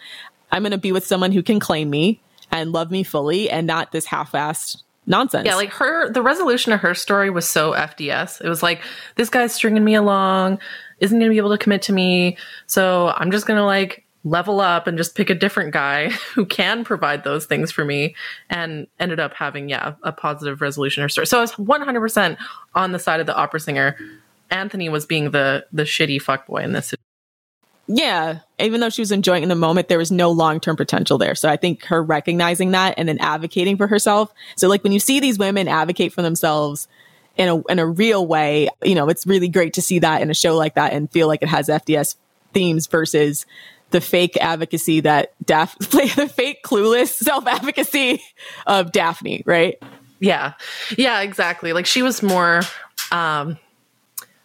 I'm 0.51 0.61
going 0.61 0.71
to 0.71 0.77
be 0.77 0.91
with 0.91 1.05
someone 1.05 1.31
who 1.31 1.43
can 1.43 1.59
claim 1.59 1.89
me 1.89 2.21
and 2.51 2.71
love 2.71 2.91
me 2.91 3.03
fully 3.03 3.49
and 3.49 3.67
not 3.67 3.91
this 3.91 4.05
half-assed 4.05 4.83
nonsense. 5.05 5.45
Yeah 5.45 5.55
like 5.55 5.71
her 5.73 6.09
the 6.11 6.21
resolution 6.21 6.71
of 6.71 6.79
her 6.79 6.93
story 6.93 7.29
was 7.29 7.47
so 7.47 7.73
fds 7.73 8.41
it 8.41 8.49
was 8.49 8.63
like 8.63 8.81
this 9.15 9.29
guy's 9.29 9.53
stringing 9.53 9.83
me 9.83 9.95
along 9.95 10.59
isn't 10.99 11.19
gonna 11.19 11.29
be 11.29 11.37
able 11.37 11.51
to 11.51 11.57
commit 11.57 11.83
to 11.83 11.93
me 11.93 12.37
so 12.65 13.13
i'm 13.17 13.29
just 13.29 13.45
gonna 13.45 13.65
like 13.65 14.04
level 14.25 14.59
up 14.59 14.87
and 14.87 14.97
just 14.97 15.15
pick 15.15 15.29
a 15.29 15.35
different 15.35 15.71
guy 15.71 16.09
who 16.33 16.45
can 16.45 16.83
provide 16.83 17.23
those 17.23 17.45
things 17.45 17.71
for 17.71 17.85
me 17.85 18.15
and 18.49 18.87
ended 18.99 19.19
up 19.19 19.33
having 19.33 19.69
yeah 19.69 19.93
a 20.03 20.11
positive 20.11 20.59
resolution 20.59 21.03
or 21.03 21.09
story. 21.09 21.27
So 21.27 21.37
i 21.37 21.41
was 21.41 21.53
100% 21.53 22.37
on 22.73 22.91
the 22.91 22.99
side 22.99 23.21
of 23.21 23.27
the 23.27 23.35
opera 23.35 23.59
singer. 23.59 23.95
Anthony 24.49 24.89
was 24.89 25.05
being 25.05 25.31
the 25.31 25.65
the 25.71 25.83
shitty 25.83 26.21
fuck 26.21 26.47
boy 26.47 26.57
in 26.57 26.73
this 26.73 26.93
yeah 27.87 28.39
even 28.57 28.79
though 28.79 28.89
she 28.89 29.03
was 29.03 29.11
enjoying 29.11 29.43
in 29.43 29.49
the 29.49 29.55
moment 29.55 29.89
there 29.89 29.99
was 29.99 30.11
no 30.11 30.31
long-term 30.31 30.75
potential 30.75 31.17
there. 31.17 31.35
So 31.35 31.47
i 31.47 31.55
think 31.55 31.85
her 31.85 32.01
recognizing 32.01 32.71
that 32.71 32.95
and 32.97 33.07
then 33.07 33.19
advocating 33.19 33.77
for 33.77 33.87
herself. 33.87 34.33
So 34.55 34.67
like 34.67 34.83
when 34.83 34.91
you 34.91 34.99
see 34.99 35.19
these 35.19 35.37
women 35.37 35.67
advocate 35.67 36.11
for 36.11 36.23
themselves 36.23 36.87
in 37.37 37.49
a 37.49 37.61
in 37.71 37.79
a 37.79 37.85
real 37.85 38.25
way 38.25 38.69
you 38.83 38.95
know 38.95 39.09
it's 39.09 39.27
really 39.27 39.49
great 39.49 39.73
to 39.73 39.81
see 39.81 39.99
that 39.99 40.21
in 40.21 40.29
a 40.29 40.33
show 40.33 40.55
like 40.55 40.75
that 40.75 40.93
and 40.93 41.11
feel 41.11 41.27
like 41.27 41.41
it 41.41 41.49
has 41.49 41.67
fds 41.67 42.15
themes 42.53 42.87
versus 42.87 43.45
the 43.95 44.01
fake 44.01 44.35
advocacy 44.41 44.99
that 44.99 45.31
Daph 45.45 45.79
the 45.79 46.29
fake 46.35 46.63
clueless 46.63 47.13
self 47.13 47.47
advocacy 47.47 48.21
of 48.67 48.91
Daphne, 48.91 49.41
right? 49.45 49.81
Yeah. 50.19 50.55
Yeah, 50.97 51.21
exactly. 51.21 51.71
Like 51.71 51.85
she 51.85 52.01
was 52.01 52.21
more 52.21 52.61
um 53.09 53.57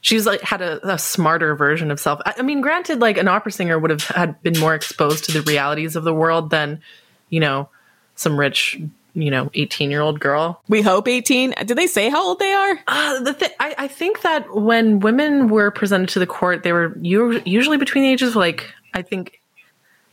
she 0.02 0.14
was 0.14 0.24
like 0.24 0.40
had 0.42 0.62
a, 0.62 0.94
a 0.94 0.98
smarter 0.98 1.56
version 1.56 1.90
of 1.90 1.98
self. 1.98 2.20
I, 2.24 2.34
I 2.38 2.42
mean, 2.42 2.60
granted, 2.60 3.00
like 3.00 3.18
an 3.18 3.26
opera 3.26 3.50
singer 3.50 3.76
would 3.76 3.90
have 3.90 4.04
had 4.04 4.40
been 4.40 4.56
more 4.60 4.72
exposed 4.72 5.24
to 5.24 5.32
the 5.32 5.42
realities 5.42 5.96
of 5.96 6.04
the 6.04 6.14
world 6.14 6.50
than, 6.50 6.80
you 7.28 7.40
know, 7.40 7.68
some 8.14 8.38
rich, 8.38 8.80
you 9.14 9.32
know, 9.32 9.50
18 9.54 9.90
year 9.90 10.00
old 10.00 10.20
girl. 10.20 10.62
We 10.68 10.80
hope 10.80 11.08
18. 11.08 11.54
Did 11.66 11.76
they 11.76 11.88
say 11.88 12.08
how 12.08 12.24
old 12.24 12.38
they 12.38 12.52
are? 12.52 12.78
Uh, 12.86 13.20
the 13.20 13.34
th- 13.34 13.52
I, 13.58 13.74
I 13.78 13.88
think 13.88 14.22
that 14.22 14.54
when 14.54 15.00
women 15.00 15.48
were 15.48 15.72
presented 15.72 16.10
to 16.10 16.20
the 16.20 16.26
court, 16.26 16.62
they 16.62 16.72
were 16.72 16.96
u- 17.00 17.42
usually 17.44 17.78
between 17.78 18.04
the 18.04 18.10
ages 18.10 18.30
of 18.30 18.36
like, 18.36 18.72
I 18.94 19.02
think, 19.02 19.39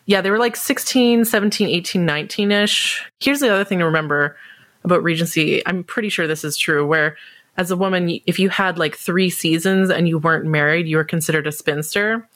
yeah, 0.07 0.21
they 0.21 0.31
were 0.31 0.39
like 0.39 0.55
16, 0.55 1.25
17, 1.25 1.67
18, 1.67 2.05
19 2.05 2.51
ish. 2.51 3.05
Here's 3.19 3.41
the 3.41 3.53
other 3.53 3.65
thing 3.65 3.79
to 3.79 3.85
remember 3.85 4.37
about 4.83 5.03
Regency. 5.03 5.61
I'm 5.67 5.83
pretty 5.83 6.09
sure 6.09 6.27
this 6.27 6.45
is 6.45 6.57
true, 6.57 6.87
where 6.87 7.17
as 7.57 7.71
a 7.71 7.75
woman, 7.75 8.19
if 8.25 8.39
you 8.39 8.49
had 8.49 8.77
like 8.77 8.95
three 8.95 9.29
seasons 9.29 9.89
and 9.89 10.07
you 10.07 10.17
weren't 10.17 10.45
married, 10.45 10.87
you 10.87 10.95
were 10.95 11.03
considered 11.03 11.45
a 11.45 11.51
spinster. 11.51 12.27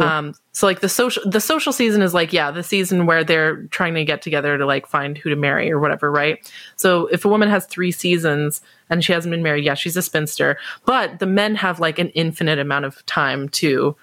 Um, 0.00 0.34
so 0.52 0.66
like 0.66 0.80
the 0.80 0.88
social 0.88 1.22
the 1.28 1.40
social 1.40 1.72
season 1.72 2.02
is 2.02 2.12
like 2.12 2.32
yeah 2.32 2.50
the 2.50 2.62
season 2.62 3.06
where 3.06 3.22
they're 3.22 3.64
trying 3.66 3.94
to 3.94 4.04
get 4.04 4.22
together 4.22 4.58
to 4.58 4.66
like 4.66 4.86
find 4.86 5.16
who 5.16 5.30
to 5.30 5.36
marry 5.36 5.70
or 5.70 5.78
whatever 5.78 6.10
right 6.10 6.52
so 6.76 7.06
if 7.06 7.24
a 7.24 7.28
woman 7.28 7.48
has 7.48 7.66
three 7.66 7.92
seasons 7.92 8.60
and 8.90 9.04
she 9.04 9.12
hasn't 9.12 9.30
been 9.30 9.44
married 9.44 9.64
yeah 9.64 9.74
she's 9.74 9.96
a 9.96 10.02
spinster 10.02 10.58
but 10.84 11.20
the 11.20 11.26
men 11.26 11.54
have 11.54 11.78
like 11.78 11.98
an 11.98 12.08
infinite 12.10 12.58
amount 12.58 12.84
of 12.84 13.04
time 13.06 13.48
to 13.48 13.96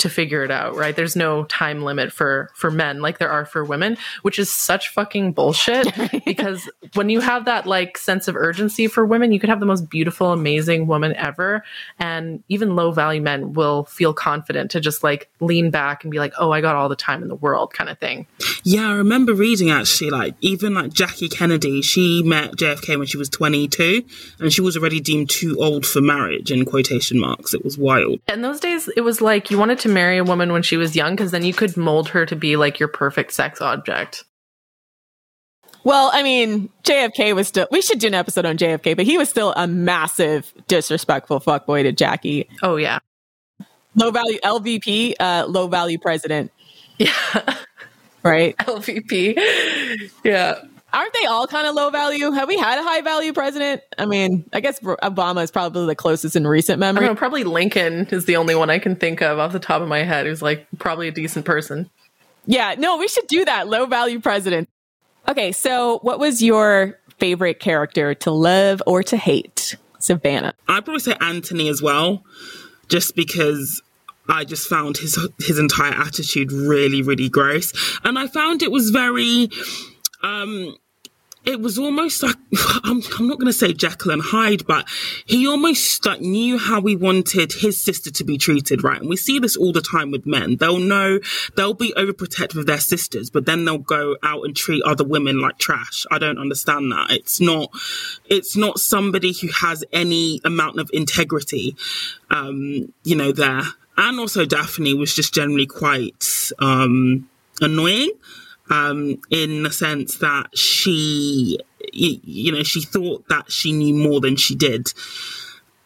to 0.00 0.08
figure 0.08 0.42
it 0.42 0.50
out, 0.50 0.74
right? 0.76 0.94
There's 0.96 1.16
no 1.16 1.44
time 1.44 1.82
limit 1.82 2.12
for 2.12 2.50
for 2.54 2.70
men 2.70 3.00
like 3.00 3.18
there 3.18 3.30
are 3.30 3.44
for 3.44 3.64
women, 3.64 3.96
which 4.22 4.38
is 4.38 4.50
such 4.50 4.88
fucking 4.88 5.32
bullshit 5.32 5.92
because 6.24 6.68
when 6.94 7.08
you 7.10 7.20
have 7.20 7.44
that 7.44 7.66
like 7.66 7.96
sense 7.96 8.28
of 8.28 8.36
urgency 8.36 8.86
for 8.86 9.06
women, 9.06 9.32
you 9.32 9.40
could 9.40 9.50
have 9.50 9.60
the 9.60 9.66
most 9.66 9.88
beautiful, 9.88 10.32
amazing 10.32 10.86
woman 10.86 11.14
ever 11.16 11.62
and 11.98 12.42
even 12.48 12.76
low 12.76 12.92
value 12.92 13.20
men 13.20 13.52
will 13.52 13.84
feel 13.84 14.12
confident 14.12 14.70
to 14.72 14.80
just 14.80 15.02
like 15.02 15.30
lean 15.40 15.70
back 15.70 16.04
and 16.04 16.10
be 16.10 16.18
like, 16.18 16.32
"Oh, 16.38 16.50
I 16.50 16.60
got 16.60 16.76
all 16.76 16.88
the 16.88 16.96
time 16.96 17.22
in 17.22 17.28
the 17.28 17.34
world," 17.34 17.72
kind 17.72 17.90
of 17.90 17.98
thing. 17.98 18.26
Yeah, 18.64 18.88
I 18.88 18.92
remember 18.92 19.34
reading 19.34 19.70
actually 19.70 20.10
like 20.10 20.34
even 20.40 20.74
like 20.74 20.92
Jackie 20.92 21.28
Kennedy, 21.28 21.82
she 21.82 22.22
met 22.22 22.52
JFK 22.52 22.98
when 22.98 23.06
she 23.06 23.16
was 23.16 23.28
22 23.28 24.04
and 24.38 24.52
she 24.52 24.60
was 24.60 24.76
already 24.76 25.00
deemed 25.00 25.30
too 25.30 25.56
old 25.60 25.86
for 25.86 26.00
marriage 26.00 26.50
in 26.50 26.64
quotation 26.64 27.18
marks. 27.18 27.54
It 27.54 27.64
was 27.64 27.76
wild. 27.78 28.20
In 28.28 28.42
those 28.42 28.60
days, 28.60 28.88
it 28.96 29.02
was 29.02 29.20
like 29.20 29.50
you 29.50 29.58
wanted 29.58 29.78
to 29.80 29.88
marry 29.92 30.18
a 30.18 30.24
woman 30.24 30.52
when 30.52 30.62
she 30.62 30.76
was 30.76 30.96
young 30.96 31.14
because 31.14 31.30
then 31.30 31.44
you 31.44 31.52
could 31.52 31.76
mold 31.76 32.08
her 32.10 32.26
to 32.26 32.36
be 32.36 32.56
like 32.56 32.78
your 32.78 32.88
perfect 32.88 33.32
sex 33.32 33.60
object. 33.60 34.24
Well, 35.82 36.10
I 36.12 36.22
mean, 36.22 36.68
JFK 36.84 37.34
was 37.34 37.48
still, 37.48 37.66
we 37.70 37.80
should 37.80 37.98
do 38.00 38.06
an 38.06 38.14
episode 38.14 38.44
on 38.44 38.58
JFK, 38.58 38.96
but 38.96 39.06
he 39.06 39.16
was 39.16 39.28
still 39.28 39.54
a 39.56 39.66
massive 39.66 40.52
disrespectful 40.68 41.40
fuckboy 41.40 41.84
to 41.84 41.92
Jackie. 41.92 42.48
Oh, 42.62 42.76
yeah. 42.76 42.98
Low 43.94 44.10
value 44.10 44.38
LVP, 44.44 45.14
uh, 45.18 45.46
low 45.48 45.68
value 45.68 45.98
president. 45.98 46.52
Yeah. 47.00 47.54
Right? 48.22 48.54
LVP. 48.58 49.40
Yeah. 50.22 50.60
Aren't 50.92 51.12
they 51.14 51.26
all 51.26 51.46
kind 51.46 51.66
of 51.66 51.74
low 51.74 51.90
value? 51.90 52.30
Have 52.32 52.48
we 52.48 52.58
had 52.58 52.78
a 52.78 52.82
high 52.82 53.00
value 53.00 53.32
president? 53.32 53.82
I 53.98 54.06
mean, 54.06 54.44
I 54.52 54.60
guess 54.60 54.80
Obama 54.80 55.42
is 55.42 55.50
probably 55.50 55.86
the 55.86 55.94
closest 55.94 56.36
in 56.36 56.46
recent 56.46 56.78
memory. 56.78 57.06
Know, 57.06 57.14
probably 57.14 57.44
Lincoln 57.44 58.06
is 58.10 58.24
the 58.24 58.36
only 58.36 58.54
one 58.54 58.70
I 58.70 58.78
can 58.78 58.96
think 58.96 59.22
of 59.22 59.38
off 59.38 59.52
the 59.52 59.60
top 59.60 59.82
of 59.82 59.88
my 59.88 60.02
head 60.02 60.26
who's 60.26 60.42
like 60.42 60.66
probably 60.78 61.08
a 61.08 61.12
decent 61.12 61.44
person. 61.44 61.88
Yeah, 62.46 62.74
no, 62.78 62.96
we 62.96 63.08
should 63.08 63.26
do 63.26 63.44
that. 63.44 63.68
Low 63.68 63.86
value 63.86 64.20
president. 64.20 64.68
Okay, 65.28 65.52
so 65.52 65.98
what 66.02 66.18
was 66.18 66.42
your 66.42 66.98
favorite 67.18 67.60
character 67.60 68.14
to 68.14 68.30
love 68.30 68.82
or 68.86 69.02
to 69.04 69.16
hate? 69.16 69.76
Savannah. 70.00 70.54
I'd 70.66 70.84
probably 70.84 71.00
say 71.00 71.14
Anthony 71.20 71.68
as 71.68 71.82
well, 71.82 72.24
just 72.88 73.14
because 73.14 73.82
I 74.28 74.44
just 74.44 74.68
found 74.68 74.96
his 74.96 75.18
his 75.38 75.58
entire 75.58 75.92
attitude 75.92 76.52
really, 76.52 77.02
really 77.02 77.28
gross. 77.28 77.72
And 78.04 78.18
I 78.18 78.26
found 78.26 78.62
it 78.62 78.70
was 78.70 78.90
very 78.90 79.50
um 80.22 80.76
it 81.44 81.60
was 81.60 81.78
almost 81.78 82.22
like 82.22 82.36
I'm, 82.84 83.02
I'm 83.18 83.28
not 83.28 83.38
going 83.38 83.46
to 83.46 83.52
say 83.52 83.72
Jekyll 83.72 84.10
and 84.10 84.22
Hyde, 84.22 84.66
but 84.66 84.88
he 85.26 85.46
almost 85.46 86.04
like 86.04 86.20
knew 86.20 86.58
how 86.58 86.82
he 86.82 86.96
wanted 86.96 87.52
his 87.52 87.80
sister 87.80 88.10
to 88.10 88.24
be 88.24 88.36
treated, 88.36 88.84
right? 88.84 89.00
And 89.00 89.08
we 89.08 89.16
see 89.16 89.38
this 89.38 89.56
all 89.56 89.72
the 89.72 89.80
time 89.80 90.10
with 90.10 90.26
men. 90.26 90.56
They'll 90.56 90.78
know 90.78 91.20
they'll 91.56 91.74
be 91.74 91.92
overprotective 91.96 92.58
of 92.58 92.66
their 92.66 92.80
sisters, 92.80 93.30
but 93.30 93.46
then 93.46 93.64
they'll 93.64 93.78
go 93.78 94.16
out 94.22 94.44
and 94.44 94.54
treat 94.54 94.82
other 94.82 95.04
women 95.04 95.40
like 95.40 95.58
trash. 95.58 96.04
I 96.10 96.18
don't 96.18 96.38
understand 96.38 96.92
that. 96.92 97.10
It's 97.10 97.40
not 97.40 97.70
it's 98.26 98.56
not 98.56 98.78
somebody 98.78 99.32
who 99.32 99.48
has 99.48 99.84
any 99.92 100.40
amount 100.44 100.78
of 100.78 100.90
integrity, 100.92 101.76
um, 102.30 102.92
you 103.02 103.16
know, 103.16 103.32
there. 103.32 103.62
And 103.96 104.18
also 104.18 104.46
Daphne 104.46 104.94
was 104.94 105.14
just 105.14 105.34
generally 105.34 105.66
quite 105.66 106.50
um, 106.58 107.28
annoying 107.60 108.12
um, 108.70 109.20
in 109.30 109.64
the 109.64 109.72
sense 109.72 110.18
that 110.18 110.56
she, 110.56 111.58
you 111.92 112.52
know, 112.52 112.62
she 112.62 112.80
thought 112.80 113.28
that 113.28 113.50
she 113.50 113.72
knew 113.72 113.94
more 113.94 114.20
than 114.20 114.36
she 114.36 114.54
did. 114.54 114.92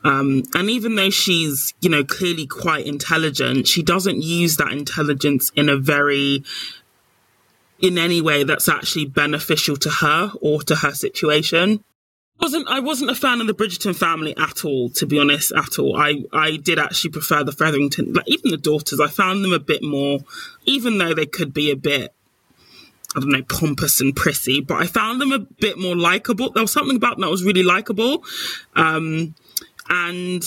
Um, 0.05 0.43
and 0.55 0.69
even 0.69 0.97
though 0.97 1.09
she's, 1.09 1.73
you 1.81 1.89
know, 1.89 2.05
clearly 2.05 2.47
quite 2.47 2.87
intelligent, 2.87 3.67
she 3.67 3.83
doesn't 3.83 4.23
use 4.23 4.59
that 4.59 4.71
intelligence 4.71 5.51
in 5.57 5.71
a 5.71 5.79
very, 5.79 6.45
in 7.81 7.97
any 7.97 8.21
way 8.21 8.45
that's 8.45 8.69
actually 8.69 9.07
beneficial 9.07 9.77
to 9.79 9.89
her 9.89 10.33
or 10.43 10.61
to 10.65 10.77
her 10.77 10.93
situation. 10.93 11.83
wasn't 12.39 12.69
I 12.69 12.81
wasn't 12.81 13.13
a 13.13 13.15
fan 13.15 13.41
of 13.41 13.47
the 13.47 13.55
Bridgerton 13.55 13.97
family 13.97 14.37
at 14.37 14.63
all, 14.63 14.91
to 14.91 15.07
be 15.07 15.19
honest, 15.19 15.53
at 15.57 15.79
all. 15.79 15.97
I, 15.97 16.25
I 16.35 16.57
did 16.59 16.79
actually 16.79 17.13
prefer 17.13 17.43
the 17.43 17.53
Featherington, 17.53 18.13
like 18.13 18.29
even 18.29 18.51
the 18.51 18.59
daughters. 18.59 19.01
I 19.01 19.09
found 19.09 19.43
them 19.43 19.55
a 19.55 19.59
bit 19.59 19.83
more, 19.83 20.19
even 20.67 20.99
though 20.99 21.15
they 21.15 21.25
could 21.25 21.55
be 21.55 21.71
a 21.71 21.77
bit 21.77 22.13
I 23.17 23.21
don't 23.21 23.31
know, 23.31 23.43
pompous 23.43 24.01
and 24.01 24.15
prissy, 24.15 24.61
but 24.61 24.83
I 24.83 24.87
found 24.87 25.21
them 25.21 25.33
a 25.33 25.39
bit 25.39 25.79
more 25.79 25.97
likable. 25.97 26.51
There 26.51 26.63
was 26.63 26.73
something 26.73 26.97
about 26.97 27.17
them 27.17 27.23
that 27.23 27.31
was 27.31 27.45
really 27.45 27.63
likable. 27.63 28.25
Um, 28.75 29.35
and 29.89 30.43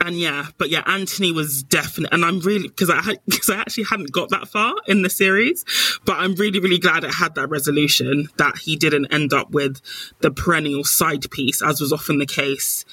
and 0.00 0.20
yeah, 0.20 0.48
but 0.58 0.68
yeah, 0.68 0.82
Anthony 0.86 1.32
was 1.32 1.62
definite, 1.62 2.12
and 2.12 2.24
I'm 2.24 2.40
really 2.40 2.68
because 2.68 2.90
I 2.90 3.16
because 3.26 3.48
I 3.50 3.56
actually 3.56 3.84
hadn't 3.84 4.12
got 4.12 4.28
that 4.30 4.48
far 4.48 4.74
in 4.86 5.02
the 5.02 5.08
series, 5.08 5.64
but 6.04 6.18
I'm 6.18 6.34
really 6.34 6.60
really 6.60 6.78
glad 6.78 7.04
it 7.04 7.14
had 7.14 7.34
that 7.36 7.48
resolution 7.48 8.28
that 8.36 8.58
he 8.58 8.76
didn't 8.76 9.06
end 9.06 9.32
up 9.32 9.50
with 9.50 9.80
the 10.20 10.30
perennial 10.30 10.84
side 10.84 11.30
piece 11.30 11.62
as 11.62 11.80
was 11.80 11.92
often 11.92 12.18
the 12.18 12.26
case 12.26 12.84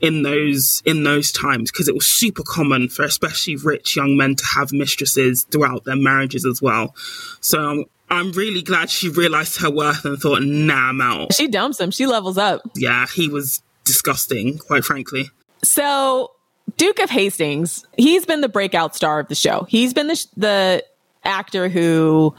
in 0.00 0.22
those 0.22 0.82
in 0.86 1.02
those 1.02 1.32
times 1.32 1.70
because 1.70 1.88
it 1.88 1.94
was 1.94 2.06
super 2.06 2.42
common 2.42 2.88
for 2.88 3.04
especially 3.04 3.56
rich 3.56 3.96
young 3.96 4.16
men 4.16 4.36
to 4.36 4.44
have 4.44 4.72
mistresses 4.72 5.44
throughout 5.44 5.84
their 5.84 5.96
marriages 5.96 6.46
as 6.46 6.62
well. 6.62 6.94
So 7.40 7.84
I'm 8.08 8.32
really 8.32 8.62
glad 8.62 8.90
she 8.90 9.08
realized 9.08 9.60
her 9.60 9.70
worth 9.70 10.04
and 10.04 10.18
thought, 10.18 10.42
nah, 10.42 10.90
I'm 10.90 11.00
out. 11.00 11.34
She 11.34 11.48
dumps 11.48 11.80
him. 11.80 11.90
She 11.90 12.06
levels 12.06 12.38
up. 12.38 12.62
Yeah, 12.74 13.06
he 13.06 13.28
was 13.28 13.62
disgusting, 13.84 14.58
quite 14.58 14.84
frankly. 14.84 15.30
So, 15.62 16.32
Duke 16.76 16.98
of 17.00 17.10
Hastings, 17.10 17.84
he's 17.96 18.24
been 18.26 18.40
the 18.40 18.48
breakout 18.48 18.94
star 18.94 19.20
of 19.20 19.28
the 19.28 19.34
show. 19.34 19.66
He's 19.68 19.92
been 19.92 20.06
the, 20.06 20.26
the 20.36 20.84
actor 21.24 21.68
who 21.68 22.34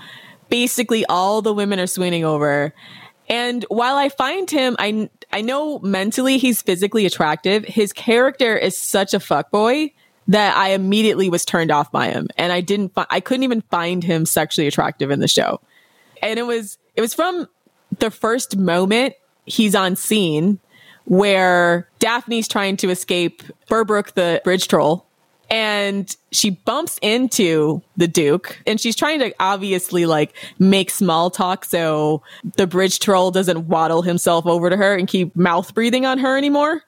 basically 0.49 1.05
all 1.07 1.41
the 1.41 1.53
women 1.53 1.79
are 1.79 1.87
swooning 1.87 2.23
over. 2.23 2.73
And 3.29 3.65
while 3.69 3.97
I 3.97 4.09
find 4.09 4.49
him, 4.49 4.77
I, 4.79 5.09
I 5.33 5.41
know 5.41 5.79
mentally 5.79 6.37
he's 6.37 6.61
physically 6.61 7.05
attractive, 7.05 7.65
his 7.65 7.91
character 7.91 8.55
is 8.55 8.77
such 8.77 9.13
a 9.13 9.19
fuckboy 9.19 9.91
that 10.27 10.55
I 10.57 10.69
immediately 10.69 11.29
was 11.29 11.45
turned 11.45 11.71
off 11.71 11.91
by 11.91 12.09
him. 12.09 12.27
And 12.37 12.51
I 12.51 12.61
didn't, 12.61 12.93
fi- 12.93 13.07
I 13.09 13.19
couldn't 13.19 13.43
even 13.43 13.61
find 13.61 14.03
him 14.03 14.25
sexually 14.25 14.67
attractive 14.67 15.11
in 15.11 15.19
the 15.19 15.27
show. 15.27 15.61
And 16.21 16.39
it 16.39 16.43
was, 16.43 16.77
it 16.95 17.01
was 17.01 17.13
from 17.13 17.47
the 17.99 18.11
first 18.11 18.57
moment 18.57 19.13
he's 19.45 19.75
on 19.75 19.95
scene 19.95 20.59
where 21.05 21.87
Daphne's 21.99 22.47
trying 22.47 22.75
to 22.77 22.89
escape 22.89 23.41
Berbrooke, 23.69 24.13
the 24.13 24.41
bridge 24.43 24.67
troll. 24.67 25.05
And 25.49 26.13
she 26.31 26.49
bumps 26.49 26.99
into 27.01 27.81
the 27.95 28.07
Duke 28.07 28.61
and 28.67 28.81
she's 28.81 28.97
trying 28.97 29.19
to 29.19 29.33
obviously 29.39 30.05
like 30.05 30.35
make 30.59 30.89
small 30.89 31.29
talk 31.29 31.63
so 31.63 32.21
the 32.57 32.67
bridge 32.67 32.99
troll 32.99 33.31
doesn't 33.31 33.69
waddle 33.69 34.01
himself 34.01 34.45
over 34.45 34.69
to 34.69 34.75
her 34.75 34.97
and 34.97 35.07
keep 35.07 35.33
mouth 35.37 35.73
breathing 35.73 36.05
on 36.05 36.17
her 36.17 36.37
anymore. 36.37 36.83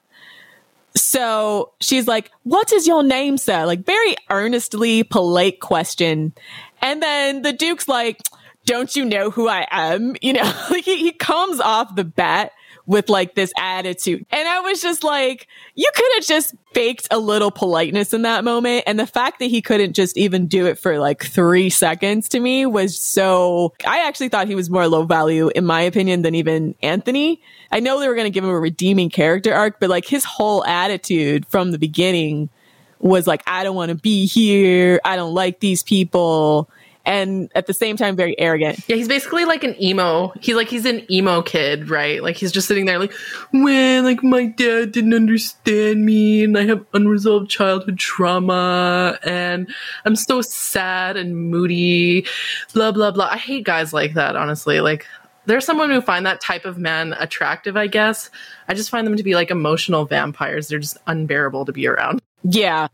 So 0.96 1.74
she's 1.80 2.08
like, 2.08 2.32
What 2.44 2.72
is 2.74 2.88
your 2.88 3.04
name, 3.04 3.38
sir? 3.38 3.66
Like, 3.66 3.86
very 3.86 4.16
earnestly 4.30 5.04
polite 5.04 5.60
question. 5.60 6.34
And 6.82 7.02
then 7.02 7.42
the 7.42 7.54
Duke's 7.54 7.88
like, 7.88 8.22
Don't 8.66 8.96
you 8.96 9.06
know 9.06 9.30
who 9.30 9.48
I 9.48 9.68
am? 9.72 10.16
You 10.22 10.34
know, 10.34 10.54
like 10.70 10.86
he, 10.86 10.98
he 10.98 11.12
comes 11.12 11.60
off 11.60 11.96
the 11.96 12.04
bat 12.04 12.52
with 12.90 13.08
like 13.08 13.36
this 13.36 13.54
attitude. 13.60 14.26
And 14.32 14.48
I 14.48 14.62
was 14.62 14.82
just 14.82 15.04
like, 15.04 15.48
you 15.76 15.88
could 15.94 16.12
have 16.16 16.26
just 16.26 16.56
faked 16.74 17.08
a 17.12 17.20
little 17.20 17.52
politeness 17.52 18.16
in 18.16 18.24
that 18.24 18.44
moment. 18.44 18.86
And 18.88 19.00
the 19.00 19.06
fact 19.06 19.38
that 19.40 19.46
he 19.46 19.62
couldn't 19.62 19.94
just 19.94 20.18
even 20.18 20.48
do 20.48 20.66
it 20.66 20.80
for 20.80 20.98
like 20.98 21.24
three 21.24 21.70
seconds 21.70 22.28
to 22.30 22.40
me 22.40 22.66
was 22.66 23.00
so, 23.00 23.76
I 23.86 24.08
actually 24.08 24.30
thought 24.30 24.48
he 24.48 24.56
was 24.56 24.72
more 24.72 24.88
low 24.88 25.04
value, 25.04 25.52
in 25.54 25.68
my 25.68 25.82
opinion, 25.82 26.24
than 26.24 26.34
even 26.34 26.74
Anthony. 26.82 27.44
I 27.72 27.80
know 27.80 28.00
they 28.00 28.08
were 28.08 28.16
going 28.16 28.26
to 28.26 28.32
give 28.32 28.44
him 28.44 28.50
a 28.50 28.60
redeeming 28.60 29.12
character 29.12 29.54
arc, 29.54 29.80
but 29.80 29.92
like 29.92 30.06
his 30.06 30.26
whole 30.26 30.66
attitude 30.66 31.46
from 31.46 31.70
the 31.70 31.78
beginning 31.78 32.50
was 32.98 33.28
like, 33.28 33.44
I 33.46 33.64
don't 33.64 33.76
want 33.76 33.90
to 33.90 33.96
be 33.96 34.26
here. 34.26 35.00
I 35.06 35.16
don't 35.16 35.36
like 35.36 35.60
these 35.60 35.84
people 35.84 36.72
and 37.10 37.52
at 37.56 37.66
the 37.66 37.74
same 37.74 37.98
time 37.98 38.16
very 38.16 38.40
arrogant. 38.40 38.80
Yeah, 38.88 38.96
he's 38.96 39.08
basically 39.08 39.44
like 39.44 39.64
an 39.64 39.76
emo. 39.82 40.32
He's 40.40 40.56
like 40.56 40.70
he's 40.70 40.86
an 40.86 41.12
emo 41.12 41.42
kid, 41.42 41.90
right? 41.90 42.22
Like 42.22 42.36
he's 42.36 42.52
just 42.52 42.68
sitting 42.68 42.86
there 42.86 43.00
like, 43.00 43.12
when 43.52 44.06
like 44.06 44.24
my 44.24 44.46
dad 44.46 44.92
didn't 44.92 45.16
understand 45.16 46.06
me 46.06 46.44
and 46.44 46.56
I 46.56 46.66
have 46.66 46.86
unresolved 46.94 47.50
childhood 47.50 47.98
trauma 47.98 49.18
and 49.24 49.68
I'm 50.06 50.16
so 50.16 50.44
sad 50.44 51.18
and 51.18 51.36
moody, 51.36 52.28
blah 52.76 52.92
blah 52.92 53.10
blah. 53.10 53.30
I 53.32 53.38
hate 53.38 53.66
guys 53.66 53.92
like 53.92 54.14
that, 54.14 54.36
honestly. 54.36 54.80
Like 54.80 55.08
there's 55.48 55.66
someone 55.66 55.90
who 55.90 56.02
find 56.02 56.28
that 56.28 56.42
type 56.42 56.66
of 56.66 56.78
man 56.78 57.14
attractive, 57.14 57.76
I 57.76 57.88
guess. 57.88 58.30
I 58.68 58.76
just 58.76 58.92
find 58.92 59.08
them 59.08 59.18
to 59.18 59.24
be 59.24 59.34
like 59.34 59.50
emotional 59.50 60.06
vampires. 60.06 60.68
They're 60.68 60.78
just 60.78 60.98
unbearable 61.08 61.66
to 61.66 61.72
be 61.72 61.88
around. 61.88 62.22
Yeah. 62.44 62.88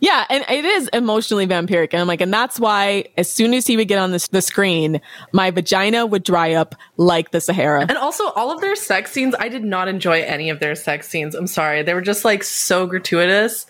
Yeah, 0.00 0.26
and 0.30 0.44
it 0.48 0.64
is 0.64 0.88
emotionally 0.92 1.46
vampiric. 1.46 1.88
And 1.92 2.00
I'm 2.00 2.06
like, 2.06 2.20
and 2.20 2.32
that's 2.32 2.60
why 2.60 3.06
as 3.16 3.30
soon 3.30 3.54
as 3.54 3.66
he 3.66 3.76
would 3.76 3.88
get 3.88 3.98
on 3.98 4.12
the, 4.12 4.28
the 4.30 4.42
screen, 4.42 5.00
my 5.32 5.50
vagina 5.50 6.06
would 6.06 6.22
dry 6.24 6.52
up 6.54 6.74
like 6.96 7.30
the 7.30 7.40
Sahara. 7.40 7.86
And 7.88 7.98
also, 7.98 8.28
all 8.30 8.50
of 8.50 8.60
their 8.60 8.76
sex 8.76 9.10
scenes, 9.12 9.34
I 9.38 9.48
did 9.48 9.64
not 9.64 9.88
enjoy 9.88 10.22
any 10.22 10.50
of 10.50 10.60
their 10.60 10.74
sex 10.74 11.08
scenes. 11.08 11.34
I'm 11.34 11.46
sorry. 11.46 11.82
They 11.82 11.94
were 11.94 12.00
just 12.00 12.24
like 12.24 12.44
so 12.44 12.86
gratuitous. 12.86 13.66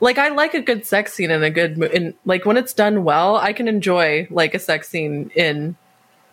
like 0.00 0.18
I 0.18 0.28
like 0.30 0.54
a 0.54 0.62
good 0.62 0.86
sex 0.86 1.12
scene 1.12 1.30
in 1.30 1.42
a 1.42 1.50
good 1.50 1.76
mo- 1.78 1.86
in 1.86 2.14
like 2.24 2.44
when 2.46 2.56
it's 2.56 2.72
done 2.72 3.04
well, 3.04 3.36
I 3.36 3.52
can 3.52 3.68
enjoy 3.68 4.26
like 4.30 4.54
a 4.54 4.58
sex 4.58 4.88
scene 4.88 5.30
in 5.34 5.76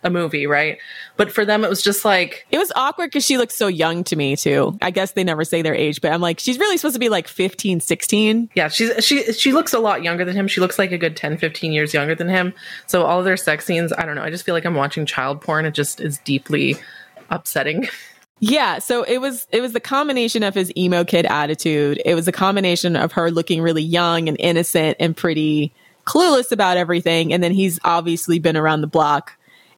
a 0.04 0.10
movie, 0.10 0.48
right? 0.48 0.78
But 1.16 1.32
for 1.32 1.44
them, 1.46 1.64
it 1.64 1.70
was 1.70 1.82
just 1.82 2.06
like 2.06 2.46
It 2.52 2.58
was 2.58 2.72
awkward 2.76 3.08
because 3.08 3.26
she 3.26 3.38
looks 3.38 3.56
so 3.56 3.68
young 3.68 4.04
to 4.06 4.16
me 4.16 4.36
too. 4.36 4.78
I 4.82 4.92
guess 4.92 5.12
they 5.12 5.24
never 5.24 5.44
say 5.44 5.62
their 5.62 5.76
age, 5.76 6.02
but 6.02 6.12
I'm 6.12 6.22
like, 6.22 6.40
she's 6.40 6.60
really 6.60 6.78
supposed 6.78 6.96
to 6.96 7.00
be 7.00 7.10
like 7.10 7.28
15, 7.28 7.80
16. 7.80 8.50
yeah, 8.56 8.68
she's 8.68 9.04
she 9.04 9.32
she 9.34 9.54
looks 9.54 9.74
a 9.74 9.80
lot 9.80 10.04
younger 10.04 10.24
than 10.26 10.36
him. 10.36 10.48
She 10.48 10.62
looks 10.62 10.78
like 10.78 10.92
a 10.92 10.98
good 10.98 11.18
10, 11.18 11.38
15 11.38 11.72
years 11.72 11.94
younger 11.94 12.16
than 12.16 12.30
him. 12.30 12.54
So 12.86 13.04
all 13.04 13.20
of 13.20 13.26
their 13.26 13.38
sex 13.38 13.66
scenes, 13.66 13.92
I 13.98 14.06
don't 14.06 14.16
know. 14.16 14.24
I 14.24 14.30
just 14.30 14.46
feel 14.46 14.54
like 14.56 14.66
I'm 14.66 14.76
watching 14.76 15.06
child 15.06 15.42
porn. 15.42 15.66
It 15.66 15.72
just 15.72 16.00
is 16.00 16.20
deeply 16.20 16.76
upsetting. 17.30 17.88
Yeah, 18.40 18.78
so 18.78 19.02
it 19.02 19.18
was 19.18 19.48
it 19.52 19.62
was 19.62 19.74
the 19.74 19.80
combination 19.80 20.44
of 20.44 20.54
his 20.54 20.72
emo 20.78 21.04
kid 21.04 21.26
attitude. 21.26 22.00
It 22.06 22.14
was 22.14 22.28
a 22.28 22.32
combination 22.32 22.96
of 22.96 23.14
her 23.14 23.32
looking 23.32 23.64
really 23.64 23.82
young 23.82 24.28
and 24.28 24.38
innocent 24.40 24.98
and 25.00 25.18
pretty 25.18 25.74
clueless 26.06 26.52
about 26.52 26.78
everything 26.78 27.34
and 27.34 27.44
then 27.44 27.52
he's 27.52 27.80
obviously 27.84 28.40
been 28.40 28.56
around 28.56 28.82
the 28.82 28.88
block 28.88 29.37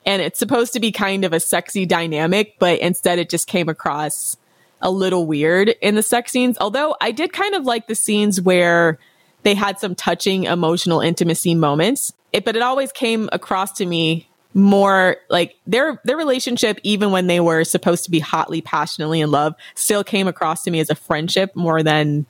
and 0.09 0.23
it's 0.23 0.39
supposed 0.39 0.73
to 0.73 0.79
be 0.79 0.91
kind 0.91 1.23
of 1.23 1.33
a 1.33 1.39
sexy 1.39 1.85
dynamic, 1.85 2.55
but 2.57 2.79
instead 2.79 3.19
it 3.19 3.29
just 3.29 3.45
came 3.45 3.69
across 3.69 4.37
a 4.81 4.89
little 4.89 5.27
weird 5.27 5.69
in 5.81 5.93
the 5.93 6.01
sex 6.01 6.31
scenes. 6.31 6.57
Although 6.59 6.95
I 6.99 7.11
did 7.11 7.31
kind 7.31 7.53
of 7.53 7.65
like 7.65 7.85
the 7.85 7.93
scenes 7.93 8.41
where 8.41 8.97
they 9.43 9.53
had 9.53 9.77
some 9.77 9.93
touching 9.93 10.45
emotional 10.45 10.99
intimacy 10.99 11.53
moments. 11.53 12.11
It, 12.33 12.43
but 12.43 12.55
it 12.55 12.63
always 12.63 12.91
came 12.91 13.29
across 13.31 13.73
to 13.73 13.85
me 13.85 14.27
more 14.55 15.17
like 15.29 15.57
their 15.67 16.01
their 16.05 16.17
relationship 16.17 16.79
even 16.81 17.11
when 17.11 17.27
they 17.27 17.39
were 17.39 17.63
supposed 17.63 18.03
to 18.05 18.09
be 18.09 18.17
hotly 18.17 18.61
passionately 18.61 19.21
in 19.21 19.29
love 19.29 19.53
still 19.75 20.03
came 20.03 20.27
across 20.27 20.63
to 20.63 20.71
me 20.71 20.79
as 20.79 20.89
a 20.89 20.95
friendship 20.95 21.55
more 21.55 21.83
than 21.83 22.25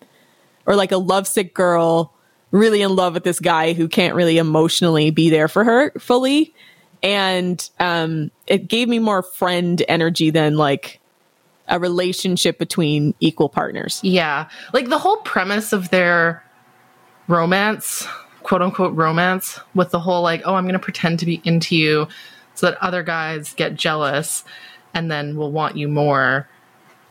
or 0.65 0.75
like 0.75 0.91
a 0.91 0.97
lovesick 0.97 1.53
girl 1.53 2.13
really 2.51 2.81
in 2.81 2.93
love 2.93 3.13
with 3.13 3.23
this 3.23 3.39
guy 3.39 3.71
who 3.71 3.87
can't 3.87 4.15
really 4.15 4.37
emotionally 4.37 5.11
be 5.11 5.29
there 5.29 5.47
for 5.47 5.63
her 5.63 5.93
fully 5.97 6.53
and 7.01 7.69
um 7.79 8.31
it 8.47 8.67
gave 8.67 8.87
me 8.87 8.99
more 8.99 9.21
friend 9.21 9.83
energy 9.87 10.29
than 10.29 10.57
like 10.57 10.99
a 11.67 11.79
relationship 11.79 12.57
between 12.57 13.13
equal 13.19 13.47
partners 13.47 13.99
Yeah. 14.03 14.49
Like 14.73 14.89
the 14.89 14.97
whole 14.97 15.17
premise 15.17 15.71
of 15.71 15.89
their 15.91 16.43
romance, 17.27 18.07
quote 18.43 18.61
unquote 18.61 18.95
romance, 18.95 19.59
with 19.75 19.91
the 19.91 19.99
whole 19.99 20.23
like, 20.23 20.41
oh, 20.45 20.55
I'm 20.55 20.63
going 20.63 20.73
to 20.73 20.79
pretend 20.79 21.19
to 21.19 21.25
be 21.25 21.41
into 21.43 21.75
you 21.75 22.07
so 22.55 22.65
that 22.71 22.81
other 22.81 23.03
guys 23.03 23.53
get 23.53 23.75
jealous 23.75 24.43
and 24.93 25.11
then 25.11 25.37
will 25.37 25.51
want 25.51 25.77
you 25.77 25.87
more 25.87 26.49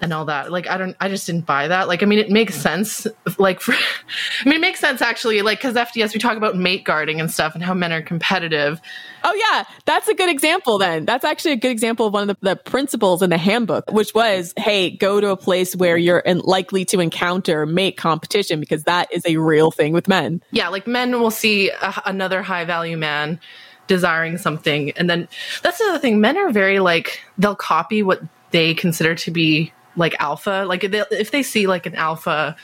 and 0.01 0.12
all 0.12 0.26
that. 0.26 0.53
Like, 0.53 0.68
I 0.68 0.76
don't, 0.76 0.96
I 1.01 1.09
just 1.09 1.26
didn't 1.26 1.46
buy 1.46 1.68
that. 1.68 1.88
Like, 1.88 2.03
I 2.03 2.07
mean, 2.07 2.18
it 2.18 2.30
makes 2.30 2.55
sense. 2.55 3.07
Like, 3.38 3.61
for, 3.61 3.72
I 4.40 4.44
mean, 4.44 4.55
it 4.55 4.61
makes 4.61 4.80
sense 4.80 5.03
actually, 5.03 5.42
like, 5.42 5.59
because 5.59 5.74
FDS, 5.74 6.14
we 6.14 6.20
talk 6.20 6.36
about 6.36 6.57
mate 6.57 6.84
guarding 6.84 7.20
and 7.20 7.30
stuff 7.30 7.55
and 7.55 7.62
how 7.62 7.74
men 7.74 7.92
are 7.92 8.03
competitive. 8.03 8.80
Oh 9.24 9.34
yeah, 9.34 9.64
that's 9.84 10.09
a 10.09 10.14
good 10.14 10.30
example 10.30 10.78
then. 10.78 11.05
That's 11.05 11.24
actually 11.24 11.53
a 11.53 11.57
good 11.57 11.72
example 11.72 12.07
of 12.07 12.12
one 12.12 12.30
of 12.30 12.38
the, 12.40 12.51
the 12.51 12.57
principles 12.57 13.22
in 13.22 13.30
the 13.30 13.38
handbook, 13.38 13.90
which 13.90 14.14
was, 14.14 14.55
hey, 14.57 14.90
go 14.90 15.20
to 15.20 15.30
a 15.30 15.36
place 15.36 15.74
where 15.74 15.96
you're 15.96 16.20
in, 16.20 16.38
likely 16.38 16.84
to 16.86 17.01
encounter 17.01 17.66
mate 17.66 17.96
competition 17.96 18.61
because 18.61 18.84
that 18.84 19.12
is 19.12 19.24
a 19.26 19.36
real 19.36 19.70
thing 19.70 19.92
with 19.92 20.07
men. 20.07 20.42
yeah, 20.53 20.68
like 20.68 20.86
men 20.86 21.20
will 21.20 21.32
see 21.32 21.70
a, 21.70 22.03
another 22.07 22.42
high 22.42 22.64
value 22.64 22.96
man 22.96 23.40
desiring 23.88 24.38
something. 24.38 24.92
And 24.92 25.11
then 25.11 25.28
that's 25.62 25.78
the 25.78 25.84
other 25.84 25.99
thing. 25.99 26.20
Men 26.20 26.36
are 26.36 26.51
very 26.51 26.78
like, 26.78 27.20
they'll 27.38 27.57
copy 27.57 28.03
what 28.03 28.22
they 28.51 28.74
consider 28.74 29.14
to 29.16 29.30
be 29.30 29.72
like 29.99 30.16
alpha. 30.18 30.64
Like 30.66 30.84
if 30.84 30.90
they, 30.92 31.05
if 31.11 31.30
they 31.30 31.42
see 31.42 31.66
like 31.66 31.86
an 31.86 31.94
alpha 31.94 32.57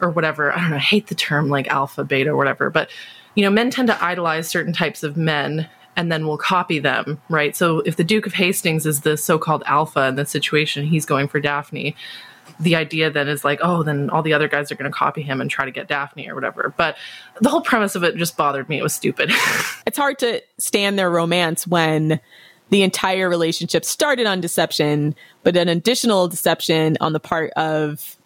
or 0.00 0.10
whatever, 0.10 0.52
I 0.52 0.60
don't 0.60 0.70
know, 0.70 0.76
I 0.76 0.80
hate 0.80 1.06
the 1.06 1.14
term 1.14 1.48
like 1.48 1.68
alpha, 1.68 2.04
beta, 2.04 2.30
or 2.30 2.36
whatever, 2.36 2.70
but 2.70 2.90
you 3.34 3.42
know, 3.42 3.50
men 3.50 3.70
tend 3.70 3.88
to 3.88 4.04
idolize 4.04 4.48
certain 4.48 4.72
types 4.74 5.02
of 5.02 5.16
men 5.16 5.68
and 5.96 6.10
then 6.10 6.26
we'll 6.26 6.38
copy 6.38 6.78
them, 6.78 7.20
right? 7.28 7.54
So 7.54 7.80
if 7.80 7.96
the 7.96 8.04
Duke 8.04 8.26
of 8.26 8.34
Hastings 8.34 8.84
is 8.84 9.02
the 9.02 9.16
so 9.16 9.38
called 9.38 9.62
alpha 9.66 10.08
in 10.08 10.16
the 10.16 10.26
situation, 10.26 10.86
he's 10.86 11.06
going 11.06 11.28
for 11.28 11.40
Daphne 11.40 11.94
the 12.60 12.76
idea 12.76 13.10
then 13.10 13.28
is 13.28 13.44
like, 13.44 13.60
oh, 13.62 13.82
then 13.82 14.10
all 14.10 14.22
the 14.22 14.32
other 14.32 14.48
guys 14.48 14.70
are 14.70 14.74
going 14.74 14.90
to 14.90 14.96
copy 14.96 15.22
him 15.22 15.40
and 15.40 15.50
try 15.50 15.64
to 15.64 15.70
get 15.70 15.88
Daphne 15.88 16.28
or 16.28 16.34
whatever. 16.34 16.72
But 16.76 16.96
the 17.40 17.48
whole 17.48 17.60
premise 17.60 17.94
of 17.94 18.04
it 18.04 18.16
just 18.16 18.36
bothered 18.36 18.68
me. 18.68 18.78
It 18.78 18.82
was 18.82 18.94
stupid. 18.94 19.32
It's 19.84 19.98
hard 19.98 20.18
to 20.20 20.40
stand 20.58 20.98
their 20.98 21.10
romance 21.10 21.66
when 21.66 22.20
the 22.72 22.82
entire 22.82 23.28
relationship 23.28 23.84
started 23.84 24.26
on 24.26 24.40
deception, 24.40 25.14
but 25.42 25.58
an 25.58 25.68
additional 25.68 26.26
deception 26.26 26.96
on 27.02 27.12
the 27.12 27.20
part 27.20 27.50
of 27.52 28.16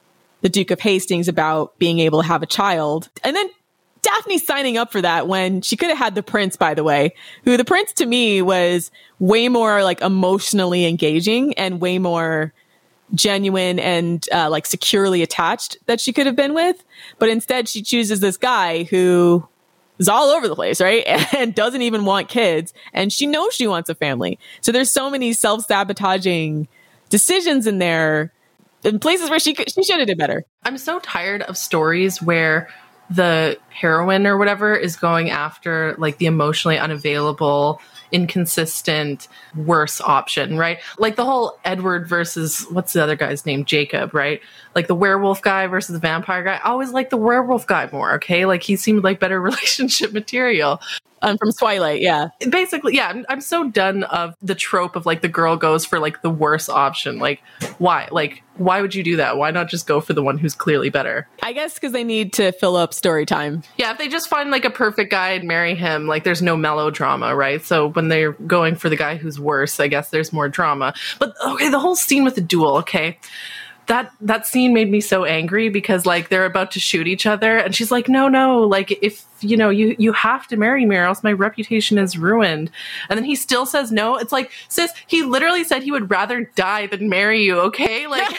the 0.40 0.48
Duke 0.48 0.70
of 0.70 0.78
Hastings 0.78 1.26
about 1.26 1.76
being 1.80 1.98
able 1.98 2.22
to 2.22 2.28
have 2.28 2.44
a 2.44 2.46
child. 2.46 3.08
And 3.24 3.34
then 3.34 3.50
Daphne 4.02 4.38
signing 4.38 4.78
up 4.78 4.92
for 4.92 5.02
that 5.02 5.26
when 5.26 5.62
she 5.62 5.76
could 5.76 5.88
have 5.88 5.98
had 5.98 6.14
the 6.14 6.22
prince, 6.22 6.56
by 6.56 6.74
the 6.74 6.84
way, 6.84 7.12
who 7.42 7.56
the 7.56 7.64
prince 7.64 7.92
to 7.94 8.06
me 8.06 8.40
was 8.40 8.92
way 9.18 9.48
more 9.48 9.82
like 9.82 10.00
emotionally 10.00 10.86
engaging 10.86 11.52
and 11.54 11.80
way 11.80 11.98
more 11.98 12.52
genuine 13.16 13.80
and 13.80 14.28
uh, 14.32 14.48
like 14.48 14.64
securely 14.64 15.22
attached 15.22 15.76
that 15.86 16.00
she 16.00 16.12
could 16.12 16.26
have 16.26 16.36
been 16.36 16.54
with. 16.54 16.84
But 17.18 17.30
instead, 17.30 17.68
she 17.68 17.82
chooses 17.82 18.20
this 18.20 18.36
guy 18.36 18.84
who 18.84 19.48
is 19.98 20.08
all 20.08 20.30
over 20.30 20.48
the 20.48 20.54
place, 20.54 20.80
right? 20.80 21.04
And 21.36 21.54
doesn't 21.54 21.82
even 21.82 22.04
want 22.04 22.28
kids. 22.28 22.72
And 22.92 23.12
she 23.12 23.26
knows 23.26 23.54
she 23.54 23.66
wants 23.66 23.88
a 23.88 23.94
family. 23.94 24.38
So 24.60 24.72
there's 24.72 24.90
so 24.90 25.10
many 25.10 25.32
self 25.32 25.66
sabotaging 25.66 26.68
decisions 27.08 27.66
in 27.66 27.78
there 27.78 28.32
in 28.84 28.98
places 28.98 29.30
where 29.30 29.38
she 29.38 29.54
could, 29.54 29.70
she 29.70 29.82
should 29.82 29.98
have 29.98 30.06
did 30.06 30.18
better. 30.18 30.44
I'm 30.64 30.78
so 30.78 30.98
tired 31.00 31.42
of 31.42 31.56
stories 31.56 32.22
where 32.22 32.68
the 33.10 33.58
heroine 33.68 34.26
or 34.26 34.36
whatever 34.36 34.74
is 34.74 34.96
going 34.96 35.30
after 35.30 35.94
like 35.98 36.18
the 36.18 36.26
emotionally 36.26 36.78
unavailable 36.78 37.80
inconsistent 38.12 39.28
worse 39.56 40.00
option 40.00 40.56
right 40.56 40.78
like 40.98 41.16
the 41.16 41.24
whole 41.24 41.58
edward 41.64 42.08
versus 42.08 42.66
what's 42.70 42.92
the 42.92 43.02
other 43.02 43.16
guy's 43.16 43.44
name 43.46 43.64
jacob 43.64 44.14
right 44.14 44.40
like 44.76 44.86
the 44.86 44.94
werewolf 44.94 45.40
guy 45.40 45.66
versus 45.66 45.94
the 45.94 45.98
vampire 45.98 46.44
guy. 46.44 46.60
I 46.62 46.68
always 46.68 46.90
like 46.92 47.08
the 47.08 47.16
werewolf 47.16 47.66
guy 47.66 47.88
more 47.90 48.14
okay? 48.16 48.44
Like 48.44 48.62
he 48.62 48.76
seemed 48.76 49.02
like 49.02 49.18
better 49.18 49.40
relationship 49.40 50.12
material. 50.12 50.80
Um, 51.22 51.38
from 51.38 51.50
Twilight, 51.50 52.02
yeah. 52.02 52.28
basically 52.50 52.94
yeah 52.94 53.08
I'm, 53.08 53.24
I'm 53.30 53.40
so 53.40 53.70
done 53.70 54.02
of 54.04 54.34
the 54.42 54.54
trope 54.54 54.96
of 54.96 55.06
like 55.06 55.22
the 55.22 55.30
girl 55.30 55.56
goes 55.56 55.86
for 55.86 55.98
like 55.98 56.20
the 56.20 56.28
worst 56.28 56.68
option. 56.68 57.18
Like 57.18 57.40
why? 57.78 58.06
Like 58.12 58.42
why 58.58 58.82
would 58.82 58.94
you 58.94 59.02
do 59.02 59.16
that? 59.16 59.38
Why 59.38 59.50
not 59.50 59.68
just 59.68 59.86
go 59.86 60.02
for 60.02 60.12
the 60.12 60.22
one 60.22 60.36
who's 60.36 60.54
clearly 60.54 60.90
better? 60.90 61.26
I 61.42 61.54
guess 61.54 61.74
because 61.74 61.92
they 61.92 62.04
need 62.04 62.34
to 62.34 62.52
fill 62.52 62.76
up 62.76 62.92
story 62.92 63.24
time. 63.24 63.62
yeah 63.78 63.92
if 63.92 63.98
they 63.98 64.08
just 64.08 64.28
find 64.28 64.50
like 64.50 64.66
a 64.66 64.70
perfect 64.70 65.10
guy 65.10 65.30
and 65.30 65.48
marry 65.48 65.74
him 65.74 66.06
like 66.06 66.22
there's 66.22 66.42
no 66.42 66.54
melodrama 66.54 67.34
right? 67.34 67.64
So 67.64 67.88
when 67.88 68.08
they're 68.08 68.32
going 68.32 68.74
for 68.74 68.90
the 68.90 68.96
guy 68.96 69.16
who's 69.16 69.40
worse 69.40 69.80
i 69.80 69.88
guess 69.88 70.10
there's 70.10 70.34
more 70.34 70.50
drama. 70.50 70.92
But 71.18 71.34
okay 71.46 71.70
the 71.70 71.80
whole 71.80 71.96
scene 71.96 72.24
with 72.24 72.34
the 72.34 72.42
duel 72.42 72.76
okay 72.76 73.18
that 73.86 74.12
that 74.20 74.46
scene 74.46 74.74
made 74.74 74.90
me 74.90 75.00
so 75.00 75.24
angry 75.24 75.68
because 75.68 76.06
like 76.06 76.28
they're 76.28 76.44
about 76.44 76.70
to 76.72 76.80
shoot 76.80 77.06
each 77.06 77.26
other 77.26 77.56
and 77.56 77.74
she's 77.74 77.90
like 77.90 78.08
no 78.08 78.28
no 78.28 78.60
like 78.60 78.90
if 79.02 79.24
you 79.40 79.56
know 79.56 79.70
you 79.70 79.94
you 79.98 80.12
have 80.12 80.46
to 80.48 80.56
marry 80.56 80.84
me 80.86 80.96
or 80.96 81.04
else 81.04 81.22
my 81.22 81.32
reputation 81.32 81.98
is 81.98 82.18
ruined. 82.18 82.70
And 83.08 83.16
then 83.16 83.24
he 83.24 83.36
still 83.36 83.66
says 83.66 83.92
no. 83.92 84.16
It's 84.16 84.32
like 84.32 84.50
sis 84.68 84.92
he 85.06 85.22
literally 85.22 85.64
said 85.64 85.82
he 85.82 85.92
would 85.92 86.10
rather 86.10 86.50
die 86.56 86.86
than 86.86 87.08
marry 87.08 87.44
you 87.44 87.58
okay? 87.60 88.06
Like 88.06 88.26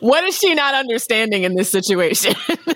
What 0.00 0.24
is 0.24 0.36
she 0.38 0.54
not 0.54 0.74
understanding 0.74 1.44
in 1.44 1.54
this 1.54 1.70
situation? 1.70 2.34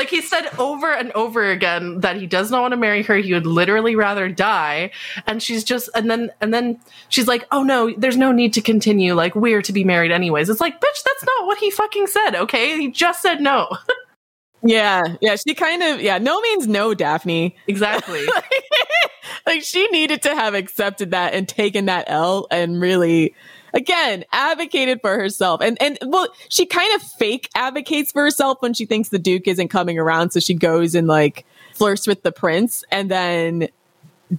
like 0.00 0.08
he 0.08 0.22
said 0.22 0.48
over 0.58 0.90
and 0.90 1.12
over 1.12 1.50
again 1.50 2.00
that 2.00 2.16
he 2.16 2.26
does 2.26 2.50
not 2.50 2.62
want 2.62 2.72
to 2.72 2.76
marry 2.78 3.02
her 3.02 3.16
he 3.16 3.34
would 3.34 3.44
literally 3.44 3.94
rather 3.94 4.30
die 4.30 4.90
and 5.26 5.42
she's 5.42 5.62
just 5.62 5.90
and 5.94 6.10
then 6.10 6.30
and 6.40 6.54
then 6.54 6.80
she's 7.10 7.28
like 7.28 7.46
oh 7.52 7.62
no 7.62 7.92
there's 7.98 8.16
no 8.16 8.32
need 8.32 8.54
to 8.54 8.62
continue 8.62 9.12
like 9.12 9.34
we're 9.34 9.60
to 9.60 9.74
be 9.74 9.84
married 9.84 10.10
anyways 10.10 10.48
it's 10.48 10.58
like 10.60 10.80
bitch 10.80 11.02
that's 11.04 11.24
not 11.24 11.46
what 11.46 11.58
he 11.58 11.70
fucking 11.70 12.06
said 12.06 12.34
okay 12.34 12.78
he 12.78 12.90
just 12.90 13.20
said 13.20 13.42
no 13.42 13.68
yeah, 14.62 15.02
yeah. 15.20 15.36
She 15.36 15.54
kind 15.54 15.82
of, 15.82 16.00
yeah. 16.02 16.18
No 16.18 16.40
means 16.40 16.66
no, 16.66 16.92
Daphne. 16.92 17.56
exactly 17.66 18.26
like 19.46 19.62
she 19.62 19.86
needed 19.88 20.22
to 20.22 20.34
have 20.34 20.54
accepted 20.54 21.12
that 21.12 21.34
and 21.34 21.48
taken 21.48 21.86
that 21.86 22.04
L 22.08 22.46
and 22.50 22.80
really 22.80 23.34
again 23.72 24.24
advocated 24.32 25.00
for 25.00 25.16
herself. 25.16 25.60
And 25.60 25.80
and 25.80 25.98
well 26.06 26.28
she 26.48 26.66
kind 26.66 26.94
of 26.94 27.02
fake 27.02 27.48
advocates 27.54 28.12
for 28.12 28.22
herself 28.22 28.60
when 28.60 28.74
she 28.74 28.86
thinks 28.86 29.08
the 29.08 29.18
duke 29.18 29.48
isn't 29.48 29.68
coming 29.68 29.98
around. 29.98 30.30
So 30.30 30.40
she 30.40 30.54
goes 30.54 30.94
and 30.94 31.06
like 31.06 31.44
flirts 31.74 32.06
with 32.06 32.22
the 32.22 32.32
prince. 32.32 32.84
And 32.90 33.10
then 33.10 33.68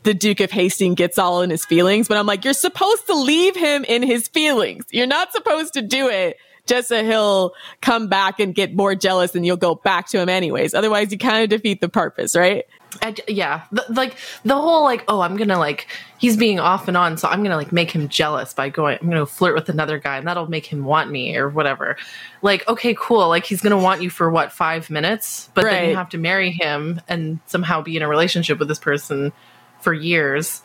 the 0.04 0.14
duke 0.14 0.40
of 0.40 0.52
hastings 0.52 0.96
gets 0.96 1.20
all 1.20 1.42
in 1.42 1.50
his 1.50 1.66
feelings. 1.66 2.08
But 2.08 2.18
i'm 2.18 2.26
like 2.26 2.46
you're 2.46 2.54
supposed 2.54 3.08
to 3.08 3.14
leave 3.14 3.56
him 3.56 3.84
in 3.86 4.04
his 4.04 4.28
feelings. 4.28 4.86
You're 4.92 5.08
not 5.08 5.32
supposed 5.32 5.74
to 5.74 5.82
do 5.82 6.10
it 6.10 6.38
just 6.72 6.88
so 6.88 7.04
he'll 7.04 7.54
come 7.82 8.08
back 8.08 8.40
and 8.40 8.56
get 8.56 8.74
more 8.74 8.96
jealous 8.96 9.36
and 9.36 9.46
you'll 9.46 9.58
go 9.58 9.76
back 9.76 10.08
to 10.08 10.20
him 10.20 10.30
anyways. 10.30 10.74
Otherwise, 10.74 11.12
you 11.12 11.18
kind 11.18 11.44
of 11.44 11.50
defeat 11.50 11.82
the 11.82 11.90
purpose, 11.90 12.34
right? 12.34 12.66
I, 13.02 13.14
yeah, 13.28 13.64
the, 13.74 13.86
like 13.90 14.16
the 14.44 14.56
whole 14.56 14.84
like, 14.84 15.04
oh, 15.10 15.20
I'm 15.20 15.36
gonna 15.36 15.60
like 15.60 15.88
he's 16.18 16.38
being 16.38 16.60
off 16.60 16.88
and 16.88 16.96
on, 16.96 17.18
so 17.18 17.28
I'm 17.28 17.44
gonna 17.44 17.58
like 17.58 17.74
make 17.74 17.92
him 17.92 18.08
jealous 18.08 18.54
by 18.54 18.70
going. 18.70 18.98
I'm 19.02 19.10
gonna 19.10 19.26
flirt 19.26 19.54
with 19.54 19.68
another 19.68 19.98
guy, 20.00 20.18
and 20.18 20.28
that'll 20.28 20.50
make 20.50 20.66
him 20.66 20.86
want 20.86 21.12
me 21.12 21.36
or 21.38 21.50
whatever. 21.50 21.98
Like, 22.42 22.68
okay, 22.68 22.96
cool. 22.98 23.28
Like 23.28 23.46
he's 23.46 23.62
gonna 23.62 23.78
want 23.78 24.02
you 24.02 24.10
for 24.10 24.30
what 24.30 24.52
five 24.52 24.90
minutes, 24.90 25.50
but 25.54 25.64
then 25.64 25.90
you 25.90 25.96
have 25.96 26.10
to 26.10 26.18
marry 26.18 26.52
him 26.52 27.02
and 27.08 27.40
somehow 27.46 27.82
be 27.82 27.96
in 27.96 28.02
a 28.02 28.08
relationship 28.08 28.60
with 28.60 28.68
this 28.68 28.80
person 28.80 29.32
for 29.80 29.94
years, 29.94 30.62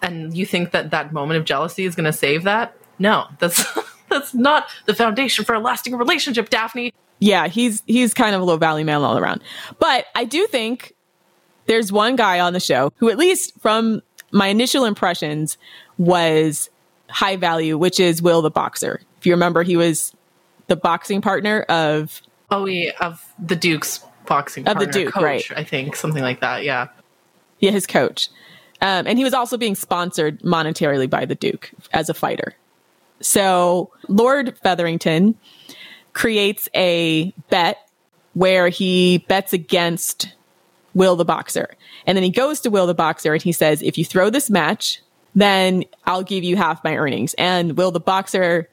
and 0.00 0.34
you 0.36 0.46
think 0.46 0.70
that 0.70 0.90
that 0.90 1.12
moment 1.12 1.38
of 1.38 1.44
jealousy 1.46 1.84
is 1.84 1.94
gonna 1.94 2.12
save 2.12 2.44
that? 2.44 2.74
No, 2.98 3.26
that's 3.38 3.66
that's 4.20 4.34
not 4.34 4.68
the 4.86 4.94
foundation 4.94 5.44
for 5.44 5.54
a 5.54 5.60
lasting 5.60 5.96
relationship, 5.96 6.50
Daphne. 6.50 6.92
yeah, 7.18 7.48
he's 7.48 7.82
he's 7.86 8.14
kind 8.14 8.34
of 8.34 8.40
a 8.40 8.44
low 8.44 8.56
value 8.56 8.84
man 8.84 9.02
all 9.02 9.18
around. 9.18 9.42
But 9.78 10.06
I 10.14 10.24
do 10.24 10.46
think 10.46 10.94
there's 11.66 11.92
one 11.92 12.16
guy 12.16 12.40
on 12.40 12.52
the 12.52 12.60
show 12.60 12.92
who, 12.96 13.10
at 13.10 13.18
least 13.18 13.52
from 13.60 14.02
my 14.32 14.48
initial 14.48 14.84
impressions, 14.84 15.58
was 15.98 16.70
high 17.08 17.36
value, 17.36 17.76
which 17.76 18.00
is 18.00 18.22
Will 18.22 18.42
the 18.42 18.50
boxer. 18.50 19.00
If 19.18 19.26
you 19.26 19.32
remember, 19.32 19.62
he 19.62 19.76
was 19.76 20.14
the 20.68 20.76
boxing 20.76 21.20
partner 21.20 21.62
of 21.62 22.22
Oh, 22.52 22.66
yeah, 22.66 22.92
of 23.00 23.24
the 23.38 23.54
Duke's 23.54 24.00
boxing 24.26 24.66
Of 24.66 24.78
the 24.78 24.86
Duke, 24.86 25.12
coach, 25.14 25.22
right. 25.22 25.44
I 25.56 25.62
think 25.64 25.94
something 25.94 26.22
like 26.22 26.40
that. 26.40 26.64
Yeah. 26.64 26.88
yeah, 27.60 27.70
his 27.70 27.86
coach. 27.86 28.28
Um, 28.80 29.06
and 29.06 29.18
he 29.18 29.24
was 29.24 29.34
also 29.34 29.56
being 29.56 29.74
sponsored 29.74 30.40
monetarily 30.40 31.08
by 31.08 31.26
the 31.26 31.34
Duke 31.34 31.70
as 31.92 32.08
a 32.08 32.14
fighter. 32.14 32.54
So 33.20 33.92
Lord 34.08 34.56
Featherington 34.62 35.36
creates 36.12 36.68
a 36.74 37.32
bet 37.50 37.78
where 38.34 38.68
he 38.68 39.18
bets 39.28 39.52
against 39.52 40.34
Will 40.94 41.16
the 41.16 41.24
boxer. 41.24 41.76
And 42.06 42.16
then 42.16 42.22
he 42.22 42.30
goes 42.30 42.60
to 42.60 42.70
Will 42.70 42.86
the 42.86 42.94
boxer 42.94 43.32
and 43.32 43.42
he 43.42 43.52
says, 43.52 43.82
if 43.82 43.98
you 43.98 44.04
throw 44.04 44.30
this 44.30 44.50
match, 44.50 45.00
then 45.34 45.84
I'll 46.04 46.22
give 46.22 46.42
you 46.42 46.56
half 46.56 46.82
my 46.82 46.96
earnings. 46.96 47.34
And 47.34 47.76
Will 47.76 47.90
the 47.90 48.00
boxer, 48.00 48.68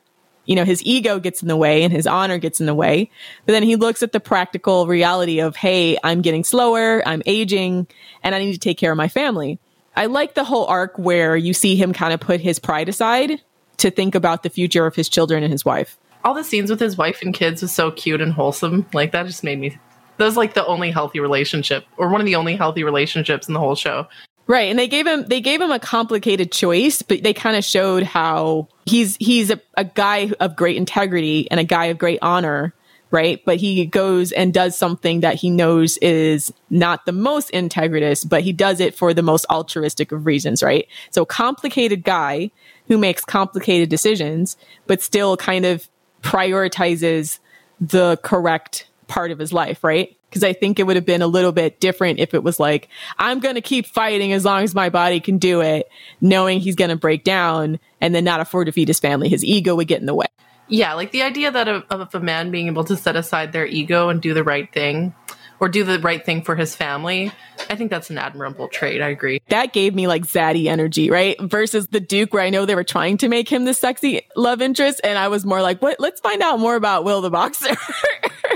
you 0.45 0.55
know, 0.55 0.63
his 0.63 0.81
ego 0.83 1.19
gets 1.19 1.41
in 1.41 1.47
the 1.47 1.57
way 1.57 1.83
and 1.83 1.93
his 1.93 2.07
honor 2.07 2.37
gets 2.39 2.59
in 2.59 2.65
the 2.65 2.73
way. 2.73 3.11
But 3.45 3.51
then 3.51 3.63
he 3.63 3.75
looks 3.75 4.01
at 4.01 4.13
the 4.13 4.19
practical 4.19 4.87
reality 4.87 5.39
of, 5.39 5.55
hey, 5.55 5.97
I'm 6.03 6.21
getting 6.21 6.43
slower, 6.43 7.07
I'm 7.07 7.21
aging, 7.25 7.87
and 8.23 8.33
I 8.33 8.39
need 8.39 8.53
to 8.53 8.59
take 8.59 8.77
care 8.77 8.91
of 8.91 8.97
my 8.97 9.09
family. 9.09 9.59
I 9.95 10.05
like 10.05 10.35
the 10.35 10.43
whole 10.43 10.65
arc 10.65 10.97
where 10.97 11.35
you 11.35 11.53
see 11.53 11.75
him 11.75 11.93
kind 11.93 12.13
of 12.13 12.19
put 12.19 12.39
his 12.39 12.59
pride 12.59 12.89
aside 12.89 13.41
to 13.77 13.91
think 13.91 14.15
about 14.15 14.43
the 14.43 14.49
future 14.49 14.85
of 14.85 14.95
his 14.95 15.09
children 15.09 15.43
and 15.43 15.51
his 15.51 15.63
wife. 15.63 15.97
all 16.23 16.33
the 16.33 16.43
scenes 16.43 16.69
with 16.69 16.79
his 16.79 16.97
wife 16.97 17.21
and 17.21 17.33
kids 17.33 17.61
was 17.61 17.71
so 17.71 17.91
cute 17.91 18.21
and 18.21 18.33
wholesome. 18.33 18.85
Like 18.93 19.11
that 19.13 19.25
just 19.25 19.43
made 19.43 19.59
me. 19.59 19.77
That 20.17 20.25
was 20.25 20.35
like 20.35 20.55
the 20.55 20.65
only 20.65 20.91
healthy 20.91 21.19
relationship, 21.19 21.85
or 21.95 22.09
one 22.09 22.19
of 22.21 22.25
the 22.25 22.35
only 22.35 22.55
healthy 22.55 22.83
relationships 22.83 23.47
in 23.47 23.53
the 23.53 23.59
whole 23.59 23.75
show. 23.75 24.07
Right, 24.47 24.69
and 24.69 24.79
they 24.79 24.87
gave 24.87 25.05
him 25.05 25.25
they 25.27 25.41
gave 25.41 25.61
him 25.61 25.71
a 25.71 25.79
complicated 25.79 26.51
choice, 26.51 27.01
but 27.01 27.21
they 27.21 27.33
kind 27.33 27.55
of 27.55 27.63
showed 27.63 28.03
how 28.03 28.67
he's 28.85 29.15
he's 29.17 29.51
a, 29.51 29.61
a 29.75 29.83
guy 29.83 30.31
of 30.39 30.55
great 30.55 30.75
integrity 30.75 31.49
and 31.51 31.59
a 31.59 31.63
guy 31.63 31.85
of 31.85 31.97
great 31.97 32.19
honor, 32.21 32.73
right? 33.11 33.41
But 33.45 33.57
he 33.57 33.85
goes 33.85 34.31
and 34.31 34.53
does 34.53 34.77
something 34.77 35.19
that 35.19 35.35
he 35.35 35.49
knows 35.49 35.97
is 35.97 36.51
not 36.69 37.05
the 37.05 37.11
most 37.11 37.51
integritous, 37.51 38.27
but 38.27 38.41
he 38.41 38.53
does 38.53 38.79
it 38.79 38.95
for 38.95 39.13
the 39.13 39.21
most 39.21 39.45
altruistic 39.49 40.11
of 40.11 40.25
reasons, 40.25 40.63
right? 40.63 40.87
So 41.11 41.25
complicated 41.25 42.03
guy 42.03 42.51
who 42.87 42.97
makes 42.97 43.23
complicated 43.23 43.89
decisions, 43.89 44.57
but 44.85 45.01
still 45.01 45.37
kind 45.37 45.65
of 45.65 45.87
prioritizes 46.21 47.39
the 47.79 48.17
correct 48.23 48.87
part 49.07 49.31
of 49.31 49.39
his 49.39 49.53
life, 49.53 49.83
right? 49.83 50.15
Because 50.29 50.43
I 50.43 50.53
think 50.53 50.79
it 50.79 50.83
would 50.83 50.97
have 50.97 51.05
been 51.05 51.21
a 51.21 51.27
little 51.27 51.53
bit 51.53 51.79
different 51.79 52.19
if 52.19 52.33
it 52.33 52.43
was 52.43 52.59
like, 52.59 52.89
I'm 53.17 53.39
going 53.39 53.55
to 53.55 53.61
keep 53.61 53.85
fighting 53.85 54.33
as 54.33 54.43
long 54.43 54.63
as 54.63 54.75
my 54.75 54.89
body 54.89 55.19
can 55.19 55.37
do 55.37 55.61
it, 55.61 55.89
knowing 56.19 56.59
he's 56.59 56.75
going 56.75 56.89
to 56.89 56.97
break 56.97 57.23
down 57.23 57.79
and 58.01 58.13
then 58.13 58.23
not 58.23 58.41
afford 58.41 58.65
to 58.65 58.71
feed 58.73 58.89
his 58.89 58.99
family. 58.99 59.29
His 59.29 59.43
ego 59.43 59.75
would 59.75 59.87
get 59.87 60.01
in 60.01 60.05
the 60.05 60.15
way. 60.15 60.27
Yeah, 60.67 60.93
like 60.95 61.11
the 61.11 61.21
idea 61.21 61.49
that 61.51 61.69
of, 61.69 61.83
of 61.89 62.13
a 62.13 62.19
man 62.19 62.51
being 62.51 62.67
able 62.67 62.83
to 62.85 62.97
set 62.97 63.15
aside 63.15 63.53
their 63.53 63.65
ego 63.65 64.09
and 64.09 64.21
do 64.21 64.33
the 64.33 64.43
right 64.43 64.71
thing, 64.73 65.15
or 65.59 65.69
do 65.69 65.83
the 65.83 65.99
right 65.99 66.23
thing 66.25 66.41
for 66.41 66.55
his 66.55 66.75
family. 66.75 67.31
I 67.69 67.75
think 67.75 67.89
that's 67.89 68.09
an 68.09 68.17
admirable 68.17 68.67
trait. 68.67 69.01
I 69.01 69.09
agree. 69.09 69.41
That 69.49 69.73
gave 69.73 69.95
me 69.95 70.07
like 70.07 70.23
zaddy 70.23 70.67
energy, 70.67 71.09
right? 71.09 71.39
Versus 71.41 71.87
the 71.87 71.99
Duke, 71.99 72.33
where 72.33 72.43
I 72.43 72.49
know 72.49 72.65
they 72.65 72.75
were 72.75 72.83
trying 72.83 73.17
to 73.17 73.29
make 73.29 73.49
him 73.49 73.65
the 73.65 73.73
sexy 73.73 74.21
love 74.35 74.61
interest. 74.61 75.01
And 75.03 75.17
I 75.17 75.27
was 75.27 75.45
more 75.45 75.61
like, 75.61 75.81
what? 75.81 75.99
Let's 75.99 76.21
find 76.21 76.41
out 76.41 76.59
more 76.59 76.75
about 76.75 77.03
Will 77.03 77.21
the 77.21 77.29
Boxer. 77.29 77.75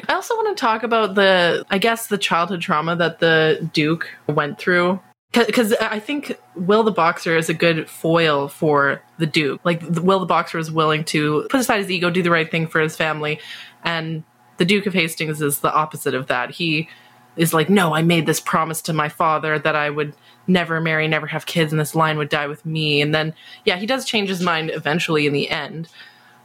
I 0.08 0.14
also 0.14 0.36
want 0.36 0.56
to 0.56 0.62
talk 0.62 0.84
about 0.84 1.16
the, 1.16 1.66
I 1.70 1.78
guess, 1.78 2.08
the 2.08 2.18
childhood 2.18 2.62
trauma 2.62 2.96
that 2.98 3.20
the 3.20 3.70
Duke 3.74 4.10
went 4.28 4.60
through. 4.60 5.00
Because 5.32 5.74
I 5.74 6.00
think 6.00 6.38
Will 6.56 6.84
the 6.84 6.92
Boxer 6.92 7.38
is 7.38 7.48
a 7.48 7.54
good 7.54 7.90
foil 7.90 8.50
for 8.50 9.02
the 9.18 9.26
Duke. 9.26 9.62
Like, 9.64 9.82
Will 9.82 10.20
the 10.20 10.26
Boxer 10.26 10.58
is 10.58 10.70
willing 10.70 11.06
to 11.06 11.48
put 11.50 11.62
aside 11.62 11.78
his 11.78 11.90
ego, 11.90 12.10
do 12.10 12.22
the 12.22 12.32
right 12.32 12.52
thing 12.52 12.68
for 12.68 12.82
his 12.82 12.98
family. 12.98 13.40
And 13.84 14.24
the 14.62 14.66
Duke 14.66 14.86
of 14.86 14.94
Hastings 14.94 15.42
is 15.42 15.62
the 15.62 15.74
opposite 15.74 16.14
of 16.14 16.28
that. 16.28 16.52
He 16.52 16.88
is 17.36 17.52
like, 17.52 17.68
no, 17.68 17.96
I 17.96 18.04
made 18.04 18.28
this 18.28 18.40
promise 18.40 18.80
to 18.84 18.94
my 18.94 19.10
father 19.10 19.58
that 19.58 19.76
I 19.76 19.90
would 19.90 20.14
never 20.46 20.80
marry, 20.80 21.08
never 21.08 21.26
have 21.26 21.48
kids, 21.48 21.74
and 21.74 21.80
this 21.80 21.96
line 21.96 22.20
would 22.20 22.30
die 22.30 22.46
with 22.46 22.64
me. 22.64 23.02
And 23.02 23.12
then, 23.12 23.34
yeah, 23.66 23.78
he 23.78 23.88
does 23.88 24.06
change 24.06 24.30
his 24.30 24.40
mind 24.40 24.70
eventually 24.70 25.26
in 25.26 25.34
the 25.34 25.50
end. 25.50 25.90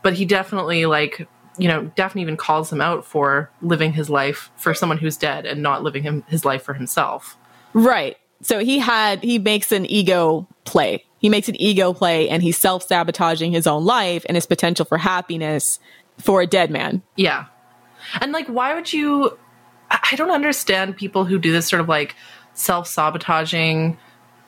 But 0.00 0.14
he 0.14 0.24
definitely, 0.24 0.86
like, 0.86 1.28
you 1.58 1.68
know, 1.68 1.92
Daphne 1.94 2.22
even 2.22 2.38
calls 2.38 2.72
him 2.72 2.80
out 2.80 3.04
for 3.04 3.50
living 3.60 3.92
his 3.92 4.08
life 4.08 4.50
for 4.56 4.72
someone 4.72 4.96
who's 4.96 5.18
dead 5.18 5.44
and 5.44 5.62
not 5.62 5.82
living 5.82 6.02
him 6.02 6.24
his 6.26 6.42
life 6.42 6.62
for 6.62 6.72
himself. 6.72 7.36
Right. 7.74 8.16
So 8.40 8.60
he 8.60 8.78
had, 8.78 9.22
he 9.22 9.38
makes 9.38 9.72
an 9.72 9.84
ego 9.84 10.48
play. 10.64 11.04
He 11.18 11.28
makes 11.28 11.50
an 11.50 11.60
ego 11.60 11.92
play 11.92 12.30
and 12.30 12.42
he's 12.42 12.56
self 12.56 12.82
sabotaging 12.84 13.52
his 13.52 13.66
own 13.66 13.84
life 13.84 14.24
and 14.26 14.38
his 14.38 14.46
potential 14.46 14.86
for 14.86 14.96
happiness 14.96 15.78
for 16.16 16.40
a 16.40 16.46
dead 16.46 16.70
man. 16.70 17.02
Yeah. 17.16 17.48
And 18.20 18.32
like, 18.32 18.46
why 18.46 18.74
would 18.74 18.92
you? 18.92 19.38
I 19.90 20.16
don't 20.16 20.30
understand 20.30 20.96
people 20.96 21.24
who 21.24 21.38
do 21.38 21.52
this 21.52 21.68
sort 21.68 21.80
of 21.80 21.88
like 21.88 22.16
self 22.54 22.88
sabotaging, 22.88 23.98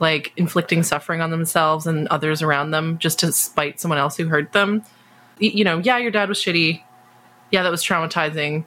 like 0.00 0.32
inflicting 0.36 0.82
suffering 0.82 1.20
on 1.20 1.30
themselves 1.30 1.86
and 1.86 2.08
others 2.08 2.42
around 2.42 2.72
them 2.72 2.98
just 2.98 3.20
to 3.20 3.32
spite 3.32 3.80
someone 3.80 3.98
else 3.98 4.16
who 4.16 4.26
hurt 4.26 4.52
them. 4.52 4.82
You 5.38 5.62
know, 5.64 5.78
yeah, 5.78 5.98
your 5.98 6.10
dad 6.10 6.28
was 6.28 6.38
shitty. 6.38 6.82
Yeah, 7.52 7.62
that 7.62 7.70
was 7.70 7.84
traumatizing. 7.84 8.64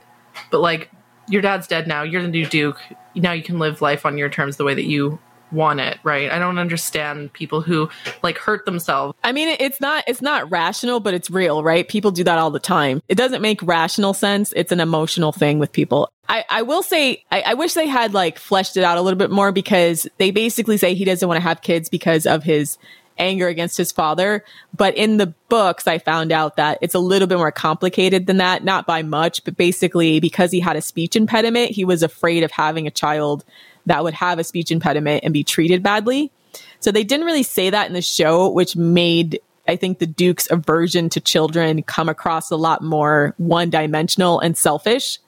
But 0.49 0.61
like, 0.61 0.89
your 1.27 1.41
dad's 1.41 1.67
dead 1.67 1.87
now. 1.87 2.03
You're 2.03 2.21
the 2.21 2.27
new 2.29 2.45
Duke. 2.45 2.79
Now 3.15 3.33
you 3.33 3.43
can 3.43 3.59
live 3.59 3.81
life 3.81 4.05
on 4.05 4.17
your 4.17 4.29
terms 4.29 4.57
the 4.57 4.63
way 4.63 4.73
that 4.73 4.85
you 4.85 5.19
want 5.51 5.79
it, 5.79 5.99
right? 6.03 6.31
I 6.31 6.39
don't 6.39 6.57
understand 6.57 7.33
people 7.33 7.61
who 7.61 7.89
like 8.23 8.37
hurt 8.37 8.65
themselves. 8.65 9.17
I 9.23 9.31
mean, 9.31 9.55
it's 9.59 9.81
not, 9.81 10.03
it's 10.07 10.21
not 10.21 10.49
rational, 10.49 10.99
but 10.99 11.13
it's 11.13 11.29
real, 11.29 11.63
right? 11.63 11.87
People 11.87 12.11
do 12.11 12.23
that 12.23 12.37
all 12.37 12.51
the 12.51 12.59
time. 12.59 13.01
It 13.07 13.15
doesn't 13.15 13.41
make 13.41 13.61
rational 13.63 14.13
sense. 14.13 14.53
It's 14.55 14.71
an 14.71 14.79
emotional 14.79 15.31
thing 15.31 15.59
with 15.59 15.71
people. 15.71 16.11
I, 16.29 16.45
I 16.49 16.61
will 16.61 16.83
say, 16.83 17.25
I, 17.31 17.41
I 17.41 17.53
wish 17.55 17.73
they 17.73 17.87
had 17.87 18.13
like 18.13 18.37
fleshed 18.37 18.77
it 18.77 18.83
out 18.83 18.97
a 18.97 19.01
little 19.01 19.17
bit 19.17 19.31
more 19.31 19.51
because 19.51 20.07
they 20.17 20.31
basically 20.31 20.77
say 20.77 20.93
he 20.93 21.05
doesn't 21.05 21.27
want 21.27 21.37
to 21.37 21.43
have 21.43 21.61
kids 21.61 21.89
because 21.89 22.25
of 22.25 22.43
his 22.43 22.77
anger 23.17 23.47
against 23.47 23.77
his 23.77 23.91
father. 23.91 24.43
But 24.75 24.95
in 24.95 25.17
the 25.17 25.33
books, 25.49 25.87
I 25.87 25.99
found 25.99 26.31
out 26.31 26.55
that 26.55 26.79
it's 26.81 26.95
a 26.95 26.99
little 26.99 27.27
bit 27.27 27.37
more 27.37 27.51
complicated 27.51 28.25
than 28.25 28.37
that, 28.37 28.63
not 28.63 28.87
by 28.87 29.03
much, 29.03 29.43
but 29.43 29.55
basically 29.55 30.19
because 30.19 30.51
he 30.51 30.59
had 30.59 30.75
a 30.75 30.81
speech 30.81 31.15
impediment, 31.15 31.71
he 31.71 31.85
was 31.85 32.03
afraid 32.03 32.43
of 32.43 32.51
having 32.51 32.87
a 32.87 32.91
child 32.91 33.45
that 33.85 34.03
would 34.03 34.13
have 34.13 34.39
a 34.39 34.43
speech 34.43 34.71
impediment 34.71 35.23
and 35.23 35.33
be 35.33 35.43
treated 35.43 35.83
badly. 35.83 36.31
So 36.79 36.91
they 36.91 37.03
didn't 37.03 37.25
really 37.25 37.43
say 37.43 37.69
that 37.69 37.87
in 37.87 37.93
the 37.93 38.01
show, 38.01 38.49
which 38.49 38.75
made 38.75 39.39
I 39.67 39.75
think 39.75 39.99
the 39.99 40.07
Duke's 40.07 40.49
aversion 40.49 41.09
to 41.09 41.21
children 41.21 41.83
come 41.83 42.09
across 42.09 42.51
a 42.51 42.55
lot 42.55 42.81
more 42.81 43.35
one 43.37 43.69
dimensional 43.69 44.39
and 44.39 44.57
selfish. 44.57 45.19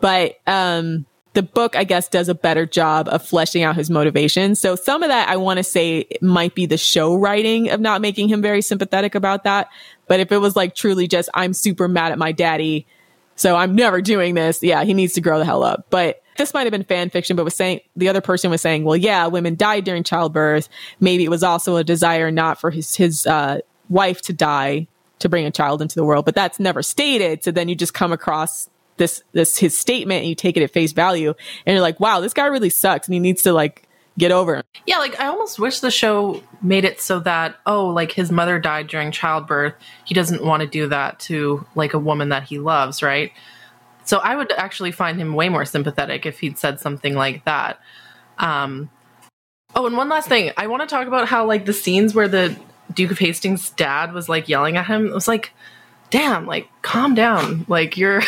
But 0.00 0.40
um, 0.46 1.04
the 1.34 1.42
book, 1.42 1.76
I 1.76 1.84
guess, 1.84 2.08
does 2.08 2.28
a 2.28 2.34
better 2.34 2.66
job 2.66 3.08
of 3.08 3.26
fleshing 3.26 3.62
out 3.62 3.76
his 3.76 3.90
motivation. 3.90 4.54
So 4.54 4.76
some 4.76 5.02
of 5.02 5.08
that 5.08 5.28
I 5.28 5.36
want 5.36 5.58
to 5.58 5.64
say 5.64 6.06
might 6.20 6.54
be 6.54 6.66
the 6.66 6.76
show 6.76 7.16
writing 7.16 7.70
of 7.70 7.80
not 7.80 8.00
making 8.00 8.28
him 8.28 8.42
very 8.42 8.62
sympathetic 8.62 9.14
about 9.14 9.44
that. 9.44 9.68
But 10.08 10.20
if 10.20 10.30
it 10.32 10.38
was 10.38 10.56
like 10.56 10.74
truly 10.74 11.08
just, 11.08 11.28
I'm 11.34 11.52
super 11.52 11.88
mad 11.88 12.12
at 12.12 12.18
my 12.18 12.32
daddy, 12.32 12.86
so 13.36 13.56
I'm 13.56 13.74
never 13.74 14.00
doing 14.00 14.34
this, 14.34 14.62
yeah, 14.62 14.84
he 14.84 14.94
needs 14.94 15.14
to 15.14 15.20
grow 15.20 15.38
the 15.38 15.44
hell 15.44 15.62
up. 15.62 15.86
But 15.90 16.22
this 16.36 16.54
might 16.54 16.62
have 16.62 16.70
been 16.70 16.84
fan 16.84 17.10
fiction, 17.10 17.36
but 17.36 17.44
was 17.44 17.54
saying 17.54 17.80
the 17.96 18.08
other 18.08 18.20
person 18.20 18.50
was 18.50 18.62
saying, 18.62 18.84
well, 18.84 18.96
yeah, 18.96 19.26
women 19.26 19.54
died 19.54 19.84
during 19.84 20.02
childbirth. 20.02 20.68
Maybe 21.00 21.24
it 21.24 21.30
was 21.30 21.42
also 21.42 21.76
a 21.76 21.84
desire 21.84 22.30
not 22.30 22.60
for 22.60 22.70
his 22.70 22.94
his 22.94 23.26
uh, 23.26 23.60
wife 23.88 24.22
to 24.22 24.32
die 24.32 24.86
to 25.18 25.28
bring 25.28 25.46
a 25.46 25.50
child 25.50 25.82
into 25.82 25.94
the 25.94 26.04
world, 26.04 26.24
but 26.24 26.34
that's 26.34 26.58
never 26.58 26.82
stated. 26.82 27.44
So 27.44 27.50
then 27.50 27.68
you 27.68 27.74
just 27.74 27.94
come 27.94 28.12
across 28.12 28.68
this 28.96 29.22
this 29.32 29.56
his 29.56 29.76
statement 29.76 30.20
and 30.20 30.28
you 30.28 30.34
take 30.34 30.56
it 30.56 30.62
at 30.62 30.70
face 30.70 30.92
value, 30.92 31.34
and 31.66 31.74
you're 31.74 31.82
like, 31.82 32.00
wow, 32.00 32.20
this 32.20 32.34
guy 32.34 32.46
really 32.46 32.70
sucks, 32.70 33.06
and 33.06 33.14
he 33.14 33.20
needs 33.20 33.42
to 33.42 33.52
like 33.52 33.88
get 34.18 34.32
over 34.32 34.56
him. 34.56 34.62
Yeah, 34.86 34.98
like 34.98 35.18
I 35.20 35.26
almost 35.26 35.58
wish 35.58 35.80
the 35.80 35.90
show 35.90 36.42
made 36.60 36.84
it 36.84 37.00
so 37.00 37.20
that 37.20 37.56
oh, 37.66 37.86
like 37.88 38.12
his 38.12 38.30
mother 38.30 38.58
died 38.58 38.88
during 38.88 39.10
childbirth. 39.12 39.74
He 40.04 40.14
doesn't 40.14 40.44
want 40.44 40.60
to 40.62 40.66
do 40.66 40.88
that 40.88 41.20
to 41.20 41.66
like 41.74 41.94
a 41.94 41.98
woman 41.98 42.30
that 42.30 42.44
he 42.44 42.58
loves, 42.58 43.02
right? 43.02 43.32
So 44.04 44.18
I 44.18 44.36
would 44.36 44.52
actually 44.52 44.92
find 44.92 45.18
him 45.18 45.34
way 45.34 45.48
more 45.48 45.64
sympathetic 45.64 46.26
if 46.26 46.40
he'd 46.40 46.58
said 46.58 46.80
something 46.80 47.14
like 47.14 47.44
that. 47.44 47.80
Um 48.38 48.90
Oh, 49.74 49.86
and 49.86 49.96
one 49.96 50.08
last 50.08 50.28
thing. 50.28 50.52
I 50.56 50.66
want 50.66 50.82
to 50.82 50.86
talk 50.86 51.06
about 51.06 51.28
how 51.28 51.46
like 51.46 51.64
the 51.64 51.72
scenes 51.72 52.14
where 52.14 52.28
the 52.28 52.54
Duke 52.92 53.10
of 53.10 53.18
Hastings' 53.18 53.70
dad 53.70 54.12
was 54.12 54.28
like 54.28 54.48
yelling 54.48 54.76
at 54.76 54.86
him. 54.86 55.06
It 55.06 55.14
was 55.14 55.28
like, 55.28 55.52
damn, 56.10 56.46
like 56.46 56.68
calm 56.82 57.14
down. 57.14 57.64
Like 57.68 57.96
you're 57.96 58.22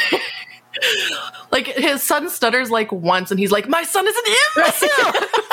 like 1.51 1.67
his 1.67 2.03
son 2.03 2.31
stutters 2.31 2.71
like 2.71 2.91
once 2.93 3.31
and 3.31 3.39
he's 3.39 3.53
like, 3.53 3.69
My 3.69 3.83
son 3.83 4.07
is 4.07 4.17
an 4.17 4.35
imbecile. 4.57 5.13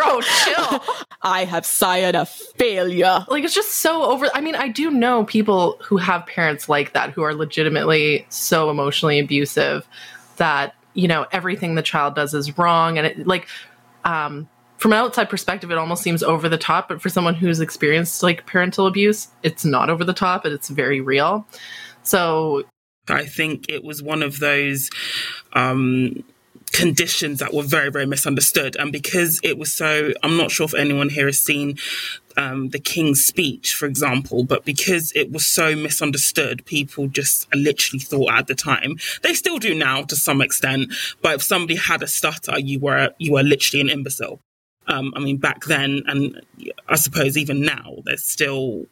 it's 0.00 0.46
like, 0.46 0.54
bro, 0.54 0.78
chill. 0.78 0.94
I 1.22 1.44
have 1.44 1.66
sired 1.66 2.14
a 2.14 2.26
failure. 2.26 3.24
Like 3.28 3.44
it's 3.44 3.54
just 3.54 3.76
so 3.76 4.04
over 4.04 4.28
I 4.34 4.40
mean, 4.40 4.54
I 4.54 4.68
do 4.68 4.90
know 4.90 5.24
people 5.24 5.78
who 5.82 5.96
have 5.96 6.26
parents 6.26 6.68
like 6.68 6.92
that 6.92 7.10
who 7.10 7.22
are 7.22 7.34
legitimately 7.34 8.26
so 8.28 8.70
emotionally 8.70 9.18
abusive 9.18 9.86
that, 10.36 10.74
you 10.94 11.08
know, 11.08 11.26
everything 11.32 11.74
the 11.74 11.82
child 11.82 12.14
does 12.14 12.34
is 12.34 12.56
wrong 12.58 12.98
and 12.98 13.06
it 13.06 13.26
like 13.26 13.48
um 14.04 14.48
from 14.78 14.92
an 14.92 14.98
outside 14.98 15.28
perspective, 15.28 15.72
it 15.72 15.78
almost 15.78 16.04
seems 16.04 16.22
over 16.22 16.48
the 16.48 16.56
top, 16.56 16.88
but 16.88 17.02
for 17.02 17.08
someone 17.08 17.34
who's 17.34 17.58
experienced 17.58 18.22
like 18.22 18.46
parental 18.46 18.86
abuse, 18.86 19.26
it's 19.42 19.64
not 19.64 19.90
over 19.90 20.04
the 20.04 20.12
top 20.12 20.44
and 20.44 20.54
it's 20.54 20.68
very 20.68 21.00
real. 21.00 21.44
So 22.04 22.62
I 23.08 23.26
think 23.26 23.68
it 23.68 23.82
was 23.82 24.02
one 24.02 24.22
of 24.22 24.38
those 24.38 24.90
um, 25.54 26.22
conditions 26.68 27.38
that 27.40 27.52
were 27.52 27.62
very, 27.62 27.90
very 27.90 28.06
misunderstood. 28.06 28.76
And 28.76 28.92
because 28.92 29.40
it 29.42 29.58
was 29.58 29.74
so, 29.74 30.12
I'm 30.22 30.36
not 30.36 30.50
sure 30.50 30.64
if 30.64 30.74
anyone 30.74 31.08
here 31.08 31.26
has 31.26 31.38
seen 31.38 31.78
um, 32.36 32.68
the 32.70 32.78
King's 32.78 33.24
speech, 33.24 33.74
for 33.74 33.86
example, 33.86 34.44
but 34.44 34.64
because 34.64 35.12
it 35.14 35.32
was 35.32 35.46
so 35.46 35.74
misunderstood, 35.74 36.64
people 36.66 37.08
just 37.08 37.52
literally 37.54 37.98
thought 38.00 38.32
at 38.32 38.46
the 38.46 38.54
time, 38.54 38.96
they 39.22 39.34
still 39.34 39.58
do 39.58 39.74
now 39.74 40.02
to 40.02 40.16
some 40.16 40.40
extent, 40.40 40.92
but 41.20 41.34
if 41.34 41.42
somebody 41.42 41.76
had 41.76 42.02
a 42.02 42.06
stutter, 42.06 42.58
you 42.58 42.78
were, 42.78 43.10
you 43.18 43.32
were 43.32 43.42
literally 43.42 43.80
an 43.80 43.90
imbecile. 43.90 44.40
Um, 44.86 45.12
I 45.14 45.20
mean, 45.20 45.36
back 45.36 45.64
then, 45.64 46.02
and 46.06 46.40
I 46.88 46.96
suppose 46.96 47.36
even 47.36 47.60
now, 47.60 47.96
there's 48.04 48.24
still 48.24 48.86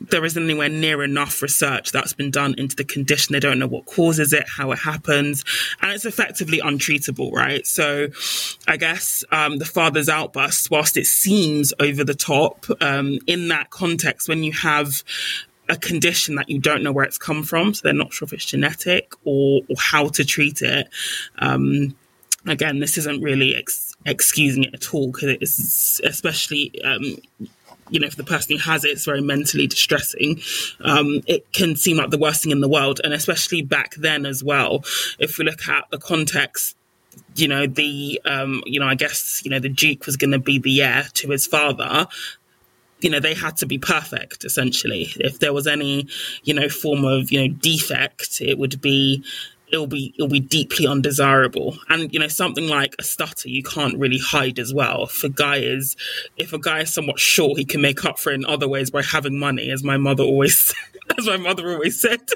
there 0.00 0.24
isn't 0.24 0.42
anywhere 0.42 0.68
near 0.68 1.02
enough 1.02 1.42
research 1.42 1.92
that's 1.92 2.12
been 2.12 2.30
done 2.30 2.54
into 2.58 2.76
the 2.76 2.84
condition. 2.84 3.32
They 3.32 3.40
don't 3.40 3.58
know 3.58 3.66
what 3.66 3.86
causes 3.86 4.32
it, 4.32 4.44
how 4.48 4.72
it 4.72 4.78
happens, 4.78 5.44
and 5.82 5.92
it's 5.92 6.04
effectively 6.04 6.60
untreatable, 6.60 7.32
right? 7.32 7.66
So, 7.66 8.08
I 8.66 8.76
guess 8.76 9.24
um, 9.32 9.58
the 9.58 9.64
father's 9.64 10.08
outburst, 10.08 10.70
whilst 10.70 10.96
it 10.96 11.06
seems 11.06 11.72
over 11.80 12.04
the 12.04 12.14
top, 12.14 12.66
um, 12.80 13.18
in 13.26 13.48
that 13.48 13.70
context, 13.70 14.28
when 14.28 14.42
you 14.42 14.52
have 14.52 15.02
a 15.68 15.76
condition 15.76 16.36
that 16.36 16.48
you 16.48 16.58
don't 16.58 16.82
know 16.82 16.92
where 16.92 17.04
it's 17.04 17.18
come 17.18 17.42
from, 17.42 17.74
so 17.74 17.82
they're 17.82 17.92
not 17.92 18.12
sure 18.12 18.26
if 18.26 18.32
it's 18.32 18.44
genetic 18.44 19.12
or, 19.24 19.62
or 19.68 19.76
how 19.78 20.08
to 20.08 20.24
treat 20.24 20.62
it. 20.62 20.88
Um, 21.38 21.94
again, 22.46 22.80
this 22.80 22.96
isn't 22.98 23.22
really 23.22 23.54
ex- 23.54 23.94
excusing 24.06 24.64
it 24.64 24.74
at 24.74 24.94
all 24.94 25.12
because 25.12 25.36
it's 25.40 26.00
especially 26.00 26.82
um, 26.82 27.16
you 27.90 28.00
know, 28.00 28.08
for 28.08 28.16
the 28.16 28.24
person 28.24 28.56
who 28.56 28.62
has 28.70 28.84
it, 28.84 28.88
it's 28.88 29.04
very 29.04 29.20
mentally 29.20 29.66
distressing. 29.66 30.40
Um, 30.80 31.22
it 31.26 31.50
can 31.52 31.76
seem 31.76 31.96
like 31.96 32.10
the 32.10 32.18
worst 32.18 32.42
thing 32.42 32.52
in 32.52 32.60
the 32.60 32.68
world, 32.68 33.00
and 33.02 33.12
especially 33.12 33.62
back 33.62 33.94
then 33.96 34.26
as 34.26 34.42
well. 34.42 34.84
If 35.18 35.38
we 35.38 35.44
look 35.44 35.66
at 35.68 35.90
the 35.90 35.98
context, 35.98 36.76
you 37.34 37.48
know, 37.48 37.66
the 37.66 38.20
um, 38.24 38.62
you 38.66 38.80
know, 38.80 38.86
I 38.86 38.94
guess 38.94 39.42
you 39.44 39.50
know, 39.50 39.60
the 39.60 39.68
Duke 39.68 40.06
was 40.06 40.16
going 40.16 40.32
to 40.32 40.38
be 40.38 40.58
the 40.58 40.82
heir 40.82 41.06
to 41.14 41.30
his 41.30 41.46
father. 41.46 42.06
You 43.00 43.10
know, 43.10 43.20
they 43.20 43.34
had 43.34 43.56
to 43.58 43.66
be 43.66 43.78
perfect 43.78 44.44
essentially. 44.44 45.08
If 45.16 45.38
there 45.38 45.52
was 45.52 45.66
any, 45.66 46.08
you 46.42 46.54
know, 46.54 46.68
form 46.68 47.04
of 47.04 47.30
you 47.30 47.40
know 47.40 47.54
defect, 47.54 48.40
it 48.40 48.58
would 48.58 48.80
be 48.80 49.24
it'll 49.72 49.86
be 49.86 50.14
it'll 50.16 50.28
be 50.28 50.40
deeply 50.40 50.86
undesirable. 50.86 51.78
And 51.88 52.12
you 52.12 52.20
know, 52.20 52.28
something 52.28 52.68
like 52.68 52.94
a 52.98 53.02
stutter 53.02 53.48
you 53.48 53.62
can't 53.62 53.98
really 53.98 54.18
hide 54.18 54.58
as 54.58 54.72
well. 54.72 55.10
A 55.22 55.28
guy 55.28 55.56
is 55.56 55.96
if 56.36 56.52
a 56.52 56.58
guy 56.58 56.80
is 56.80 56.92
somewhat 56.92 57.18
short, 57.18 57.58
he 57.58 57.64
can 57.64 57.80
make 57.80 58.04
up 58.04 58.18
for 58.18 58.30
it 58.30 58.36
in 58.36 58.44
other 58.44 58.68
ways 58.68 58.90
by 58.90 59.02
having 59.02 59.38
money, 59.38 59.70
as 59.70 59.82
my 59.82 59.96
mother 59.96 60.22
always 60.22 60.74
as 61.18 61.26
my 61.26 61.36
mother 61.36 61.70
always 61.72 62.00
said. 62.00 62.20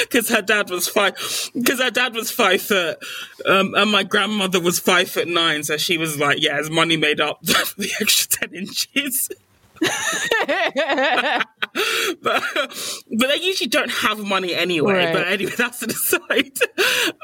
Because 0.00 0.28
her 0.30 0.42
dad 0.42 0.70
was 0.70 0.88
five, 0.88 1.14
because 1.54 1.80
her 1.80 1.92
dad 1.92 2.12
was 2.12 2.32
five 2.32 2.60
foot, 2.60 2.98
um, 3.46 3.76
and 3.76 3.92
my 3.92 4.02
grandmother 4.02 4.60
was 4.60 4.80
five 4.80 5.08
foot 5.08 5.28
nine, 5.28 5.62
so 5.62 5.76
she 5.76 5.96
was 5.96 6.18
like, 6.18 6.42
"Yeah, 6.42 6.58
his 6.58 6.68
money 6.68 6.96
made 6.96 7.20
up 7.20 7.40
the 7.42 7.88
extra 8.00 8.28
ten 8.28 8.54
inches." 8.56 9.30
But 12.22 12.42
but 12.52 13.28
they 13.28 13.36
usually 13.40 13.68
don't 13.68 13.90
have 13.90 14.18
money 14.18 14.54
anyway. 14.54 15.06
Right. 15.06 15.12
But 15.12 15.28
anyway, 15.28 15.52
that's 15.56 15.82
an 15.82 15.90
aside. 15.90 16.58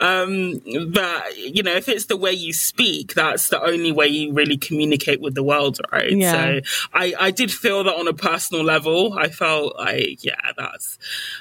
Um, 0.00 0.60
but 0.92 1.36
you 1.36 1.62
know, 1.62 1.74
if 1.74 1.88
it's 1.88 2.06
the 2.06 2.16
way 2.16 2.32
you 2.32 2.52
speak, 2.52 3.14
that's 3.14 3.48
the 3.48 3.62
only 3.62 3.92
way 3.92 4.06
you 4.08 4.32
really 4.32 4.56
communicate 4.56 5.20
with 5.20 5.34
the 5.34 5.42
world, 5.42 5.80
right? 5.92 6.10
Yeah. 6.12 6.32
So 6.32 6.60
I 6.92 7.14
I 7.18 7.30
did 7.30 7.52
feel 7.52 7.84
that 7.84 7.94
on 7.94 8.08
a 8.08 8.14
personal 8.14 8.64
level. 8.64 9.14
I 9.14 9.28
felt 9.28 9.76
like 9.76 10.24
yeah, 10.24 10.52
that's 10.56 10.98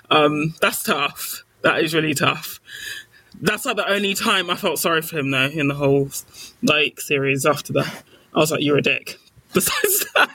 um, 0.09 0.55
that's 0.61 0.84
tough. 0.84 1.43
That 1.61 1.84
is 1.84 1.93
really 1.93 2.14
tough. 2.14 2.59
That's 3.41 3.66
like 3.66 3.78
the 3.78 3.89
only 3.89 4.14
time 4.14 4.49
I 4.49 4.55
felt 4.55 4.80
sorry 4.80 5.01
for 5.01 5.18
him 5.18 5.32
though 5.32 5.47
in 5.47 5.68
the 5.68 5.76
whole 5.76 6.09
like 6.61 7.01
series. 7.01 7.45
After 7.45 7.74
that, 7.74 8.03
I 8.34 8.39
was 8.39 8.51
like, 8.51 8.61
"You're 8.61 8.78
a 8.78 8.82
dick." 8.82 9.20
besides 9.55 10.05
that. 10.15 10.29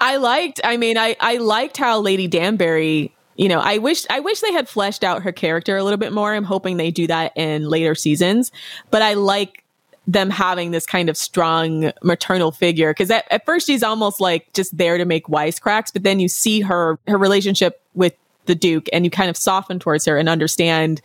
I 0.00 0.16
liked, 0.16 0.60
I 0.64 0.76
mean, 0.76 0.98
I, 0.98 1.16
I 1.20 1.38
liked 1.38 1.76
how 1.76 2.00
Lady 2.00 2.28
Danbury, 2.28 3.14
you 3.36 3.48
know, 3.48 3.60
I 3.60 3.78
wish, 3.78 4.04
I 4.10 4.20
wish 4.20 4.40
they 4.40 4.52
had 4.52 4.68
fleshed 4.68 5.02
out 5.02 5.22
her 5.22 5.32
character 5.32 5.76
a 5.76 5.84
little 5.84 5.98
bit 5.98 6.12
more. 6.12 6.34
I'm 6.34 6.44
hoping 6.44 6.76
they 6.76 6.90
do 6.90 7.06
that 7.06 7.32
in 7.36 7.68
later 7.68 7.94
seasons, 7.94 8.52
but 8.90 9.02
I 9.02 9.14
like 9.14 9.64
them 10.06 10.30
having 10.30 10.70
this 10.70 10.84
kind 10.84 11.08
of 11.08 11.16
strong 11.16 11.90
maternal 12.02 12.52
figure 12.52 12.92
because 12.92 13.10
at, 13.10 13.26
at 13.30 13.44
first 13.46 13.66
she's 13.66 13.82
almost 13.82 14.20
like 14.20 14.52
just 14.52 14.76
there 14.76 14.98
to 14.98 15.04
make 15.04 15.26
wisecracks 15.28 15.90
but 15.92 16.02
then 16.02 16.20
you 16.20 16.28
see 16.28 16.60
her 16.60 16.98
her 17.08 17.16
relationship 17.16 17.80
with 17.94 18.14
the 18.44 18.54
duke 18.54 18.86
and 18.92 19.04
you 19.04 19.10
kind 19.10 19.30
of 19.30 19.36
soften 19.36 19.78
towards 19.78 20.04
her 20.04 20.18
and 20.18 20.28
understand 20.28 21.00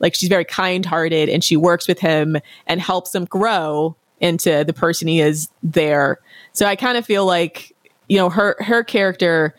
like 0.00 0.14
she's 0.14 0.28
very 0.28 0.44
kind-hearted 0.44 1.28
and 1.28 1.44
she 1.44 1.56
works 1.56 1.86
with 1.86 2.00
him 2.00 2.36
and 2.66 2.80
helps 2.80 3.14
him 3.14 3.24
grow 3.24 3.94
into 4.18 4.64
the 4.64 4.72
person 4.72 5.06
he 5.06 5.20
is 5.20 5.48
there 5.62 6.18
so 6.52 6.66
I 6.66 6.76
kind 6.76 6.98
of 6.98 7.06
feel 7.06 7.26
like, 7.26 7.74
you 8.08 8.18
know, 8.18 8.28
her 8.30 8.56
her 8.60 8.82
character 8.84 9.54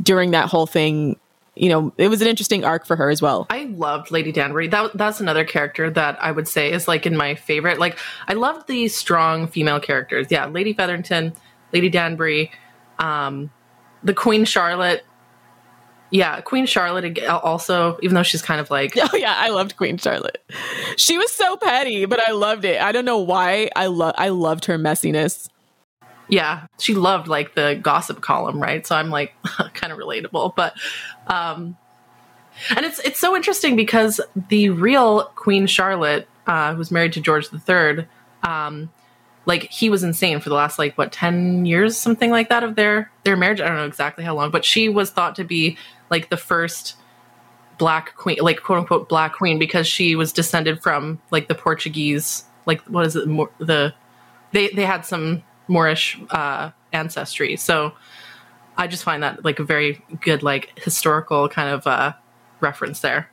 during 0.00 0.30
that 0.30 0.48
whole 0.48 0.66
thing, 0.66 1.18
you 1.54 1.68
know, 1.68 1.92
it 1.98 2.08
was 2.08 2.22
an 2.22 2.28
interesting 2.28 2.64
arc 2.64 2.86
for 2.86 2.96
her 2.96 3.10
as 3.10 3.20
well. 3.20 3.46
I 3.50 3.64
loved 3.64 4.10
Lady 4.10 4.32
Danbury. 4.32 4.68
That 4.68 4.96
that's 4.96 5.20
another 5.20 5.44
character 5.44 5.90
that 5.90 6.22
I 6.22 6.32
would 6.32 6.48
say 6.48 6.72
is 6.72 6.88
like 6.88 7.06
in 7.06 7.16
my 7.16 7.34
favorite. 7.34 7.78
Like 7.78 7.98
I 8.26 8.34
loved 8.34 8.68
the 8.68 8.88
strong 8.88 9.46
female 9.46 9.80
characters. 9.80 10.28
Yeah, 10.30 10.46
Lady 10.46 10.72
Featherington, 10.72 11.34
Lady 11.72 11.90
Danbury, 11.90 12.50
um, 12.98 13.50
the 14.02 14.14
Queen 14.14 14.44
Charlotte. 14.44 15.04
Yeah, 16.10 16.42
Queen 16.42 16.66
Charlotte 16.66 17.18
also, 17.26 17.98
even 18.02 18.14
though 18.14 18.22
she's 18.22 18.42
kind 18.42 18.60
of 18.60 18.70
like 18.70 18.92
Oh 18.96 19.16
yeah, 19.16 19.34
I 19.36 19.48
loved 19.48 19.76
Queen 19.76 19.98
Charlotte. 19.98 20.42
She 20.96 21.18
was 21.18 21.30
so 21.32 21.56
petty, 21.56 22.06
but 22.06 22.20
I 22.20 22.32
loved 22.32 22.64
it. 22.64 22.80
I 22.80 22.92
don't 22.92 23.04
know 23.04 23.18
why. 23.18 23.70
I 23.76 23.86
love 23.86 24.14
I 24.16 24.28
loved 24.28 24.66
her 24.66 24.78
messiness. 24.78 25.48
Yeah, 26.28 26.66
she 26.78 26.94
loved 26.94 27.28
like 27.28 27.54
the 27.54 27.78
gossip 27.82 28.20
column, 28.20 28.60
right? 28.60 28.86
So 28.86 28.96
I'm 28.96 29.10
like 29.10 29.34
kind 29.74 29.92
of 29.92 29.98
relatable, 29.98 30.54
but 30.56 30.74
um 31.26 31.76
and 32.70 32.84
it's 32.84 32.98
it's 33.00 33.18
so 33.18 33.34
interesting 33.34 33.76
because 33.76 34.20
the 34.48 34.70
real 34.70 35.24
Queen 35.34 35.66
Charlotte, 35.66 36.28
uh, 36.46 36.74
who's 36.74 36.90
married 36.90 37.12
to 37.14 37.20
George 37.20 37.48
III, 37.52 38.06
um, 38.42 38.90
like 39.46 39.70
he 39.70 39.90
was 39.90 40.02
insane 40.02 40.40
for 40.40 40.48
the 40.48 40.54
last 40.54 40.78
like 40.78 40.96
what 40.96 41.12
ten 41.12 41.64
years, 41.64 41.96
something 41.96 42.30
like 42.30 42.48
that 42.48 42.62
of 42.62 42.76
their 42.76 43.10
their 43.24 43.36
marriage. 43.36 43.60
I 43.60 43.68
don't 43.68 43.76
know 43.76 43.86
exactly 43.86 44.24
how 44.24 44.34
long, 44.34 44.50
but 44.50 44.64
she 44.64 44.88
was 44.88 45.10
thought 45.10 45.36
to 45.36 45.44
be 45.44 45.76
like 46.10 46.28
the 46.30 46.36
first 46.36 46.96
black 47.78 48.14
queen, 48.16 48.38
like 48.40 48.62
quote 48.62 48.78
unquote 48.78 49.08
black 49.08 49.34
queen, 49.34 49.58
because 49.58 49.86
she 49.86 50.14
was 50.14 50.32
descended 50.32 50.82
from 50.82 51.20
like 51.30 51.48
the 51.48 51.54
Portuguese, 51.54 52.44
like 52.66 52.82
what 52.82 53.06
is 53.06 53.16
it, 53.16 53.26
more, 53.26 53.50
the 53.58 53.94
they 54.52 54.68
they 54.68 54.84
had 54.84 55.04
some 55.06 55.42
Moorish 55.68 56.18
uh, 56.30 56.70
ancestry. 56.92 57.56
So 57.56 57.92
I 58.76 58.86
just 58.86 59.04
find 59.04 59.22
that 59.22 59.44
like 59.44 59.58
a 59.58 59.64
very 59.64 60.02
good 60.20 60.42
like 60.42 60.78
historical 60.78 61.48
kind 61.48 61.70
of 61.70 61.86
uh, 61.86 62.12
reference 62.60 63.00
there. 63.00 63.30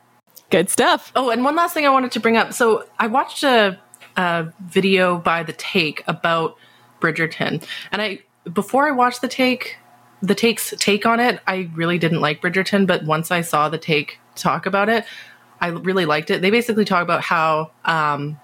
Good 0.50 0.68
stuff. 0.68 1.12
Oh, 1.14 1.30
and 1.30 1.44
one 1.44 1.54
last 1.54 1.74
thing 1.74 1.86
I 1.86 1.90
wanted 1.90 2.12
to 2.12 2.20
bring 2.20 2.36
up. 2.36 2.52
So 2.52 2.84
I 2.98 3.06
watched 3.06 3.42
a, 3.44 3.78
a 4.16 4.52
video 4.66 5.18
by 5.18 5.42
the 5.42 5.52
Take 5.52 6.02
about 6.06 6.56
Bridgerton, 7.00 7.64
and 7.92 8.02
I 8.02 8.20
before 8.52 8.88
I 8.88 8.90
watched 8.90 9.20
the 9.20 9.28
Take, 9.28 9.76
the 10.22 10.34
Take's 10.34 10.74
take 10.78 11.06
on 11.06 11.20
it, 11.20 11.40
I 11.46 11.70
really 11.74 11.98
didn't 11.98 12.20
like 12.20 12.42
Bridgerton. 12.42 12.86
But 12.86 13.04
once 13.04 13.30
I 13.30 13.42
saw 13.42 13.68
the 13.68 13.78
Take 13.78 14.18
talk 14.34 14.66
about 14.66 14.88
it, 14.88 15.04
I 15.60 15.68
really 15.68 16.04
liked 16.04 16.30
it. 16.30 16.42
They 16.42 16.50
basically 16.50 16.84
talk 16.84 17.02
about 17.02 17.22
how 17.22 17.70
um, 17.84 18.40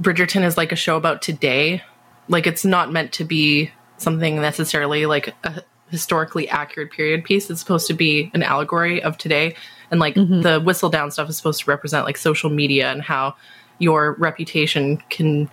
Bridgerton 0.00 0.44
is 0.44 0.56
like 0.56 0.72
a 0.72 0.76
show 0.76 0.96
about 0.96 1.20
today. 1.20 1.82
Like 2.28 2.46
it's 2.46 2.64
not 2.64 2.92
meant 2.92 3.12
to 3.12 3.24
be 3.24 3.70
something 3.98 4.36
necessarily 4.36 5.06
like 5.06 5.34
a 5.44 5.62
historically 5.90 6.48
accurate 6.48 6.90
period 6.90 7.24
piece. 7.24 7.48
It's 7.50 7.60
supposed 7.60 7.86
to 7.88 7.94
be 7.94 8.30
an 8.34 8.42
allegory 8.42 9.02
of 9.02 9.16
today. 9.18 9.54
And 9.90 10.00
like 10.00 10.14
mm-hmm. 10.14 10.42
the 10.42 10.60
Whistledown 10.60 11.12
stuff 11.12 11.28
is 11.28 11.36
supposed 11.36 11.64
to 11.64 11.70
represent 11.70 12.04
like 12.04 12.16
social 12.16 12.50
media 12.50 12.90
and 12.90 13.02
how 13.02 13.36
your 13.78 14.14
reputation 14.14 14.98
can 15.10 15.48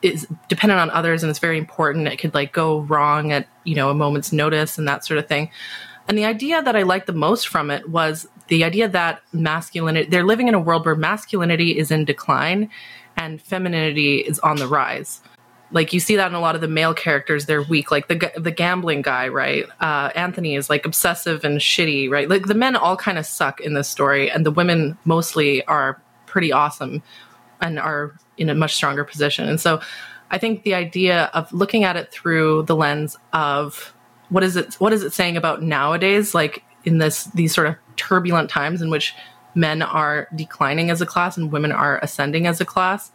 is 0.00 0.28
dependent 0.48 0.80
on 0.80 0.90
others 0.90 1.22
and 1.22 1.30
it's 1.30 1.38
very 1.40 1.58
important. 1.58 2.06
It 2.06 2.18
could 2.18 2.34
like 2.34 2.52
go 2.52 2.80
wrong 2.80 3.32
at, 3.32 3.48
you 3.64 3.74
know, 3.74 3.90
a 3.90 3.94
moment's 3.94 4.32
notice 4.32 4.78
and 4.78 4.86
that 4.86 5.04
sort 5.04 5.18
of 5.18 5.26
thing. 5.26 5.50
And 6.06 6.16
the 6.16 6.24
idea 6.24 6.62
that 6.62 6.76
I 6.76 6.82
liked 6.82 7.06
the 7.06 7.12
most 7.12 7.48
from 7.48 7.70
it 7.70 7.88
was 7.88 8.28
the 8.46 8.64
idea 8.64 8.88
that 8.88 9.22
masculinity, 9.32 10.08
they're 10.08 10.24
living 10.24 10.48
in 10.48 10.54
a 10.54 10.60
world 10.60 10.86
where 10.86 10.94
masculinity 10.94 11.76
is 11.76 11.90
in 11.90 12.04
decline 12.04 12.70
and 13.16 13.42
femininity 13.42 14.20
is 14.20 14.38
on 14.38 14.56
the 14.56 14.66
rise. 14.66 15.20
Like 15.70 15.92
you 15.92 16.00
see 16.00 16.16
that 16.16 16.28
in 16.28 16.34
a 16.34 16.40
lot 16.40 16.54
of 16.54 16.60
the 16.60 16.68
male 16.68 16.94
characters, 16.94 17.46
they're 17.46 17.62
weak. 17.62 17.90
Like 17.90 18.08
the 18.08 18.32
the 18.36 18.50
gambling 18.50 19.02
guy, 19.02 19.28
right? 19.28 19.66
Uh, 19.80 20.10
Anthony 20.14 20.54
is 20.54 20.70
like 20.70 20.86
obsessive 20.86 21.44
and 21.44 21.60
shitty, 21.60 22.10
right? 22.10 22.28
Like 22.28 22.46
the 22.46 22.54
men 22.54 22.74
all 22.74 22.96
kind 22.96 23.18
of 23.18 23.26
suck 23.26 23.60
in 23.60 23.74
this 23.74 23.88
story, 23.88 24.30
and 24.30 24.46
the 24.46 24.50
women 24.50 24.96
mostly 25.04 25.64
are 25.64 26.00
pretty 26.26 26.52
awesome 26.52 27.02
and 27.60 27.78
are 27.78 28.16
in 28.36 28.48
a 28.48 28.54
much 28.54 28.74
stronger 28.74 29.04
position. 29.04 29.48
And 29.48 29.60
so, 29.60 29.80
I 30.30 30.38
think 30.38 30.62
the 30.62 30.74
idea 30.74 31.30
of 31.34 31.52
looking 31.52 31.84
at 31.84 31.96
it 31.96 32.10
through 32.10 32.62
the 32.62 32.76
lens 32.76 33.16
of 33.32 33.94
what 34.30 34.42
is 34.42 34.56
it 34.56 34.74
what 34.74 34.92
is 34.92 35.02
it 35.02 35.12
saying 35.12 35.36
about 35.36 35.62
nowadays, 35.62 36.34
like 36.34 36.64
in 36.84 36.98
this 36.98 37.24
these 37.24 37.54
sort 37.54 37.66
of 37.66 37.76
turbulent 37.96 38.48
times 38.48 38.80
in 38.80 38.88
which 38.90 39.14
men 39.54 39.82
are 39.82 40.28
declining 40.34 40.90
as 40.90 41.00
a 41.00 41.06
class 41.06 41.36
and 41.36 41.52
women 41.52 41.72
are 41.72 41.98
ascending 41.98 42.46
as 42.46 42.60
a 42.60 42.64
class. 42.64 43.10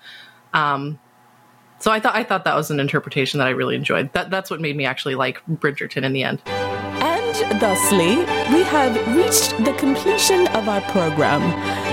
Um, 0.54 1.00
so 1.84 1.92
I 1.92 2.00
thought 2.00 2.16
I 2.16 2.24
thought 2.24 2.46
that 2.46 2.56
was 2.56 2.72
an 2.72 2.80
interpretation 2.80 3.40
that 3.40 3.48
I 3.48 3.50
really 3.50 3.76
enjoyed. 3.76 4.14
That 4.14 4.30
that's 4.30 4.50
what 4.50 4.62
made 4.62 4.78
me 4.78 4.86
actually 4.86 5.16
like 5.16 5.46
Bridgerton 5.48 6.04
in 6.04 6.14
the 6.14 6.24
end. 6.24 6.42
And 6.46 7.36
thusly, 7.60 8.20
we 8.56 8.64
have 8.64 8.96
reached 9.14 9.58
the 9.66 9.74
completion 9.74 10.48
of 10.56 10.70
our 10.70 10.80
program. 10.92 11.42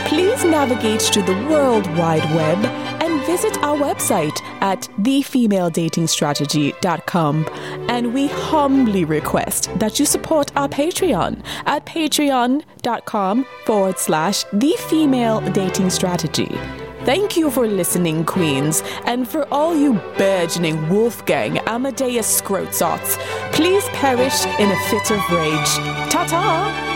Please 0.07 0.45
navigate 0.45 1.01
to 1.01 1.23
the 1.23 1.35
World 1.51 1.89
Wide 1.97 2.23
Web 2.37 2.65
and 3.03 3.21
visit 3.27 3.61
our 3.65 3.77
website 3.77 4.41
at 4.61 4.83
thefemaledatingstrategy.com. 5.01 7.49
And 7.89 8.15
we 8.15 8.29
humbly 8.29 9.05
request 9.05 9.77
that 9.81 9.99
you 9.99 10.07
support 10.07 10.57
our 10.57 10.69
Patreon 10.69 11.43
at 11.67 11.85
patreon.com 11.85 13.45
forward 13.67 13.99
slash 13.99 14.45
the 14.53 14.77
female 14.89 15.41
dating 15.51 15.91
strategy. 15.91 16.57
Thank 17.05 17.35
you 17.35 17.51
for 17.51 17.67
listening, 17.67 18.25
Queens, 18.27 18.83
and 19.07 19.27
for 19.27 19.47
all 19.51 19.75
you 19.75 19.95
burgeoning 20.19 20.89
Wolfgang 20.91 21.59
Amadeus 21.61 22.41
Scrozots, 22.41 23.19
please 23.53 23.85
perish 23.89 24.45
in 24.45 24.71
a 24.71 24.77
fit 24.91 25.11
of 25.11 25.19
rage. 25.31 26.11
Ta 26.11 26.27
ta! 26.29 26.90